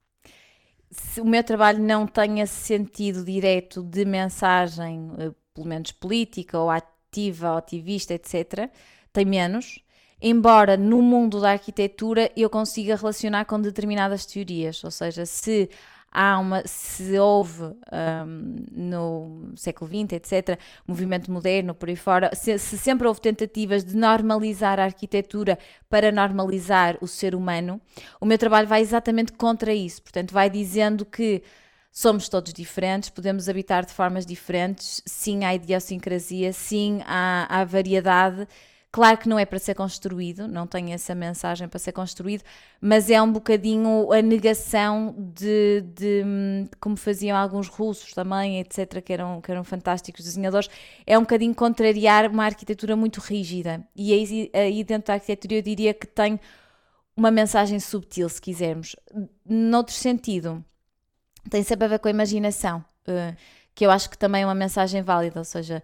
Se 0.93 1.19
o 1.19 1.25
meu 1.25 1.43
trabalho 1.43 1.79
não 1.79 2.05
tenha 2.05 2.45
sentido 2.45 3.23
direto 3.25 3.81
de 3.81 4.05
mensagem, 4.05 5.11
eh, 5.17 5.31
pelo 5.53 5.67
menos 5.67 5.91
política 5.91 6.59
ou 6.59 6.69
ativa, 6.69 7.57
ativista, 7.57 8.13
etc., 8.13 8.69
tem 9.11 9.25
menos. 9.25 9.79
Embora 10.21 10.77
no 10.77 11.01
mundo 11.01 11.41
da 11.41 11.51
arquitetura 11.51 12.31
eu 12.37 12.49
consiga 12.49 12.95
relacionar 12.95 13.45
com 13.45 13.59
determinadas 13.59 14.25
teorias, 14.25 14.83
ou 14.83 14.91
seja, 14.91 15.25
se 15.25 15.69
há 16.13 16.37
uma, 16.37 16.61
se 16.65 17.17
houve 17.17 17.63
hum, 17.63 18.55
no 18.71 19.51
século 19.55 19.89
XX, 19.89 20.13
etc., 20.13 20.59
movimento 20.87 21.31
moderno 21.31 21.73
por 21.73 21.89
aí 21.89 21.95
fora, 21.95 22.29
se, 22.35 22.57
se 22.59 22.77
sempre 22.77 23.07
houve 23.07 23.19
tentativas 23.19 23.83
de 23.83 23.97
normalizar 23.97 24.79
a 24.79 24.83
arquitetura 24.83 25.57
para 25.89 26.11
normalizar 26.11 26.97
o 27.01 27.07
ser 27.07 27.33
humano, 27.33 27.81
o 28.21 28.25
meu 28.25 28.37
trabalho 28.37 28.67
vai 28.67 28.81
exatamente 28.81 29.33
contra 29.33 29.73
isso. 29.73 30.01
Portanto, 30.03 30.31
vai 30.31 30.49
dizendo 30.49 31.05
que 31.05 31.41
somos 31.91 32.27
todos 32.27 32.53
diferentes, 32.53 33.09
podemos 33.09 33.49
habitar 33.49 33.85
de 33.85 33.93
formas 33.93 34.25
diferentes, 34.25 35.01
sim 35.05 35.45
há 35.45 35.53
idiosincrasia, 35.53 36.51
sim 36.53 37.01
há, 37.05 37.47
há 37.49 37.63
variedade. 37.63 38.47
Claro 38.93 39.17
que 39.17 39.27
não 39.27 39.39
é 39.39 39.43
para 39.43 39.57
ser 39.57 39.73
construído, 39.73 40.47
não 40.47 40.67
tem 40.67 40.93
essa 40.93 41.15
mensagem 41.15 41.67
para 41.67 41.79
ser 41.79 41.91
construído, 41.91 42.43
mas 42.79 43.09
é 43.09 43.19
um 43.19 43.31
bocadinho 43.31 44.13
a 44.13 44.21
negação 44.21 45.15
de, 45.17 45.81
de, 45.95 46.23
como 46.79 46.95
faziam 46.95 47.35
alguns 47.35 47.67
russos 47.67 48.13
também, 48.13 48.59
etc., 48.59 49.01
que 49.01 49.11
eram, 49.11 49.41
que 49.41 49.51
eram 49.51 49.63
fantásticos 49.63 50.23
desenhadores, 50.23 50.69
é 51.07 51.17
um 51.17 51.21
bocadinho 51.21 51.55
contrariar 51.55 52.29
uma 52.29 52.45
arquitetura 52.45 52.95
muito 52.95 53.19
rígida. 53.19 53.83
E 53.95 54.13
aí, 54.13 54.51
aí 54.53 54.83
dentro 54.83 55.07
da 55.07 55.15
arquitetura 55.15 55.55
eu 55.55 55.63
diria 55.63 55.91
que 55.95 56.05
tem 56.05 56.39
uma 57.17 57.31
mensagem 57.31 57.79
subtil, 57.79 58.29
se 58.29 58.39
quisermos. 58.39 58.95
Noutro 59.43 59.95
sentido, 59.95 60.63
tem 61.49 61.63
sempre 61.63 61.85
a 61.85 61.87
ver 61.87 61.97
com 61.97 62.09
a 62.09 62.11
imaginação, 62.11 62.85
eh, 63.07 63.35
que 63.73 63.87
eu 63.87 63.89
acho 63.89 64.07
que 64.07 64.19
também 64.19 64.43
é 64.43 64.45
uma 64.45 64.53
mensagem 64.53 65.01
válida, 65.01 65.39
ou 65.39 65.45
seja, 65.45 65.81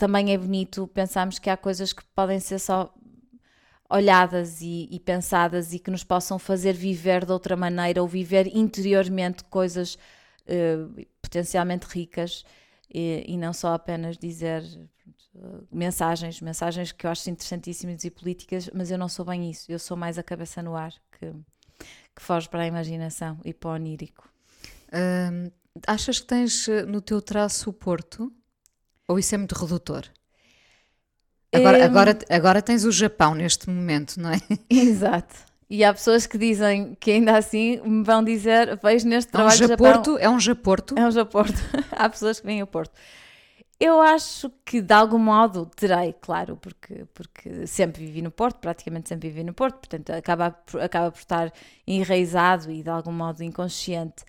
também 0.00 0.32
é 0.32 0.38
bonito 0.38 0.86
pensarmos 0.88 1.38
que 1.38 1.50
há 1.50 1.56
coisas 1.58 1.92
que 1.92 2.02
podem 2.14 2.40
ser 2.40 2.58
só 2.58 2.90
olhadas 3.90 4.62
e, 4.62 4.88
e 4.90 4.98
pensadas 4.98 5.74
e 5.74 5.78
que 5.78 5.90
nos 5.90 6.02
possam 6.02 6.38
fazer 6.38 6.72
viver 6.72 7.26
de 7.26 7.32
outra 7.32 7.54
maneira 7.54 8.00
ou 8.00 8.08
viver 8.08 8.46
interiormente 8.56 9.44
coisas 9.44 9.98
eh, 10.46 10.78
potencialmente 11.20 11.86
ricas 11.86 12.46
e, 12.92 13.24
e 13.28 13.36
não 13.36 13.52
só 13.52 13.74
apenas 13.74 14.16
dizer 14.16 14.64
mensagens, 15.70 16.40
mensagens 16.40 16.92
que 16.92 17.06
eu 17.06 17.10
acho 17.10 17.28
interessantíssimas 17.28 18.02
e 18.02 18.10
políticas, 18.10 18.70
mas 18.72 18.90
eu 18.90 18.96
não 18.96 19.08
sou 19.08 19.24
bem 19.24 19.50
isso, 19.50 19.70
eu 19.70 19.78
sou 19.78 19.98
mais 19.98 20.18
a 20.18 20.22
cabeça 20.22 20.62
no 20.62 20.74
ar 20.74 20.92
que 21.18 21.30
que 22.14 22.22
foge 22.22 22.48
para 22.48 22.62
a 22.62 22.66
imaginação 22.66 23.38
e 23.44 23.54
para 23.54 23.70
o 23.70 23.74
onírico. 23.74 24.28
Achas 25.86 26.20
que 26.20 26.26
tens 26.26 26.68
eh, 26.68 26.84
no 26.84 27.00
teu 27.00 27.22
traço 27.22 27.70
o 27.70 27.72
Porto? 27.72 28.30
Ou 29.10 29.18
isso 29.18 29.34
é 29.34 29.38
muito 29.38 29.54
redutor? 29.62 30.04
Agora, 31.52 31.78
Hum, 31.78 31.84
agora, 31.84 32.18
agora 32.28 32.62
tens 32.62 32.84
o 32.84 32.92
Japão 32.92 33.34
neste 33.34 33.68
momento, 33.68 34.18
não 34.20 34.30
é? 34.30 34.38
Exato. 34.70 35.34
E 35.68 35.84
há 35.84 35.92
pessoas 35.94 36.26
que 36.26 36.36
dizem 36.36 36.96
que 36.96 37.12
ainda 37.12 37.36
assim 37.36 37.80
me 37.84 38.02
vão 38.02 38.24
dizer, 38.24 38.76
vejo 38.82 39.06
neste 39.06 39.32
É 39.32 39.42
um 39.44 39.50
trabalho 39.50 39.60
de 39.60 39.68
Japão... 39.68 39.76
Japorto? 39.76 40.18
É 40.18 40.28
um 40.28 40.40
Japorto? 40.40 40.94
É 40.96 41.06
um 41.06 41.10
Japorto. 41.10 41.54
há 41.92 42.08
pessoas 42.08 42.40
que 42.40 42.46
vêm 42.46 42.60
ao 42.60 42.66
Porto. 42.66 42.92
Eu 43.80 44.00
acho 44.00 44.50
que 44.64 44.80
de 44.82 44.92
algum 44.94 45.18
modo 45.18 45.66
terei, 45.76 46.14
claro, 46.20 46.56
porque, 46.56 47.06
porque 47.14 47.66
sempre 47.66 48.04
vivi 48.06 48.22
no 48.22 48.30
Porto, 48.30 48.58
praticamente 48.60 49.08
sempre 49.08 49.28
vivi 49.30 49.44
no 49.44 49.54
Porto, 49.54 49.76
portanto 49.78 50.10
acaba, 50.10 50.50
por- 50.52 50.80
acaba 50.82 51.10
por 51.12 51.18
estar 51.18 51.52
enraizado 51.86 52.70
e 52.70 52.82
de 52.82 52.90
algum 52.90 53.12
modo 53.12 53.42
inconsciente. 53.42 54.24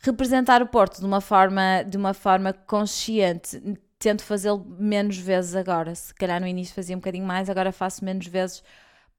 Representar 0.00 0.62
o 0.62 0.66
Porto 0.68 1.00
de 1.00 1.06
uma 1.06 1.20
forma, 1.20 1.84
de 1.84 1.96
uma 1.96 2.14
forma 2.14 2.52
consciente, 2.52 3.60
tento 3.98 4.22
fazê-lo 4.22 4.64
menos 4.64 5.18
vezes 5.18 5.54
agora. 5.54 5.94
Se 5.94 6.14
calhar 6.14 6.40
no 6.40 6.46
início 6.46 6.74
fazia 6.74 6.96
um 6.96 7.00
bocadinho 7.00 7.26
mais, 7.26 7.50
agora 7.50 7.72
faço 7.72 8.04
menos 8.04 8.26
vezes 8.26 8.62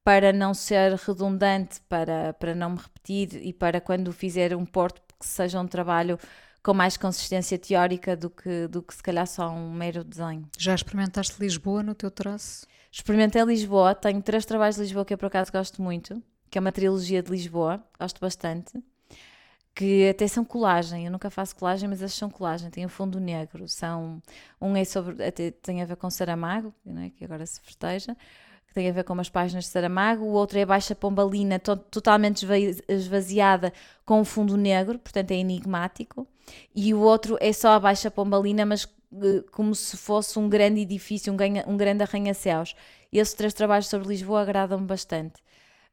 para 0.02 0.32
não 0.32 0.54
ser 0.54 0.94
redundante, 0.94 1.80
para, 1.88 2.32
para 2.34 2.54
não 2.54 2.70
me 2.70 2.78
repetir 2.78 3.34
e 3.46 3.52
para 3.52 3.80
quando 3.80 4.12
fizer 4.12 4.56
um 4.56 4.64
Porto 4.64 5.02
que 5.18 5.26
seja 5.26 5.60
um 5.60 5.66
trabalho 5.66 6.18
com 6.62 6.74
mais 6.74 6.96
consistência 6.96 7.58
teórica 7.58 8.16
do 8.16 8.30
que, 8.30 8.66
do 8.68 8.82
que 8.82 8.94
se 8.94 9.02
calhar 9.02 9.26
só 9.26 9.50
um 9.50 9.70
mero 9.72 10.02
desenho. 10.02 10.48
Já 10.58 10.74
experimentaste 10.74 11.40
Lisboa 11.40 11.82
no 11.82 11.94
teu 11.94 12.10
traço? 12.10 12.66
Experimentei 12.90 13.42
Lisboa, 13.42 13.94
tenho 13.94 14.20
três 14.22 14.44
trabalhos 14.44 14.76
de 14.76 14.82
Lisboa 14.82 15.04
que 15.04 15.14
eu 15.14 15.18
por 15.18 15.26
acaso 15.26 15.52
gosto 15.52 15.80
muito, 15.80 16.22
que 16.50 16.58
é 16.58 16.60
uma 16.60 16.72
trilogia 16.72 17.22
de 17.22 17.30
Lisboa, 17.30 17.82
gosto 17.98 18.20
bastante, 18.20 18.72
que 19.74 20.08
até 20.08 20.26
são 20.28 20.44
colagem, 20.44 21.06
eu 21.06 21.12
nunca 21.12 21.30
faço 21.30 21.56
colagem, 21.56 21.88
mas 21.88 22.02
esses 22.02 22.16
são 22.18 22.28
colagem, 22.30 22.70
tem 22.70 22.84
o 22.84 22.88
fundo 22.88 23.18
negro, 23.20 23.66
são, 23.68 24.20
um 24.60 24.76
é 24.76 24.84
sobre, 24.84 25.24
até 25.24 25.50
tem 25.50 25.80
a 25.80 25.84
ver 25.86 25.96
com 25.96 26.10
Saramago, 26.10 26.74
é? 26.86 27.10
que 27.10 27.24
agora 27.24 27.46
se 27.46 27.60
festeja, 27.60 28.16
que 28.66 28.74
tem 28.74 28.88
a 28.88 28.92
ver 28.92 29.04
com 29.04 29.12
umas 29.14 29.28
páginas 29.30 29.64
de 29.64 29.70
Saramago, 29.70 30.24
o 30.24 30.32
outro 30.32 30.58
é 30.58 30.66
Baixa 30.66 30.94
Pombalina, 30.94 31.58
to- 31.58 31.76
totalmente 31.76 32.44
esva- 32.44 32.82
esvaziada 32.88 33.72
com 34.04 34.20
um 34.20 34.24
fundo 34.24 34.56
negro, 34.56 34.98
portanto 34.98 35.30
é 35.30 35.36
enigmático, 35.36 36.26
e 36.74 36.92
o 36.92 37.00
outro 37.00 37.36
é 37.40 37.52
só 37.52 37.70
a 37.70 37.80
Baixa 37.80 38.10
Pombalina, 38.10 38.66
mas 38.66 38.86
eh, 39.22 39.42
como 39.52 39.74
se 39.74 39.96
fosse 39.96 40.38
um 40.38 40.48
grande 40.48 40.80
edifício, 40.80 41.32
um, 41.32 41.36
ganha- 41.36 41.64
um 41.66 41.76
grande 41.76 42.02
arranha-céus. 42.02 42.74
E 43.12 43.18
esses 43.18 43.34
três 43.34 43.52
trabalhos 43.54 43.88
sobre 43.88 44.08
Lisboa 44.08 44.42
agradam-me 44.42 44.86
bastante. 44.86 45.40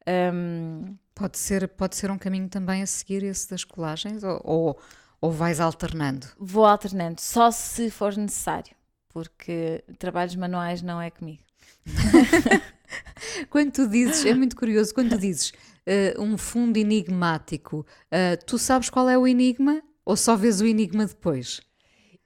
Hum, 0.07 0.95
Pode 1.18 1.39
ser, 1.39 1.68
pode 1.70 1.95
ser 1.95 2.11
um 2.11 2.18
caminho 2.18 2.47
também 2.47 2.84
a 2.84 2.86
seguir 2.86 3.24
esse 3.24 3.49
das 3.49 3.63
colagens? 3.63 4.24
Ou, 4.24 4.39
ou, 4.43 4.80
ou 5.20 5.32
vais 5.32 5.59
alternando? 5.59 6.28
vou 6.39 6.63
alternando, 6.63 7.20
só 7.20 7.49
se 7.49 7.89
for 7.89 8.15
necessário, 8.15 8.76
porque 9.09 9.84
trabalhos 9.97 10.36
manuais 10.36 10.84
não 10.84 11.01
é 11.01 11.09
comigo. 11.09 11.41
Quando 13.49 13.72
tu 13.72 13.88
dizes, 13.88 14.26
é 14.26 14.34
muito 14.34 14.55
curioso, 14.55 14.93
quando 14.93 15.09
tu 15.09 15.18
dizes 15.18 15.51
eh, 15.86 16.13
um 16.20 16.38
fundo 16.38 16.78
enigmático, 16.78 17.86
eh, 18.11 18.38
tu 18.38 18.57
sabes 18.57 18.89
qual 18.89 19.09
é 19.09 19.18
o 19.18 19.28
enigma? 19.28 19.82
Ou 20.05 20.15
só 20.15 20.38
vês 20.38 20.61
o 20.61 20.65
enigma 20.65 21.05
depois? 21.05 21.59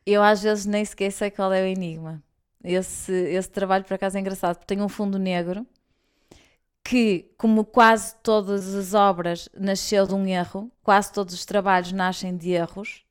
Eu 0.05 0.21
às 0.21 0.43
vezes 0.43 0.65
nem 0.65 0.85
sequer 0.85 1.11
sei 1.11 1.31
qual 1.31 1.51
é 1.51 1.63
o 1.63 1.65
enigma. 1.65 2.21
Esse, 2.63 3.11
esse 3.11 3.49
trabalho 3.49 3.83
por 3.83 3.95
acaso 3.95 4.17
é 4.17 4.19
engraçado, 4.19 4.57
porque 4.57 4.75
tem 4.75 4.83
um 4.83 4.89
fundo 4.89 5.17
negro 5.17 5.65
que, 6.83 7.31
como 7.37 7.63
quase 7.63 8.15
todas 8.23 8.73
as 8.73 8.93
obras, 8.93 9.47
nasceu 9.57 10.05
de 10.07 10.13
um 10.15 10.25
erro, 10.25 10.71
quase 10.83 11.11
todos 11.13 11.33
os 11.33 11.45
trabalhos 11.45 11.91
nascem 11.91 12.35
de 12.35 12.51
erros. 12.51 13.03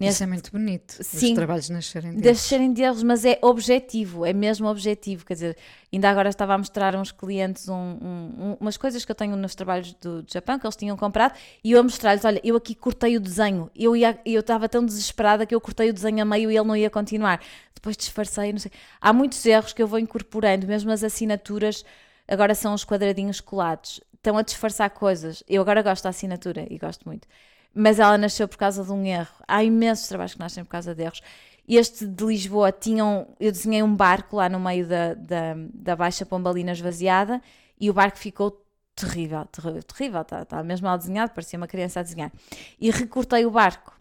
Isso 0.00 0.22
é 0.22 0.26
muito 0.26 0.52
bonito. 0.52 0.96
Sim. 1.02 1.30
Os 1.30 1.34
trabalhos 1.34 1.68
nascerem 1.70 2.10
Deve 2.12 2.22
deles. 2.22 2.38
serem 2.40 2.72
de 2.72 2.82
erros, 2.82 3.02
mas 3.02 3.24
é 3.24 3.36
objetivo, 3.42 4.24
é 4.24 4.32
mesmo 4.32 4.68
objetivo. 4.68 5.26
Quer 5.26 5.34
dizer, 5.34 5.56
ainda 5.92 6.08
agora 6.08 6.28
estava 6.28 6.54
a 6.54 6.58
mostrar 6.58 6.94
a 6.94 7.00
uns 7.00 7.10
clientes 7.10 7.68
um- 7.68 7.74
um- 7.74 8.34
um- 8.38 8.56
umas 8.60 8.76
coisas 8.76 9.04
que 9.04 9.10
eu 9.10 9.14
tenho 9.16 9.34
nos 9.34 9.56
trabalhos 9.56 9.92
do, 9.94 10.22
do 10.22 10.32
Japão 10.32 10.56
que 10.56 10.64
eles 10.64 10.76
tinham 10.76 10.96
comprado 10.96 11.34
e 11.64 11.72
eu 11.72 11.80
a 11.80 11.82
mostrar-lhes: 11.82 12.24
olha, 12.24 12.40
eu 12.44 12.54
aqui 12.54 12.76
cortei 12.76 13.16
o 13.16 13.20
desenho. 13.20 13.68
Eu 13.74 13.96
ia- 13.96 14.20
eu 14.24 14.38
estava 14.38 14.68
tão 14.68 14.86
desesperada 14.86 15.44
que 15.44 15.52
eu 15.52 15.60
cortei 15.60 15.90
o 15.90 15.92
desenho 15.92 16.22
a 16.22 16.24
meio 16.24 16.48
e 16.48 16.56
ele 16.56 16.64
não 16.68 16.76
ia 16.76 16.90
continuar. 16.90 17.40
Depois 17.74 17.96
disfarcei, 17.96 18.52
não 18.52 18.60
sei. 18.60 18.70
Há 19.00 19.12
muitos 19.12 19.44
erros 19.44 19.72
que 19.72 19.82
eu 19.82 19.88
vou 19.88 19.98
incorporando, 19.98 20.64
mesmo 20.64 20.92
as 20.92 21.02
assinaturas, 21.02 21.84
agora 22.28 22.54
são 22.54 22.74
os 22.74 22.84
quadradinhos 22.84 23.40
colados. 23.40 24.00
Estão 24.14 24.36
a 24.36 24.42
disfarçar 24.42 24.90
coisas. 24.90 25.42
Eu 25.48 25.62
agora 25.62 25.82
gosto 25.82 26.04
da 26.04 26.10
assinatura 26.10 26.66
e 26.70 26.78
gosto 26.78 27.04
muito 27.06 27.26
mas 27.74 27.98
ela 27.98 28.18
nasceu 28.18 28.48
por 28.48 28.56
causa 28.56 28.82
de 28.82 28.90
um 28.90 29.04
erro. 29.04 29.34
Há 29.46 29.62
imensos 29.62 30.08
trabalhos 30.08 30.34
que 30.34 30.40
nascem 30.40 30.64
por 30.64 30.70
causa 30.70 30.94
de 30.94 31.02
erros. 31.02 31.20
Este 31.68 32.06
de 32.06 32.24
Lisboa 32.24 32.72
tinham. 32.72 33.28
Eu 33.38 33.52
desenhei 33.52 33.82
um 33.82 33.94
barco 33.94 34.36
lá 34.36 34.48
no 34.48 34.58
meio 34.58 34.86
da, 34.86 35.14
da, 35.14 35.54
da 35.72 35.94
Baixa 35.94 36.24
Pombalina 36.24 36.72
esvaziada 36.72 37.40
e 37.78 37.90
o 37.90 37.92
barco 37.92 38.18
ficou 38.18 38.64
terrível, 38.96 39.44
terrível, 39.46 39.82
terrível. 39.82 40.22
Estava 40.22 40.42
estava 40.42 40.62
mesmo 40.64 40.88
mal 40.88 40.98
desenhado, 40.98 41.32
parecia 41.32 41.56
uma 41.56 41.68
criança 41.68 42.00
a 42.00 42.02
desenhar. 42.02 42.32
E 42.80 42.90
recortei 42.90 43.44
o 43.44 43.50
barco. 43.50 43.97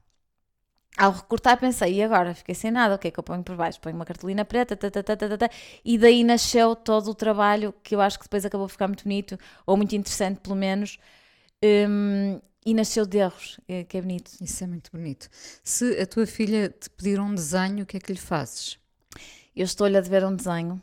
Ao 0.97 1.11
recortar 1.11 1.59
pensei, 1.59 1.93
e 1.93 2.03
agora? 2.03 2.33
Fiquei 2.33 2.55
sem 2.55 2.71
nada, 2.71 2.95
o 2.95 2.97
que 2.97 3.09
é 3.09 3.11
que 3.11 3.19
eu 3.19 3.23
ponho 3.23 3.43
por 3.43 3.55
baixo? 3.55 3.79
Ponho 3.79 3.95
uma 3.95 4.05
cartolina 4.05 4.43
preta, 4.43 4.77
e 5.85 5.97
daí 5.97 6.23
nasceu 6.23 6.75
todo 6.75 7.11
o 7.11 7.13
trabalho 7.13 7.71
que 7.83 7.93
eu 7.93 8.01
acho 8.01 8.17
que 8.17 8.25
depois 8.25 8.43
acabou 8.43 8.65
por 8.65 8.71
ficar 8.71 8.87
muito 8.87 9.03
bonito, 9.03 9.37
ou 9.65 9.77
muito 9.77 9.95
interessante 9.95 10.39
pelo 10.39 10.55
menos, 10.55 10.97
hum, 11.63 12.41
e 12.65 12.73
nasceu 12.73 13.05
de 13.05 13.19
erros, 13.19 13.59
eh, 13.67 13.83
que 13.83 13.97
é 13.97 14.01
bonito. 14.01 14.31
Isso 14.41 14.63
é 14.63 14.67
muito 14.67 14.91
bonito. 14.91 15.29
Se 15.63 15.99
a 16.01 16.05
tua 16.07 16.25
filha 16.25 16.67
te 16.69 16.89
pedir 16.89 17.19
um 17.19 17.33
desenho, 17.33 17.83
o 17.83 17.85
que 17.85 17.97
é 17.97 17.99
que 17.99 18.11
lhe 18.11 18.19
fazes? 18.19 18.79
Eu 19.55 19.65
estou-lhe 19.65 19.97
a 19.97 20.01
dever 20.01 20.25
um 20.25 20.35
desenho. 20.35 20.81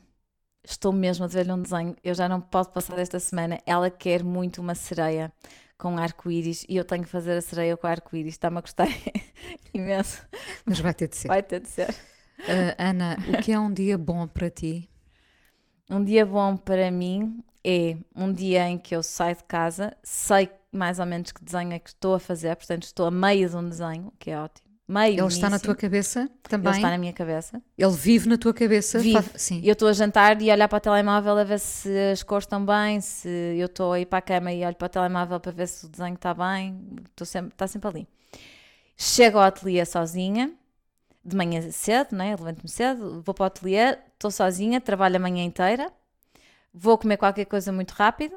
Estou 0.64 0.92
mesmo 0.92 1.24
a 1.26 1.28
dever-lhe 1.28 1.52
um 1.52 1.60
desenho. 1.60 1.94
Eu 2.02 2.14
já 2.14 2.28
não 2.28 2.40
posso 2.40 2.70
passar 2.70 2.96
desta 2.96 3.20
semana. 3.20 3.60
Ela 3.66 3.90
quer 3.90 4.24
muito 4.24 4.62
uma 4.62 4.74
sereia 4.74 5.30
com 5.78 5.98
arco-íris 5.98 6.64
e 6.68 6.76
eu 6.76 6.84
tenho 6.84 7.02
que 7.04 7.08
fazer 7.08 7.36
a 7.36 7.40
sereia 7.40 7.76
com 7.76 7.86
arco-íris. 7.86 8.34
Está-me 8.34 8.58
a 8.58 8.60
gostar 8.60 8.88
imenso. 9.72 10.22
Mas 10.64 10.80
vai 10.80 10.94
ter 10.94 11.08
de 11.08 11.16
ser. 11.16 11.28
Vai 11.28 11.42
ter 11.42 11.60
de 11.60 11.68
ser. 11.68 11.94
Ah, 12.40 12.90
Ana, 12.90 13.16
o 13.28 13.42
que 13.42 13.52
é 13.52 13.58
um 13.58 13.72
dia 13.72 13.96
bom 13.96 14.26
para 14.26 14.50
ti? 14.50 14.88
Um 15.90 16.02
dia 16.02 16.24
bom 16.24 16.56
para 16.56 16.90
mim 16.90 17.42
é 17.62 17.96
um 18.14 18.32
dia 18.32 18.68
em 18.68 18.78
que 18.78 18.94
eu 18.94 19.02
saio 19.02 19.36
de 19.36 19.44
casa, 19.44 19.96
sei 20.02 20.50
mais 20.70 20.98
ou 20.98 21.06
menos 21.06 21.32
que 21.32 21.42
desenho 21.42 21.72
é 21.72 21.78
que 21.78 21.90
estou 21.90 22.14
a 22.14 22.20
fazer, 22.20 22.54
portanto 22.56 22.82
estou 22.82 23.06
a 23.06 23.10
meio 23.10 23.48
de 23.48 23.56
um 23.56 23.68
desenho, 23.68 24.12
que 24.18 24.30
é 24.30 24.38
ótimo. 24.38 24.63
Meio 24.86 25.18
Ele 25.18 25.26
está 25.28 25.48
na 25.48 25.56
início. 25.56 25.64
tua 25.66 25.74
cabeça 25.74 26.30
também? 26.42 26.68
Ele 26.72 26.76
está 26.78 26.90
na 26.90 26.98
minha 26.98 27.12
cabeça. 27.12 27.62
Ele 27.78 27.92
vive 27.92 28.28
na 28.28 28.36
tua 28.36 28.52
cabeça? 28.52 28.98
Vive. 28.98 29.22
Fa- 29.22 29.38
Sim. 29.38 29.60
Eu 29.64 29.72
estou 29.72 29.88
a 29.88 29.92
jantar 29.94 30.40
e 30.42 30.50
olhar 30.50 30.68
para 30.68 30.76
o 30.76 30.80
telemóvel 30.80 31.38
a 31.38 31.44
ver 31.44 31.58
se 31.58 31.88
as 32.12 32.22
cores 32.22 32.44
estão 32.44 32.64
bem, 32.64 33.00
se 33.00 33.28
eu 33.28 33.64
estou 33.66 33.92
a 33.94 34.00
ir 34.00 34.04
para 34.06 34.18
a 34.18 34.22
cama 34.22 34.52
e 34.52 34.62
olho 34.64 34.76
para 34.76 34.86
o 34.86 34.88
telemóvel 34.90 35.40
para 35.40 35.52
ver 35.52 35.68
se 35.68 35.86
o 35.86 35.88
desenho 35.88 36.14
está 36.14 36.34
bem, 36.34 36.78
estou 37.08 37.26
sempre, 37.26 37.52
está 37.54 37.66
sempre 37.66 37.88
ali. 37.88 38.08
Chego 38.96 39.38
ao 39.38 39.44
ateliê 39.44 39.84
sozinha, 39.86 40.52
de 41.24 41.34
manhã 41.34 41.62
cedo, 41.70 42.14
né? 42.14 42.30
levanto-me 42.36 42.68
cedo, 42.68 43.22
vou 43.22 43.34
para 43.34 43.44
o 43.44 43.46
ateliê, 43.46 43.96
estou 44.12 44.30
sozinha, 44.30 44.80
trabalho 44.82 45.16
a 45.16 45.18
manhã 45.18 45.42
inteira, 45.44 45.90
vou 46.72 46.98
comer 46.98 47.16
qualquer 47.16 47.46
coisa 47.46 47.72
muito 47.72 47.92
rápido, 47.92 48.36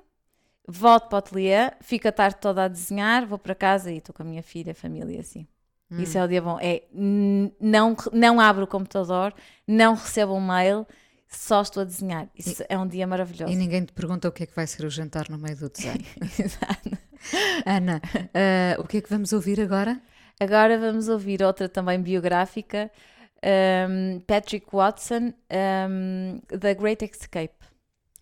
volto 0.65 1.09
para 1.09 1.15
o 1.17 1.19
ateliê, 1.19 1.71
fico 1.81 2.07
a 2.07 2.11
tarde 2.13 2.37
toda 2.39 2.63
a 2.63 2.67
desenhar, 2.69 3.25
vou 3.25 3.37
para 3.37 3.53
casa 3.53 3.91
e 3.91 3.97
estou 3.97 4.15
com 4.15 4.23
a 4.23 4.25
minha 4.25 4.41
filha, 4.41 4.71
a 4.71 4.75
família 4.75 5.19
assim. 5.19 5.45
Hum. 5.89 6.01
Isso 6.01 6.17
é 6.17 6.23
o 6.23 6.27
dia 6.27 6.41
bom. 6.41 6.57
É, 6.61 6.83
não, 6.93 7.95
não 8.11 8.39
abro 8.39 8.63
o 8.63 8.67
computador, 8.67 9.33
não 9.67 9.95
recebo 9.95 10.33
um 10.33 10.45
mail, 10.45 10.85
só 11.27 11.61
estou 11.61 11.81
a 11.81 11.85
desenhar. 11.85 12.27
Isso 12.37 12.63
é 12.67 12.77
um 12.77 12.87
dia 12.87 13.07
maravilhoso. 13.07 13.51
E 13.51 13.55
ninguém 13.55 13.83
te 13.83 13.93
pergunta 13.93 14.27
o 14.27 14.31
que 14.31 14.43
é 14.43 14.45
que 14.45 14.55
vai 14.55 14.67
ser 14.67 14.85
o 14.85 14.89
jantar 14.89 15.29
no 15.29 15.37
meio 15.37 15.57
do 15.57 15.69
desenho. 15.69 16.05
Exato. 16.39 16.97
Ana, 17.65 18.01
ah, 18.33 18.79
o 18.79 18.83
que 18.85 18.97
é 18.97 19.01
que 19.01 19.09
vamos 19.09 19.33
ouvir 19.33 19.59
agora? 19.59 20.01
Agora 20.39 20.77
vamos 20.77 21.09
ouvir 21.09 21.41
outra 21.41 21.67
também 21.67 21.99
biográfica, 21.99 22.91
um, 23.89 24.19
Patrick 24.19 24.67
Watson, 24.71 25.33
um, 25.89 26.39
The 26.47 26.75
Great 26.75 27.03
Escape. 27.03 27.56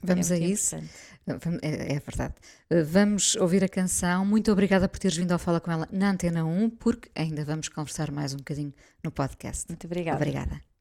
Vamos 0.01 0.31
É 0.31 0.35
a 0.35 0.37
isso? 0.39 0.75
É, 0.75 1.95
é 1.95 1.99
verdade. 1.99 2.35
Uh, 2.71 2.85
Vamos 2.85 3.35
ouvir 3.35 3.63
a 3.63 3.69
canção. 3.69 4.25
Muito 4.25 4.51
obrigada 4.51 4.87
por 4.87 4.99
teres 4.99 5.17
vindo 5.17 5.31
ao 5.31 5.39
Fala 5.39 5.59
com 5.59 5.71
ela 5.71 5.87
na 5.91 6.11
Antena 6.11 6.45
1, 6.45 6.69
porque 6.71 7.09
ainda 7.15 7.43
vamos 7.43 7.69
conversar 7.69 8.11
mais 8.11 8.33
um 8.33 8.37
bocadinho 8.37 8.73
no 9.03 9.11
podcast. 9.11 9.65
Muito 9.69 9.85
obrigada. 9.85 10.17
Obrigada. 10.17 10.74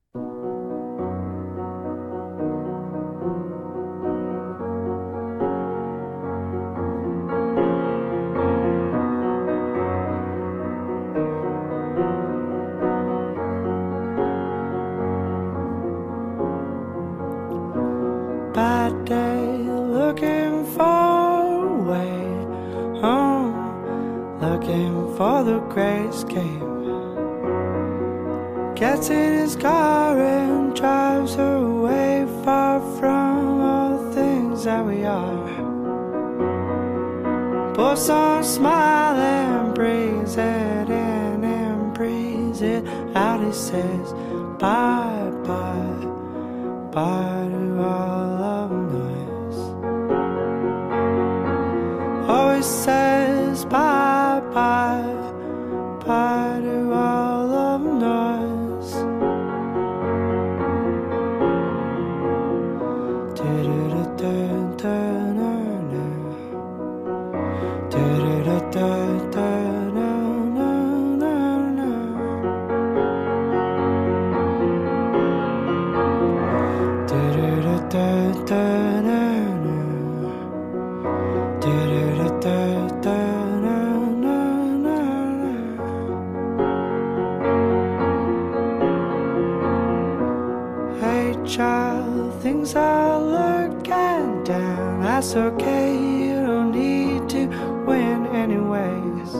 That's 95.24 95.36
okay, 95.36 95.94
you 95.94 96.34
don't 96.34 96.70
need 96.70 97.30
to 97.30 97.46
win 97.86 98.26
anyways. 98.26 99.32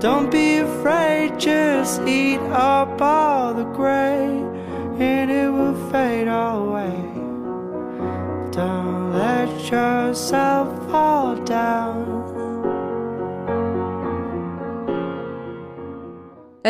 Don't 0.00 0.30
be 0.30 0.58
afraid, 0.58 1.40
just 1.40 2.00
eat 2.02 2.38
up 2.52 3.02
all 3.02 3.52
the 3.52 3.64
gray, 3.64 4.26
and 5.00 5.28
it 5.28 5.50
will 5.50 5.74
fade 5.90 6.28
away. 6.28 6.94
Don't 8.52 9.12
let 9.12 9.48
yourself 9.68 10.63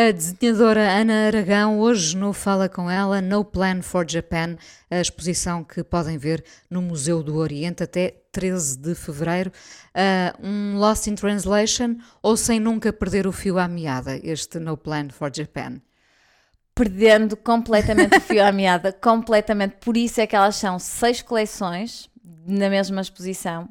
A 0.07 0.11
desenhadora 0.11 0.87
Ana 0.87 1.25
Aragão, 1.25 1.79
hoje 1.79 2.15
no 2.15 2.31
Fala 2.31 2.69
Com 2.69 2.91
Ela, 2.91 3.21
No 3.21 3.43
Plan 3.43 3.81
for 3.81 4.07
Japan, 4.07 4.55
a 4.87 5.01
exposição 5.01 5.63
que 5.63 5.83
podem 5.83 6.15
ver 6.15 6.45
no 6.69 6.79
Museu 6.79 7.23
do 7.23 7.37
Oriente 7.37 7.81
até 7.81 8.13
13 8.31 8.77
de 8.77 8.93
fevereiro. 8.93 9.51
Uh, 9.95 10.47
um 10.47 10.77
Lost 10.77 11.07
in 11.07 11.15
Translation 11.15 11.95
ou 12.21 12.37
sem 12.37 12.59
nunca 12.59 12.93
perder 12.93 13.25
o 13.25 13.31
fio 13.31 13.57
à 13.57 13.67
meada, 13.67 14.19
este 14.23 14.59
No 14.59 14.77
Plan 14.77 15.09
for 15.09 15.31
Japan? 15.35 15.81
Perdendo 16.75 17.35
completamente 17.35 18.15
o 18.15 18.21
fio 18.21 18.45
à 18.45 18.51
meada, 18.51 18.93
completamente. 18.93 19.77
Por 19.77 19.97
isso 19.97 20.21
é 20.21 20.27
que 20.27 20.35
elas 20.35 20.55
são 20.55 20.77
seis 20.77 21.23
coleções 21.23 22.11
na 22.45 22.69
mesma 22.69 23.01
exposição. 23.01 23.67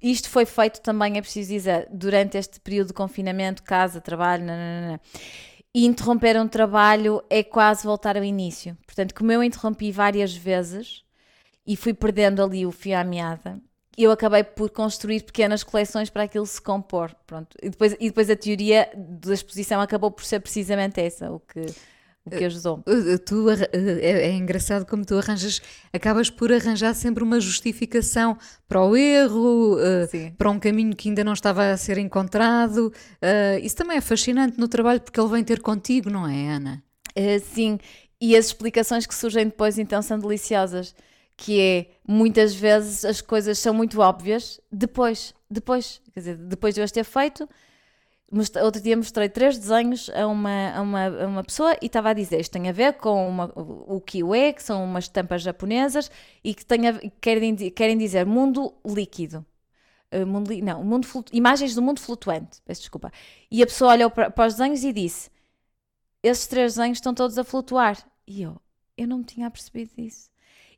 Isto 0.00 0.28
foi 0.28 0.44
feito 0.46 0.80
também, 0.80 1.18
é 1.18 1.20
preciso 1.20 1.50
dizer, 1.50 1.88
durante 1.90 2.38
este 2.38 2.60
período 2.60 2.88
de 2.88 2.92
confinamento, 2.92 3.64
casa, 3.64 4.00
trabalho, 4.00 4.44
nananana. 4.44 5.00
E 5.76 5.84
interromper 5.84 6.40
um 6.40 6.48
trabalho 6.48 7.22
é 7.28 7.42
quase 7.42 7.84
voltar 7.84 8.16
ao 8.16 8.24
início. 8.24 8.74
Portanto, 8.86 9.14
como 9.14 9.30
eu 9.30 9.44
interrompi 9.44 9.92
várias 9.92 10.34
vezes 10.34 11.04
e 11.66 11.76
fui 11.76 11.92
perdendo 11.92 12.42
ali 12.42 12.64
o 12.64 12.72
fio 12.72 12.96
à 12.96 13.04
meada, 13.04 13.60
eu 13.94 14.10
acabei 14.10 14.42
por 14.42 14.70
construir 14.70 15.22
pequenas 15.24 15.62
coleções 15.62 16.08
para 16.08 16.22
aquilo 16.22 16.46
se 16.46 16.62
compor. 16.62 17.14
Pronto. 17.26 17.54
E, 17.62 17.68
depois, 17.68 17.92
e 18.00 18.08
depois 18.08 18.30
a 18.30 18.36
teoria 18.36 18.90
da 18.96 19.34
exposição 19.34 19.78
acabou 19.78 20.10
por 20.10 20.24
ser 20.24 20.40
precisamente 20.40 20.98
essa, 20.98 21.30
o 21.30 21.40
que, 21.40 21.66
o 22.26 22.30
que 22.30 22.44
ajudou. 22.44 22.82
Uh, 22.86 23.18
Tu, 23.24 23.48
arra- 23.48 23.68
uh, 23.74 23.98
é, 24.00 24.28
é 24.28 24.32
engraçado 24.32 24.84
como 24.84 25.04
tu 25.04 25.16
arranjas, 25.16 25.60
acabas 25.92 26.28
por 26.28 26.52
arranjar 26.52 26.94
sempre 26.94 27.22
uma 27.22 27.40
justificação 27.40 28.36
para 28.68 28.82
o 28.82 28.96
erro, 28.96 29.78
Sim. 30.10 30.32
para 30.36 30.50
um 30.50 30.58
caminho 30.58 30.94
que 30.94 31.08
ainda 31.08 31.22
não 31.24 31.32
estava 31.32 31.70
a 31.70 31.76
ser 31.76 31.98
encontrado. 31.98 32.92
Isso 33.62 33.76
também 33.76 33.96
é 33.96 34.00
fascinante 34.00 34.58
no 34.58 34.68
trabalho 34.68 35.00
porque 35.00 35.18
ele 35.20 35.28
vem 35.28 35.44
ter 35.44 35.60
contigo, 35.60 36.10
não 36.10 36.26
é, 36.28 36.48
Ana? 36.50 36.82
Sim, 37.54 37.78
e 38.20 38.36
as 38.36 38.46
explicações 38.46 39.06
que 39.06 39.14
surgem 39.14 39.46
depois 39.46 39.78
então 39.78 40.02
são 40.02 40.18
deliciosas, 40.18 40.94
que 41.36 41.60
é 41.60 41.86
muitas 42.06 42.54
vezes 42.54 43.04
as 43.04 43.20
coisas 43.20 43.58
são 43.58 43.72
muito 43.72 44.00
óbvias 44.00 44.60
depois, 44.72 45.34
depois, 45.50 46.00
quer 46.12 46.20
dizer, 46.20 46.36
depois 46.36 46.74
de 46.74 46.80
eu 46.80 46.84
as 46.84 46.90
ter 46.92 47.04
feito. 47.04 47.48
Outro 48.62 48.82
dia 48.82 48.96
mostrei 48.96 49.28
três 49.28 49.56
desenhos 49.56 50.10
a 50.10 50.26
uma, 50.26 50.72
a 50.74 50.82
uma, 50.82 51.06
a 51.06 51.26
uma 51.26 51.44
pessoa 51.44 51.76
e 51.80 51.86
estava 51.86 52.10
a 52.10 52.12
dizer 52.12 52.40
isto 52.40 52.50
tem 52.50 52.68
a 52.68 52.72
ver 52.72 52.94
com 52.94 53.28
uma, 53.28 53.52
o 53.54 54.00
kiwi, 54.00 54.52
que 54.52 54.62
são 54.62 54.82
umas 54.82 55.04
estampas 55.04 55.42
japonesas 55.42 56.10
e 56.42 56.52
que 56.52 56.66
tem 56.66 56.88
a, 56.88 56.98
querem, 57.20 57.54
querem 57.70 57.96
dizer 57.96 58.26
mundo 58.26 58.74
líquido. 58.84 59.46
Uh, 60.12 60.26
mundo, 60.26 60.50
não, 60.62 60.84
mundo 60.84 61.06
imagens 61.32 61.74
do 61.74 61.82
mundo 61.82 62.00
flutuante, 62.00 62.60
peço 62.64 62.80
desculpa. 62.80 63.12
E 63.50 63.62
a 63.62 63.66
pessoa 63.66 63.92
olhou 63.92 64.10
para, 64.10 64.30
para 64.30 64.46
os 64.46 64.54
desenhos 64.54 64.82
e 64.82 64.92
disse: 64.92 65.30
esses 66.22 66.46
três 66.48 66.74
desenhos 66.74 66.98
estão 66.98 67.14
todos 67.14 67.38
a 67.38 67.44
flutuar. 67.44 67.96
E 68.26 68.42
eu, 68.42 68.60
eu 68.96 69.06
não 69.06 69.18
me 69.18 69.24
tinha 69.24 69.48
percebido 69.50 69.92
disso. 69.96 70.28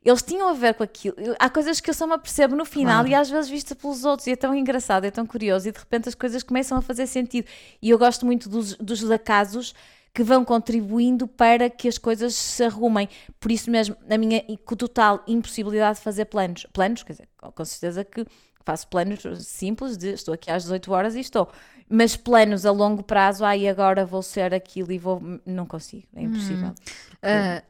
Eles 0.03 0.21
tinham 0.21 0.47
a 0.47 0.53
ver 0.53 0.73
com 0.75 0.83
aquilo. 0.83 1.15
Há 1.37 1.49
coisas 1.49 1.81
que 1.81 1.89
eu 1.89 1.93
só 1.93 2.07
me 2.07 2.13
apercebo 2.13 2.55
no 2.55 2.63
final 2.63 2.99
Claro. 3.03 3.07
e 3.09 3.15
às 3.15 3.29
vezes 3.29 3.49
vista 3.49 3.75
pelos 3.75 4.05
outros. 4.05 4.27
E 4.27 4.31
é 4.31 4.35
tão 4.35 4.55
engraçado, 4.55 5.03
é 5.05 5.11
tão 5.11 5.25
curioso. 5.25 5.67
E 5.67 5.71
de 5.71 5.79
repente 5.79 6.07
as 6.07 6.15
coisas 6.15 6.41
começam 6.41 6.77
a 6.77 6.81
fazer 6.81 7.05
sentido. 7.05 7.47
E 7.81 7.89
eu 7.89 7.97
gosto 7.97 8.25
muito 8.25 8.47
dos, 8.47 8.75
dos 8.75 9.11
acasos 9.11 9.73
que 10.13 10.23
vão 10.23 10.43
contribuindo 10.45 11.27
para 11.27 11.69
que 11.69 11.87
as 11.87 11.97
coisas 11.97 12.33
se 12.33 12.63
arrumem. 12.63 13.09
Por 13.39 13.51
isso 13.51 13.69
mesmo, 13.69 13.95
a 14.09 14.17
minha 14.17 14.43
total 14.77 15.21
impossibilidade 15.27 15.97
de 15.97 16.03
fazer 16.03 16.25
planos. 16.25 16.65
Planos, 16.73 17.03
quer 17.03 17.13
dizer, 17.13 17.29
com 17.37 17.65
certeza 17.65 18.03
que 18.03 18.25
faço 18.65 18.87
planos 18.87 19.21
simples 19.45 19.97
de 19.97 20.13
estou 20.13 20.33
aqui 20.33 20.49
às 20.49 20.63
18 20.63 20.91
horas 20.91 21.15
e 21.15 21.19
estou. 21.19 21.49
Mas 21.89 22.15
planos 22.15 22.65
a 22.65 22.71
longo 22.71 23.03
prazo, 23.03 23.43
aí 23.43 23.67
agora 23.67 24.05
vou 24.05 24.21
ser 24.21 24.53
aquilo 24.53 24.91
e 24.91 24.97
vou. 24.97 25.21
Não 25.45 25.65
consigo, 25.65 26.07
é 26.15 26.21
impossível. 26.21 26.73
Ah, 27.21 27.27
eh, 27.29 27.63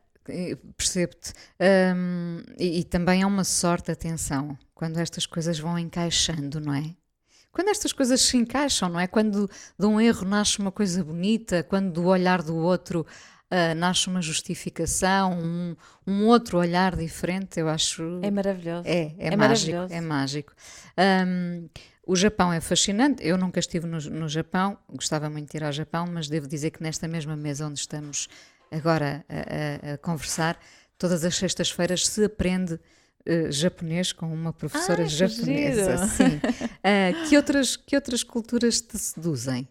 Percebo-te. 0.78 1.34
Ahm, 1.60 2.44
e, 2.58 2.80
e 2.80 2.84
também 2.84 3.22
é 3.22 3.26
uma 3.26 3.44
sorte, 3.44 3.92
atenção, 3.92 4.58
quando 4.74 4.98
estas 4.98 5.26
coisas 5.26 5.60
vão 5.60 5.78
encaixando, 5.78 6.60
não 6.60 6.74
é? 6.74 6.96
Quando 7.52 7.70
estas 7.70 7.92
coisas 7.92 8.22
se 8.22 8.38
encaixam, 8.38 8.90
não 8.90 9.00
é? 9.00 9.08
Quando 9.08 9.50
de 9.78 9.86
um 9.86 10.00
erro 10.00 10.26
nasce 10.26 10.60
uma 10.60 10.72
coisa 10.72 11.04
bonita, 11.04 11.64
quando 11.64 11.92
do 11.92 12.06
olhar 12.06 12.44
do 12.44 12.56
outro 12.56 13.06
ah, 13.52 13.74
nasce 13.74 14.08
uma 14.08 14.22
justificação, 14.22 15.34
um, 15.34 15.76
um 16.06 16.28
outro 16.28 16.60
olhar 16.60 16.96
diferente, 16.96 17.60
eu 17.60 17.68
acho. 17.68 18.20
É 18.22 18.30
maravilhoso. 18.30 18.88
É, 18.88 19.14
é, 19.18 19.34
É 19.34 19.36
mágico, 19.36 19.94
é 19.94 20.02
mágico. 20.02 20.54
Ahm, 20.96 21.68
o 22.06 22.16
Japão 22.16 22.54
é 22.54 22.62
fascinante. 22.62 23.26
Eu 23.26 23.38
nunca 23.38 23.60
estive 23.60 23.88
no, 23.88 23.98
no 23.98 24.30
Japão, 24.30 24.78
gostava 24.88 25.30
muito 25.30 25.50
de 25.50 25.58
ir 25.58 25.64
ao 25.64 25.72
Japão, 25.72 26.06
mas 26.12 26.28
devo 26.28 26.48
dizer 26.48 26.70
que 26.70 26.84
nesta 26.84 27.08
mesma 27.08 27.36
mesa 27.36 27.66
onde 27.68 27.80
estamos 27.80 28.28
agora 28.72 29.26
a, 29.30 29.90
a- 29.90 29.94
a 29.94 29.98
conversar, 29.98 30.60
todas 30.98 31.24
as 31.26 31.36
sextas-feiras 31.36 32.08
se 32.08 32.24
aprende 32.26 32.80
eh, 33.26 33.52
japonês 33.52 34.12
com 34.12 34.32
uma 34.34 34.52
professora 34.54 35.04
Ah, 35.04 35.08
japonesa. 35.08 36.08
Sim. 36.08 36.40
Ah, 36.82 37.12
que, 37.28 37.36
outras, 37.36 37.76
que 37.76 37.94
outras 37.96 38.24
culturas 38.24 38.80
te 38.80 38.98
seduzem? 38.98 39.68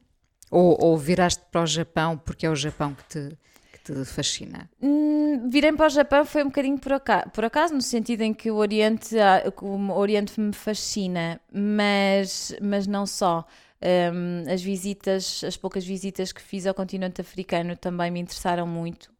Ou, 0.50 0.76
ou 0.78 0.96
viraste 0.98 1.42
para 1.50 1.62
o 1.62 1.66
Japão 1.66 2.18
porque 2.18 2.44
é 2.46 2.50
o 2.50 2.54
Japão 2.54 2.94
que 2.94 3.04
te, 3.04 3.38
que 3.72 3.78
te 3.92 4.04
fascina? 4.04 4.68
Hum, 4.82 5.48
virei 5.48 5.72
para 5.72 5.86
o 5.86 5.88
Japão 5.90 6.24
foi 6.26 6.42
um 6.42 6.46
bocadinho 6.48 6.78
por 6.78 6.92
acaso, 6.92 7.30
por 7.30 7.44
acaso 7.46 7.72
no 7.74 7.80
sentido 7.82 8.20
em 8.22 8.34
que 8.34 8.50
o 8.50 8.56
Oriente, 8.56 9.18
ah, 9.18 9.42
o 9.62 9.90
Oriente 9.92 10.38
me 10.38 10.52
fascina, 10.52 11.40
mas, 11.52 12.54
mas 12.60 12.86
não 12.86 13.06
só. 13.06 13.46
Hum, 13.80 14.44
as 14.52 14.62
visitas, 14.62 15.42
as 15.44 15.56
poucas 15.56 15.84
visitas 15.86 16.32
que 16.32 16.42
fiz 16.42 16.66
ao 16.66 16.74
continente 16.74 17.20
africano 17.20 17.76
também 17.76 18.10
me 18.10 18.20
interessaram 18.20 18.66
muito. 18.66 19.10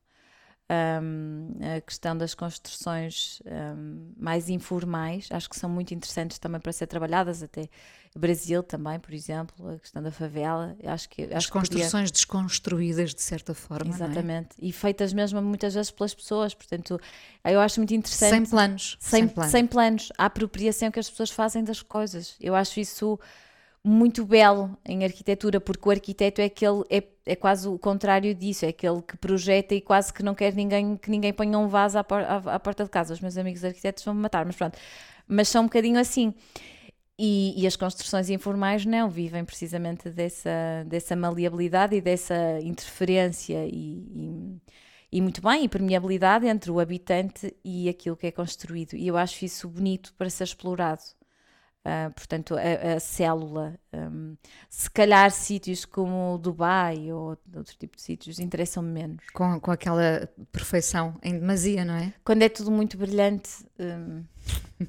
Hum, 0.70 1.54
a 1.76 1.80
questão 1.80 2.14
das 2.14 2.34
construções 2.34 3.40
hum, 3.46 4.12
mais 4.18 4.50
informais, 4.50 5.26
acho 5.30 5.48
que 5.48 5.58
são 5.58 5.70
muito 5.70 5.94
interessantes 5.94 6.38
também 6.38 6.60
para 6.60 6.72
ser 6.72 6.86
trabalhadas, 6.86 7.42
até 7.42 7.70
Brasil 8.14 8.62
também, 8.62 8.98
por 9.00 9.14
exemplo, 9.14 9.70
a 9.70 9.78
questão 9.78 10.02
da 10.02 10.10
favela, 10.10 10.76
acho 10.84 11.08
que 11.08 11.22
As 11.22 11.32
acho 11.32 11.52
podia- 11.52 11.70
construções 11.70 12.10
desconstruídas 12.10 13.14
de 13.14 13.22
certa 13.22 13.54
forma, 13.54 13.90
é? 13.90 13.94
Exatamente. 13.94 14.50
E 14.58 14.70
feitas 14.72 15.12
mesmo 15.14 15.40
muitas 15.40 15.72
vezes 15.72 15.90
pelas 15.90 16.12
pessoas. 16.14 16.52
Portanto, 16.52 17.00
eu 17.44 17.60
acho 17.60 17.80
muito 17.80 17.94
interessante. 17.94 18.30
Sem 18.30 18.44
planos. 18.44 18.96
Sem, 19.00 19.28
plano. 19.28 19.50
sem 19.50 19.66
planos. 19.66 20.12
A 20.18 20.26
apropriação 20.26 20.90
que 20.90 20.98
as 20.98 21.08
pessoas 21.08 21.30
fazem 21.30 21.64
das 21.64 21.80
coisas. 21.80 22.34
Eu 22.40 22.54
acho 22.54 22.78
isso 22.80 23.18
muito 23.84 24.24
belo 24.24 24.76
em 24.84 25.04
arquitetura, 25.04 25.60
porque 25.60 25.88
o 25.88 25.90
arquiteto 25.90 26.40
é 26.40 26.44
aquele, 26.44 26.82
é, 26.90 27.02
é 27.24 27.36
quase 27.36 27.68
o 27.68 27.78
contrário 27.78 28.34
disso, 28.34 28.64
é 28.64 28.68
aquele 28.68 29.00
que 29.02 29.16
projeta 29.16 29.74
e 29.74 29.80
quase 29.80 30.12
que 30.12 30.22
não 30.22 30.34
quer 30.34 30.54
ninguém, 30.54 30.96
que 30.96 31.10
ninguém 31.10 31.32
ponha 31.32 31.58
um 31.58 31.68
vaso 31.68 31.98
à, 31.98 32.04
por, 32.04 32.20
à, 32.20 32.36
à 32.36 32.60
porta 32.60 32.84
de 32.84 32.90
casa. 32.90 33.14
Os 33.14 33.20
meus 33.20 33.36
amigos 33.36 33.64
arquitetos 33.64 34.04
vão 34.04 34.14
me 34.14 34.20
matar, 34.20 34.44
mas 34.44 34.56
pronto. 34.56 34.78
Mas 35.26 35.48
são 35.48 35.62
um 35.62 35.66
bocadinho 35.66 35.98
assim. 35.98 36.34
E, 37.18 37.60
e, 37.60 37.66
as 37.66 37.74
construções 37.74 38.30
informais 38.30 38.86
não 38.86 39.10
vivem 39.10 39.44
precisamente 39.44 40.08
dessa, 40.08 40.84
dessa 40.86 41.16
maleabilidade 41.16 41.96
e 41.96 42.00
dessa 42.00 42.60
interferência 42.62 43.66
e, 43.66 44.06
e, 44.14 44.62
e, 45.10 45.20
muito 45.20 45.42
bem, 45.42 45.64
e 45.64 45.68
permeabilidade 45.68 46.46
entre 46.46 46.70
o 46.70 46.78
habitante 46.78 47.52
e 47.64 47.88
aquilo 47.88 48.16
que 48.16 48.28
é 48.28 48.30
construído. 48.30 48.94
E 48.94 49.08
eu 49.08 49.16
acho 49.16 49.44
isso 49.44 49.68
bonito 49.68 50.14
para 50.16 50.30
ser 50.30 50.44
explorado. 50.44 51.02
Uh, 51.86 52.12
portanto, 52.12 52.54
a, 52.54 52.96
a 52.96 53.00
célula. 53.00 53.78
Um, 53.92 54.36
se 54.68 54.90
calhar 54.90 55.30
sítios 55.30 55.84
como 55.84 56.36
Dubai 56.36 57.10
ou 57.10 57.38
outro 57.54 57.76
tipo 57.78 57.96
de 57.96 58.02
sítios 58.02 58.38
interessam-me 58.38 58.90
menos. 58.90 59.24
Com, 59.32 59.58
com 59.58 59.70
aquela 59.70 60.28
perfeição 60.52 61.16
em 61.22 61.38
demasia, 61.38 61.84
não 61.84 61.94
é? 61.94 62.12
Quando 62.24 62.42
é 62.42 62.48
tudo 62.48 62.70
muito 62.70 62.98
brilhante, 62.98 63.50
um, 63.78 64.22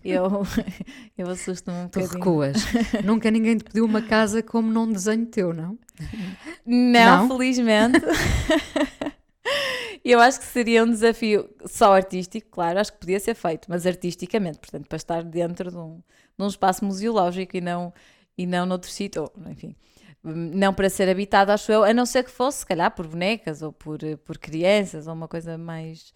eu, 0.04 0.44
eu 1.18 1.30
assusto-me 1.30 1.78
um 1.78 1.88
tu 1.88 2.00
bocadinho. 2.00 2.20
recuas. 2.20 2.58
Nunca 3.06 3.32
ninguém 3.32 3.58
te 3.58 3.64
pediu 3.64 3.86
uma 3.86 4.02
casa 4.02 4.44
como 4.44 4.70
num 4.72 4.92
desenho 4.92 5.26
teu, 5.26 5.54
não? 5.54 5.78
Não, 6.66 7.28
não? 7.28 7.38
felizmente. 7.38 8.00
Eu 10.04 10.20
acho 10.20 10.40
que 10.40 10.46
seria 10.46 10.84
um 10.84 10.90
desafio 10.90 11.50
só 11.66 11.94
artístico, 11.94 12.48
claro, 12.50 12.80
acho 12.80 12.94
que 12.94 13.00
podia 13.00 13.20
ser 13.20 13.36
feito, 13.36 13.68
mas 13.70 13.86
artisticamente, 13.86 14.58
portanto, 14.58 14.88
para 14.88 14.96
estar 14.96 15.24
dentro 15.24 15.70
de 15.70 15.78
um, 15.78 16.02
num 16.40 16.48
espaço 16.48 16.86
museológico 16.86 17.58
e 17.58 17.62
não, 17.62 17.94
e 18.38 18.48
não 18.48 18.66
noutro 18.66 18.90
sítio, 18.90 19.30
enfim. 19.48 19.76
Não 20.24 20.74
para 20.74 20.90
ser 20.90 21.10
habitado, 21.10 21.52
acho 21.52 21.72
eu, 21.72 21.84
a 21.84 21.94
não 21.94 22.06
ser 22.06 22.24
que 22.24 22.32
fosse, 22.32 22.60
se 22.60 22.66
calhar, 22.66 22.92
por 22.96 23.08
bonecas 23.08 23.62
ou 23.62 23.72
por, 23.72 24.00
por 24.26 24.38
crianças 24.38 25.08
ou 25.08 25.14
uma 25.14 25.28
coisa 25.28 25.58
mais. 25.58 26.14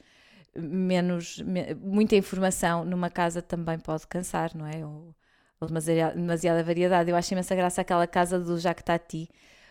menos. 0.55 1.39
Me, 1.39 1.75
muita 1.75 2.15
informação 2.15 2.85
numa 2.85 3.09
casa 3.09 3.41
também 3.41 3.79
pode 3.79 4.07
cansar, 4.07 4.55
não 4.55 4.67
é? 4.67 4.85
Ou, 4.85 5.15
ou 5.59 5.67
demasiada, 5.67 6.15
demasiada 6.15 6.63
variedade. 6.63 7.09
Eu 7.11 7.15
acho 7.15 7.33
imensa 7.33 7.55
graça 7.55 7.81
aquela 7.81 8.07
casa 8.07 8.39
do 8.39 8.57
Jacques 8.59 8.83
Tati, 8.83 9.29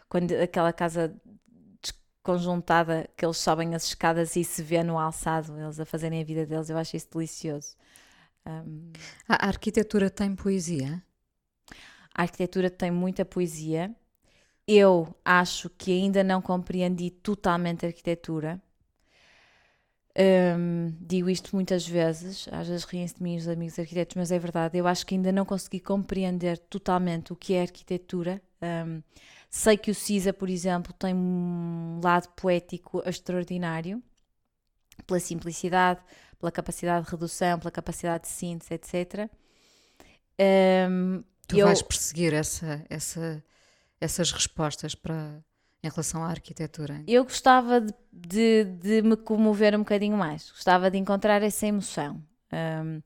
quando 0.08 0.32
aquela 0.32 0.72
casa 0.72 1.14
conjuntada 2.22 3.08
que 3.16 3.24
eles 3.24 3.36
sobem 3.38 3.74
as 3.74 3.84
escadas 3.86 4.36
e 4.36 4.44
se 4.44 4.62
vê 4.62 4.82
no 4.82 4.98
alçado, 4.98 5.58
eles 5.58 5.80
a 5.80 5.84
fazerem 5.84 6.20
a 6.22 6.24
vida 6.24 6.46
deles, 6.46 6.70
eu 6.70 6.78
acho 6.78 6.96
isso 6.96 7.08
delicioso. 7.12 7.76
Um, 8.46 8.92
a 9.28 9.46
arquitetura 9.46 10.10
tem 10.10 10.34
poesia? 10.34 11.02
A 12.14 12.22
arquitetura 12.22 12.70
tem 12.70 12.90
muita 12.90 13.24
poesia. 13.24 13.94
Eu 14.66 15.14
acho 15.24 15.70
que 15.70 15.92
ainda 15.92 16.22
não 16.22 16.40
compreendi 16.40 17.10
totalmente 17.10 17.84
a 17.84 17.88
arquitetura. 17.88 18.60
Um, 20.14 20.94
digo 21.00 21.30
isto 21.30 21.56
muitas 21.56 21.88
vezes, 21.88 22.46
às 22.52 22.68
vezes 22.68 22.84
riem-se 22.84 23.14
de 23.14 23.22
mim 23.22 23.38
os 23.38 23.48
amigos 23.48 23.78
arquitetos, 23.78 24.14
mas 24.16 24.30
é 24.30 24.38
verdade. 24.38 24.76
Eu 24.76 24.86
acho 24.86 25.06
que 25.06 25.14
ainda 25.14 25.32
não 25.32 25.44
consegui 25.44 25.80
compreender 25.80 26.58
totalmente 26.58 27.32
o 27.32 27.36
que 27.36 27.54
é 27.54 27.62
arquitetura. 27.62 28.42
Um, 28.60 29.02
sei 29.48 29.76
que 29.76 29.90
o 29.90 29.94
CISA, 29.94 30.32
por 30.32 30.50
exemplo, 30.50 30.92
tem 30.92 31.14
um 31.14 32.00
lado 32.02 32.28
poético 32.36 33.02
extraordinário, 33.06 34.02
pela 35.06 35.18
simplicidade, 35.18 36.00
pela 36.42 36.50
capacidade 36.50 37.06
de 37.06 37.10
redução, 37.12 37.56
pela 37.60 37.70
capacidade 37.70 38.24
de 38.24 38.30
síntese, 38.30 38.74
etc. 38.74 39.30
Um, 40.90 41.22
tu 41.46 41.56
eu... 41.56 41.66
vais 41.66 41.80
perseguir 41.80 42.34
essa, 42.34 42.84
essa, 42.90 43.44
essas 44.00 44.32
respostas 44.32 44.92
para, 44.92 45.40
em 45.84 45.88
relação 45.88 46.24
à 46.24 46.26
arquitetura? 46.26 47.00
Eu 47.06 47.22
gostava 47.22 47.80
de, 47.80 47.94
de, 48.12 48.64
de, 48.64 49.02
me 49.02 49.16
comover 49.16 49.72
um 49.76 49.78
bocadinho 49.78 50.16
mais, 50.16 50.50
gostava 50.50 50.90
de 50.90 50.98
encontrar 50.98 51.40
essa 51.42 51.64
emoção, 51.64 52.20
um, 52.52 53.00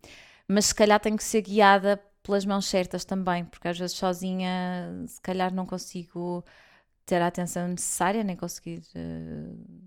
mas 0.48 0.66
se 0.66 0.74
calhar 0.74 0.98
tenho 0.98 1.18
que 1.18 1.24
ser 1.24 1.42
guiada 1.42 2.02
pelas 2.22 2.46
mãos 2.46 2.64
certas 2.64 3.04
também, 3.04 3.44
porque 3.44 3.68
às 3.68 3.78
vezes 3.78 3.94
sozinha, 3.94 5.04
se 5.06 5.20
calhar 5.20 5.52
não 5.52 5.66
consigo 5.66 6.42
ter 7.04 7.20
a 7.20 7.26
atenção 7.26 7.68
necessária, 7.68 8.24
nem 8.24 8.34
conseguir. 8.34 8.82
Uh, 8.96 9.85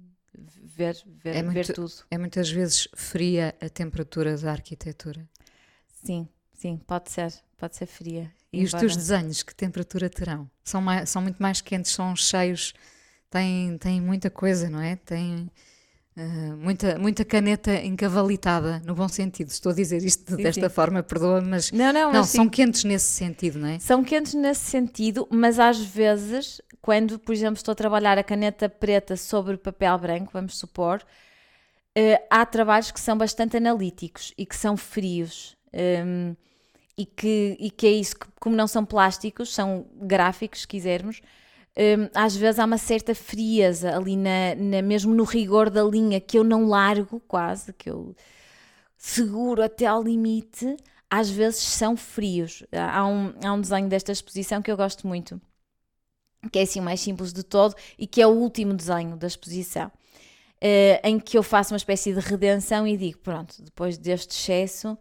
ver, 0.80 0.96
ver, 1.06 1.36
é 1.36 1.44
muito, 1.44 1.56
ver 1.56 1.74
tudo. 1.74 1.92
É 2.10 2.18
muitas 2.18 2.50
vezes 2.50 2.88
fria 2.96 3.54
a 3.62 3.68
temperatura 3.68 4.38
da 4.38 4.52
arquitetura. 4.52 5.28
Sim, 6.06 6.28
sim, 6.54 6.78
pode 6.88 7.12
ser, 7.12 7.34
pode 7.58 7.76
ser 7.76 7.86
fria. 7.86 8.32
E 8.52 8.64
os 8.64 8.72
teus 8.72 8.96
desenhos, 8.96 9.44
que 9.44 9.54
temperatura 9.54 10.10
terão? 10.10 10.50
São, 10.64 10.82
mais, 10.82 11.10
são 11.10 11.22
muito 11.22 11.38
mais 11.38 11.60
quentes, 11.60 11.92
são 11.92 12.16
cheios, 12.16 12.74
têm, 13.30 13.78
têm 13.78 14.02
muita 14.02 14.30
coisa, 14.30 14.70
não 14.70 14.80
é? 14.80 14.96
Têm 14.96 15.52
uh, 16.20 16.58
muita, 16.58 17.00
muita 17.00 17.24
caneta 17.24 17.74
encavalitada, 17.74 18.82
no 18.86 18.94
bom 18.94 19.08
sentido. 19.08 19.50
Estou 19.50 19.72
a 19.72 19.76
dizer 19.76 20.04
isto 20.04 20.36
sim, 20.36 20.44
desta 20.44 20.70
sim. 20.70 20.76
forma, 20.76 21.02
perdoa, 21.02 21.42
mas 21.42 21.72
não, 21.72 21.94
não, 21.94 22.12
não 22.12 22.24
são 22.24 22.46
sim. 22.46 22.50
quentes 22.50 22.84
nesse 22.84 23.08
sentido, 23.08 23.60
não 23.60 23.70
é? 23.70 23.80
São 23.80 24.04
quentes 24.04 24.34
nesse 24.34 24.66
sentido, 24.66 25.28
mas 25.32 25.60
às 25.60 25.80
vezes 25.80 26.62
quando, 26.82 27.20
por 27.20 27.34
exemplo, 27.34 27.56
estou 27.56 27.72
a 27.72 27.76
trabalhar 27.76 28.18
a 28.18 28.24
caneta 28.24 28.70
preta 28.70 29.16
sobre 29.16 29.58
papel 29.58 29.98
branco, 29.98 30.32
vamos 30.34 30.58
supor, 30.58 31.04
uh, 31.98 32.26
há 32.30 32.46
trabalhos 32.46 32.92
que 32.92 33.00
são 33.00 33.18
bastante 33.18 33.58
analíticos 33.58 34.34
e 34.38 34.46
que 34.46 34.56
são 34.56 34.78
frios. 34.78 35.58
Um, 35.74 36.36
e, 36.98 37.06
que, 37.06 37.56
e 37.60 37.72
que 37.72 37.88
é 37.88 37.92
isso, 37.92 38.18
que, 38.20 38.28
como 38.40 38.56
não 38.56 38.68
são 38.68 38.84
plásticos, 38.84 39.54
são 39.54 39.86
gráficos, 40.02 40.62
se 40.62 40.68
quisermos, 40.68 41.22
um, 41.78 42.10
às 42.14 42.36
vezes 42.36 42.60
há 42.60 42.66
uma 42.66 42.78
certa 42.78 43.16
frieza 43.16 43.96
ali, 43.96 44.18
na, 44.18 44.56
na, 44.56 44.82
mesmo 44.82 45.14
no 45.14 45.24
rigor 45.24 45.70
da 45.70 45.84
linha, 45.84 46.20
que 46.20 46.38
eu 46.38 46.44
não 46.44 46.68
largo 46.68 47.20
quase, 47.22 47.74
que 47.74 47.90
eu 47.90 48.16
seguro 48.98 49.64
até 49.64 49.86
ao 49.86 50.04
limite, 50.04 50.76
às 51.10 51.30
vezes 51.30 51.62
são 51.62 51.96
frios. 51.96 52.64
Há 52.72 53.08
um, 53.08 53.34
há 53.44 53.54
um 53.54 53.62
desenho 53.62 53.88
desta 53.88 54.12
exposição 54.12 54.62
que 54.62 54.70
eu 54.70 54.78
gosto 54.78 55.08
muito, 55.08 55.42
que 56.52 56.60
é 56.60 56.64
assim 56.64 56.80
o 56.80 56.84
mais 56.84 57.00
simples 57.00 57.34
de 57.34 57.44
todo 57.44 57.76
e 57.98 58.06
que 58.06 58.22
é 58.22 58.28
o 58.28 58.32
último 58.32 58.74
desenho 58.74 59.16
da 59.16 59.28
exposição, 59.28 59.88
uh, 59.88 61.00
em 61.04 61.20
que 61.20 61.38
eu 61.38 61.44
faço 61.44 61.74
uma 61.74 61.78
espécie 61.78 62.14
de 62.14 62.20
redenção 62.20 62.86
e 62.86 62.98
digo: 62.98 63.20
pronto, 63.20 63.62
depois 63.64 63.98
deste 63.98 64.32
excesso, 64.32 64.98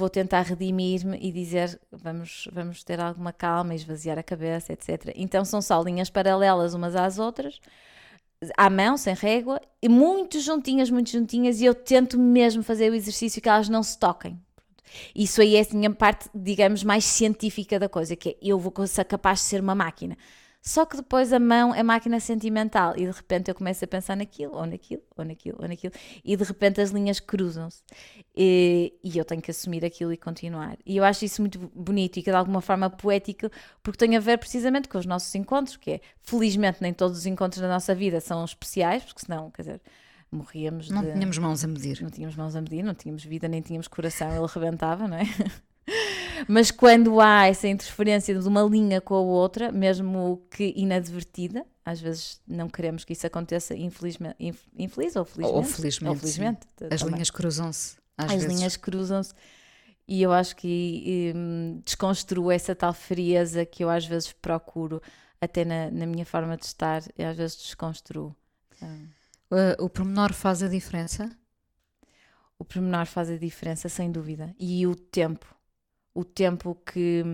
vou 0.00 0.08
tentar 0.08 0.40
redimir-me 0.42 1.18
e 1.20 1.30
dizer: 1.30 1.78
vamos, 1.92 2.48
vamos 2.52 2.82
ter 2.82 2.98
alguma 2.98 3.32
calma, 3.32 3.74
esvaziar 3.74 4.18
a 4.18 4.22
cabeça, 4.22 4.72
etc. 4.72 5.12
Então 5.14 5.44
são 5.44 5.60
só 5.60 5.80
linhas 5.82 6.08
paralelas 6.08 6.74
umas 6.74 6.96
às 6.96 7.18
outras, 7.18 7.60
à 8.56 8.70
mão, 8.70 8.96
sem 8.96 9.14
régua, 9.14 9.60
e 9.82 9.88
muito 9.88 10.40
juntinhas, 10.40 10.90
muito 10.90 11.10
juntinhas, 11.10 11.60
e 11.60 11.66
eu 11.66 11.74
tento 11.74 12.18
mesmo 12.18 12.62
fazer 12.62 12.90
o 12.90 12.94
exercício 12.94 13.42
que 13.42 13.48
elas 13.48 13.68
não 13.68 13.82
se 13.82 13.98
toquem. 13.98 14.40
Isso 15.14 15.40
aí 15.40 15.54
é 15.54 15.60
assim, 15.60 15.86
a 15.86 15.90
parte, 15.90 16.28
digamos, 16.34 16.82
mais 16.82 17.04
científica 17.04 17.78
da 17.78 17.88
coisa, 17.88 18.16
que 18.16 18.30
é 18.30 18.36
eu 18.42 18.58
vou 18.58 18.72
ser 18.86 19.04
capaz 19.04 19.40
de 19.40 19.44
ser 19.44 19.60
uma 19.60 19.74
máquina. 19.74 20.16
Só 20.62 20.84
que 20.84 20.96
depois 20.96 21.32
a 21.32 21.38
mão 21.38 21.74
é 21.74 21.82
máquina 21.82 22.20
sentimental 22.20 22.94
e 22.94 23.06
de 23.06 23.10
repente 23.10 23.50
eu 23.50 23.54
começo 23.54 23.82
a 23.82 23.88
pensar 23.88 24.14
naquilo, 24.14 24.54
ou 24.54 24.66
naquilo, 24.66 25.02
ou 25.16 25.24
naquilo, 25.24 25.58
ou 25.60 25.66
naquilo, 25.66 25.94
e 26.22 26.36
de 26.36 26.44
repente 26.44 26.80
as 26.82 26.90
linhas 26.90 27.18
cruzam-se 27.18 27.82
e, 28.36 28.92
e, 29.02 29.16
eu 29.16 29.24
tenho 29.24 29.40
que 29.40 29.50
assumir 29.50 29.84
aquilo 29.84 30.12
e 30.12 30.18
continuar. 30.18 30.76
E 30.84 30.98
eu 30.98 31.04
acho 31.04 31.24
isso 31.24 31.40
muito 31.40 31.58
bonito 31.74 32.18
e 32.18 32.22
que 32.22 32.30
de 32.30 32.36
alguma 32.36 32.60
forma 32.60 32.90
poético, 32.90 33.50
porque 33.82 33.98
tem 33.98 34.16
a 34.16 34.20
ver 34.20 34.38
precisamente 34.38 34.86
com 34.86 34.98
os 34.98 35.06
nossos 35.06 35.34
encontros, 35.34 35.78
que 35.78 35.92
é 35.92 36.00
felizmente 36.20 36.82
nem 36.82 36.92
todos 36.92 37.18
os 37.18 37.26
encontros 37.26 37.62
da 37.62 37.68
nossa 37.68 37.94
vida 37.94 38.20
são 38.20 38.44
especiais, 38.44 39.02
porque 39.02 39.24
senão, 39.24 39.50
quer 39.50 39.62
dizer, 39.62 39.80
morríamos. 40.30 40.90
Não 40.90 41.02
de... 41.02 41.12
tínhamos 41.12 41.38
mãos 41.38 41.64
a 41.64 41.68
medir. 41.68 42.02
Não 42.02 42.10
tínhamos 42.10 42.36
mãos 42.36 42.54
a 42.54 42.60
medir, 42.60 42.82
não 42.82 42.94
tínhamos 42.94 43.24
vida, 43.24 43.48
nem 43.48 43.62
tínhamos 43.62 43.88
coração, 43.88 44.30
ele 44.30 44.46
rebentava, 44.46 45.08
não 45.08 45.16
é? 45.16 45.24
Mas 46.48 46.70
quando 46.70 47.20
há 47.20 47.46
essa 47.46 47.68
interferência 47.68 48.38
de 48.38 48.46
uma 48.46 48.62
linha 48.62 49.00
com 49.00 49.14
a 49.14 49.20
outra, 49.20 49.70
mesmo 49.72 50.42
que 50.50 50.72
inadvertida, 50.76 51.64
às 51.84 52.00
vezes 52.00 52.40
não 52.46 52.68
queremos 52.68 53.04
que 53.04 53.12
isso 53.12 53.26
aconteça 53.26 53.74
infelizmente, 53.74 54.36
infeliz 54.76 55.16
ou 55.16 55.24
felizmente. 55.24 55.56
Ou 55.56 55.64
felizmente. 55.64 56.10
Ou 56.10 56.16
felizmente 56.16 56.60
As 56.90 57.00
também. 57.00 57.14
linhas 57.14 57.30
cruzam-se. 57.30 57.96
As 58.16 58.32
vezes. 58.32 58.48
linhas 58.48 58.76
cruzam-se 58.76 59.34
e 60.10 60.22
eu 60.22 60.32
acho 60.32 60.56
que 60.56 61.32
um, 61.36 61.80
desconstruo 61.84 62.50
essa 62.50 62.74
tal 62.74 62.92
frieza 62.92 63.64
que 63.64 63.84
eu 63.84 63.88
às 63.88 64.04
vezes 64.04 64.32
procuro 64.32 65.00
até 65.40 65.64
na, 65.64 65.88
na 65.88 66.04
minha 66.04 66.26
forma 66.26 66.56
de 66.56 66.66
estar 66.66 67.02
e 67.16 67.22
às 67.22 67.36
vezes 67.36 67.56
desconstruo. 67.56 68.34
Uh, 68.82 69.78
o 69.78 69.88
pormenor 69.88 70.32
faz 70.32 70.64
a 70.64 70.68
diferença? 70.68 71.30
O 72.58 72.64
pormenor 72.64 73.06
faz 73.06 73.30
a 73.30 73.36
diferença, 73.36 73.88
sem 73.88 74.10
dúvida. 74.10 74.54
E 74.58 74.84
o 74.86 74.96
tempo 74.96 75.46
o 76.14 76.24
tempo 76.24 76.74
que, 76.86 77.24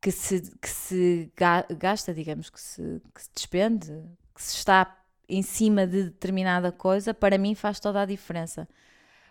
que, 0.00 0.10
se, 0.10 0.42
que 0.60 0.68
se 0.68 1.32
gasta, 1.78 2.14
digamos, 2.14 2.50
que 2.50 2.60
se, 2.60 3.02
que 3.14 3.22
se 3.22 3.30
despende, 3.34 4.04
que 4.34 4.42
se 4.42 4.56
está 4.56 4.96
em 5.28 5.42
cima 5.42 5.86
de 5.86 6.04
determinada 6.04 6.72
coisa, 6.72 7.14
para 7.14 7.38
mim 7.38 7.54
faz 7.54 7.78
toda 7.78 8.02
a 8.02 8.06
diferença. 8.06 8.68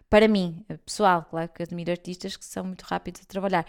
Para 0.10 0.28
mim, 0.28 0.66
pessoal, 0.86 1.26
claro 1.30 1.50
que 1.50 1.62
admiro 1.62 1.92
artistas 1.92 2.36
que 2.36 2.46
são 2.46 2.64
muito 2.64 2.84
rápidos 2.84 3.22
a 3.22 3.26
trabalhar. 3.26 3.66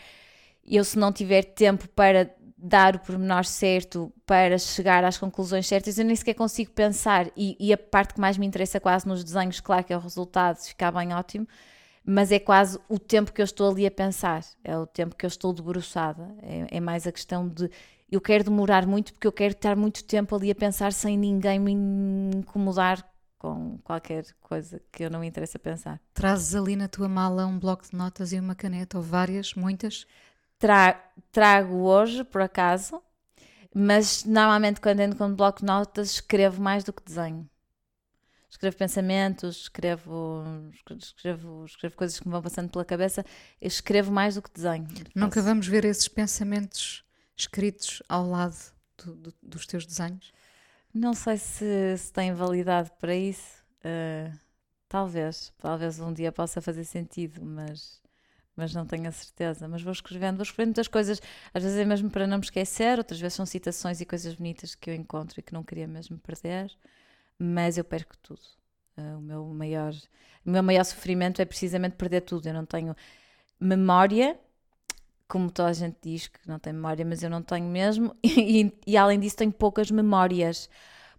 Eu, 0.64 0.84
se 0.84 0.98
não 0.98 1.12
tiver 1.12 1.42
tempo 1.42 1.88
para 1.88 2.34
dar 2.57 2.96
o 2.96 2.98
pormenor 3.01 3.44
certo 3.44 4.12
para 4.26 4.59
chegar 4.59 5.03
às 5.05 5.16
conclusões 5.18 5.66
certas, 5.66 5.98
eu 5.98 6.05
nem 6.05 6.14
sequer 6.14 6.34
consigo 6.34 6.70
pensar. 6.72 7.30
E, 7.36 7.57
e, 7.59 7.72
a 7.72 7.78
parte 7.78 8.14
que 8.14 8.20
mais 8.20 8.38
me 8.38 8.46
interessa 8.46 8.78
quase 8.78 9.07
nos 9.07 9.24
desenhos, 9.24 9.61
claro 9.61 9.84
que 9.84 9.92
é 9.92 9.96
o 9.96 10.01
resultado, 10.01 10.57
se 10.57 10.68
ficar 10.68 10.92
bem 10.92 11.12
ótimo, 11.14 11.46
mas 12.05 12.32
é 12.32 12.38
quase 12.38 12.78
o 12.88 12.98
tempo 12.98 13.32
que 13.32 13.40
eu 13.40 13.44
estou 13.44 13.70
ali 13.70 13.86
a 13.86 13.90
pensar, 13.90 14.44
é 14.64 14.76
o 14.76 14.86
tempo 14.86 15.14
que 15.14 15.24
eu 15.24 15.28
estou 15.28 15.53
debruçada. 15.53 16.34
É, 16.42 16.76
é 16.76 16.80
mais 16.80 17.07
a 17.07 17.12
questão 17.12 17.48
de 17.48 17.70
eu 18.11 18.20
quero 18.20 18.44
demorar 18.44 18.86
muito 18.86 19.12
porque 19.12 19.26
eu 19.26 19.32
quero 19.32 19.53
estar 19.53 19.76
muito 19.76 20.03
tempo 20.05 20.34
ali 20.34 20.51
a 20.51 20.55
pensar 20.55 20.92
sem 20.92 21.16
ninguém 21.16 21.59
me 21.61 21.72
incomodar 21.72 23.09
com 23.38 23.78
qualquer 23.84 24.24
coisa 24.40 24.82
que 24.92 25.05
eu 25.05 25.11
não 25.11 25.20
me 25.20 25.28
interessa 25.28 25.59
pensar. 25.59 26.01
Trazes 26.12 26.55
ali 26.55 26.76
na 26.76 26.88
tua 26.88 27.09
mala 27.09 27.46
um 27.46 27.59
bloco 27.59 27.88
de 27.88 27.96
notas 27.96 28.32
e 28.32 28.38
uma 28.38 28.55
caneta, 28.55 28.98
ou 28.98 29.03
várias, 29.03 29.55
muitas? 29.55 30.07
Tra 30.59 31.01
trago 31.32 31.76
hoje, 31.76 32.22
por 32.24 32.42
acaso, 32.42 33.01
mas 33.74 34.24
normalmente 34.24 34.80
quando 34.80 35.01
ando 35.01 35.16
com 35.16 35.24
um 35.24 35.34
bloco 35.34 35.61
de 35.61 35.66
notas 35.66 36.11
escrevo 36.11 36.61
mais 36.61 36.84
do 36.84 36.92
que 36.92 37.03
desenho. 37.03 37.48
Escrevo 38.51 38.76
pensamentos, 38.76 39.62
escrevo, 39.62 40.44
escrevo, 40.98 41.64
escrevo 41.64 41.96
coisas 41.96 42.18
que 42.18 42.26
me 42.26 42.32
vão 42.32 42.42
passando 42.42 42.68
pela 42.68 42.84
cabeça, 42.84 43.24
escrevo 43.61 44.11
mais 44.11 44.34
do 44.34 44.42
que 44.42 44.51
desenho. 44.53 44.88
Nunca 45.14 45.40
vamos 45.40 45.68
ver 45.68 45.84
esses 45.84 46.09
pensamentos 46.09 47.05
escritos 47.36 48.03
ao 48.09 48.28
lado 48.28 48.57
do, 48.98 49.14
do, 49.14 49.34
dos 49.40 49.66
teus 49.66 49.86
desenhos? 49.86 50.32
Não 50.92 51.14
sei 51.14 51.36
se, 51.36 51.96
se 51.96 52.12
tem 52.12 52.34
validade 52.34 52.90
para 52.98 53.14
isso. 53.14 53.62
Uh, 53.84 54.36
talvez, 54.88 55.53
talvez 55.59 56.01
um 56.01 56.12
dia 56.12 56.32
possa 56.32 56.61
fazer 56.61 56.84
sentido, 56.84 57.40
mas, 57.42 58.03
mas 58.57 58.74
não 58.74 58.84
tenho 58.84 59.09
a 59.09 59.12
certeza. 59.12 59.68
Mas 59.68 59.82
vou 59.82 59.92
escrevendo, 59.92 60.36
vou 60.36 60.42
escrevendo 60.42 60.70
muitas 60.70 60.88
coisas, 60.88 61.22
às 61.55 61.62
vezes 61.62 61.78
é 61.78 61.84
mesmo 61.84 62.11
para 62.11 62.26
não 62.26 62.38
me 62.38 62.44
esquecer, 62.44 62.98
outras 62.98 63.20
vezes 63.20 63.34
são 63.34 63.46
citações 63.46 64.01
e 64.01 64.05
coisas 64.05 64.34
bonitas 64.34 64.74
que 64.74 64.90
eu 64.90 64.94
encontro 64.94 65.38
e 65.38 65.42
que 65.42 65.55
não 65.55 65.62
queria 65.62 65.86
mesmo 65.86 66.18
perder, 66.18 66.70
mas 67.41 67.78
eu 67.78 67.84
perco 67.84 68.16
tudo. 68.18 68.41
Uh, 68.97 69.18
o, 69.18 69.20
meu 69.20 69.45
maior, 69.47 69.95
o 70.45 70.51
meu 70.51 70.62
maior 70.62 70.84
sofrimento 70.84 71.41
é 71.41 71.45
precisamente 71.45 71.97
perder 71.97 72.20
tudo. 72.20 72.47
Eu 72.47 72.55
não 72.55 72.66
tenho 72.66 72.95
memória 73.59 74.38
como 75.30 75.49
toda 75.49 75.68
a 75.68 75.72
gente 75.72 75.97
diz 76.03 76.26
que 76.26 76.41
não 76.47 76.59
tem 76.59 76.72
memória, 76.72 77.05
mas 77.05 77.22
eu 77.22 77.30
não 77.30 77.41
tenho 77.41 77.66
mesmo, 77.66 78.14
e, 78.22 78.72
e 78.84 78.97
além 78.97 79.18
disso 79.20 79.36
tenho 79.36 79.53
poucas 79.53 79.91
memórias. 79.91 80.68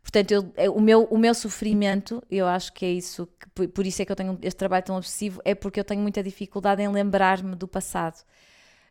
Portanto, 0.04 0.32
eu, 0.32 0.52
é, 0.58 0.70
o, 0.70 0.82
meu, 0.82 1.06
o 1.06 1.18
meu 1.18 1.34
sofrimento, 1.34 2.22
eu 2.30 2.46
acho 2.46 2.74
que 2.74 2.86
é 2.86 2.92
isso, 2.92 3.28
que, 3.56 3.68
por 3.70 3.86
isso 3.86 4.02
é 4.02 4.06
que 4.06 4.12
eu 4.12 4.16
tenho 4.16 4.38
este 4.42 4.58
trabalho 4.58 4.84
tão 4.84 4.98
obsessivo, 4.98 5.42
é 5.46 5.56
porque 5.56 5.80
eu 5.80 5.84
tenho 5.86 6.02
muita 6.02 6.22
dificuldade 6.22 6.82
em 6.82 6.90
lembrar-me 6.90 7.56
do 7.56 7.68
passado. 7.68 8.22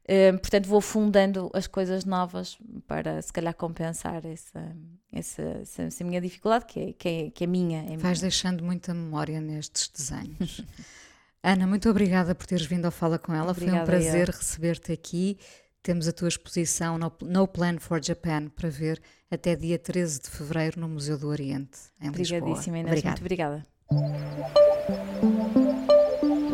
Um, 0.09 0.38
portanto, 0.38 0.66
vou 0.66 0.80
fundando 0.80 1.51
as 1.55 1.66
coisas 1.66 2.05
novas 2.05 2.59
para, 2.86 3.22
se 3.22 3.32
calhar, 3.32 3.55
compensar 3.55 4.24
essa, 4.26 4.76
essa, 5.12 5.42
essa, 5.42 5.82
essa 5.82 6.05
minha 6.05 6.20
dificuldade, 6.20 6.66
que 6.66 6.80
é, 6.80 6.92
que 6.92 7.09
é, 7.09 7.30
que 7.30 7.44
é 7.44 7.46
minha. 7.46 7.80
É 7.82 7.96
Vais 7.96 8.18
minha. 8.18 8.22
deixando 8.22 8.64
muita 8.64 8.92
memória 8.92 9.40
nestes 9.40 9.88
desenhos. 9.88 10.62
Ana, 11.42 11.66
muito 11.66 11.88
obrigada 11.88 12.34
por 12.34 12.46
teres 12.46 12.66
vindo 12.66 12.84
ao 12.84 12.90
Fala 12.90 13.18
com 13.18 13.32
ela. 13.32 13.53
Obrigada, 13.53 13.78
Foi 13.78 13.82
um 13.82 13.86
prazer 13.86 14.28
receber-te 14.28 14.92
aqui. 14.92 15.38
Temos 15.82 16.07
a 16.07 16.12
tua 16.12 16.28
exposição 16.28 16.98
no, 16.98 17.11
no, 17.22 17.48
Plan 17.48 17.78
for 17.78 18.05
Japan 18.05 18.48
para 18.48 18.68
ver 18.68 19.01
até 19.30 19.57
dia 19.57 19.78
13 19.78 20.20
de 20.22 20.30
fevereiro 20.30 20.78
no 20.78 20.88
Museu 20.88 21.16
do 21.16 21.28
Oriente, 21.28 21.78
em 22.01 22.11
Obrigadíssima, 22.11 22.76
Lisboa. 22.76 22.78
Inês. 22.78 23.05
Muito 23.05 23.20
obrigada. 23.20 23.64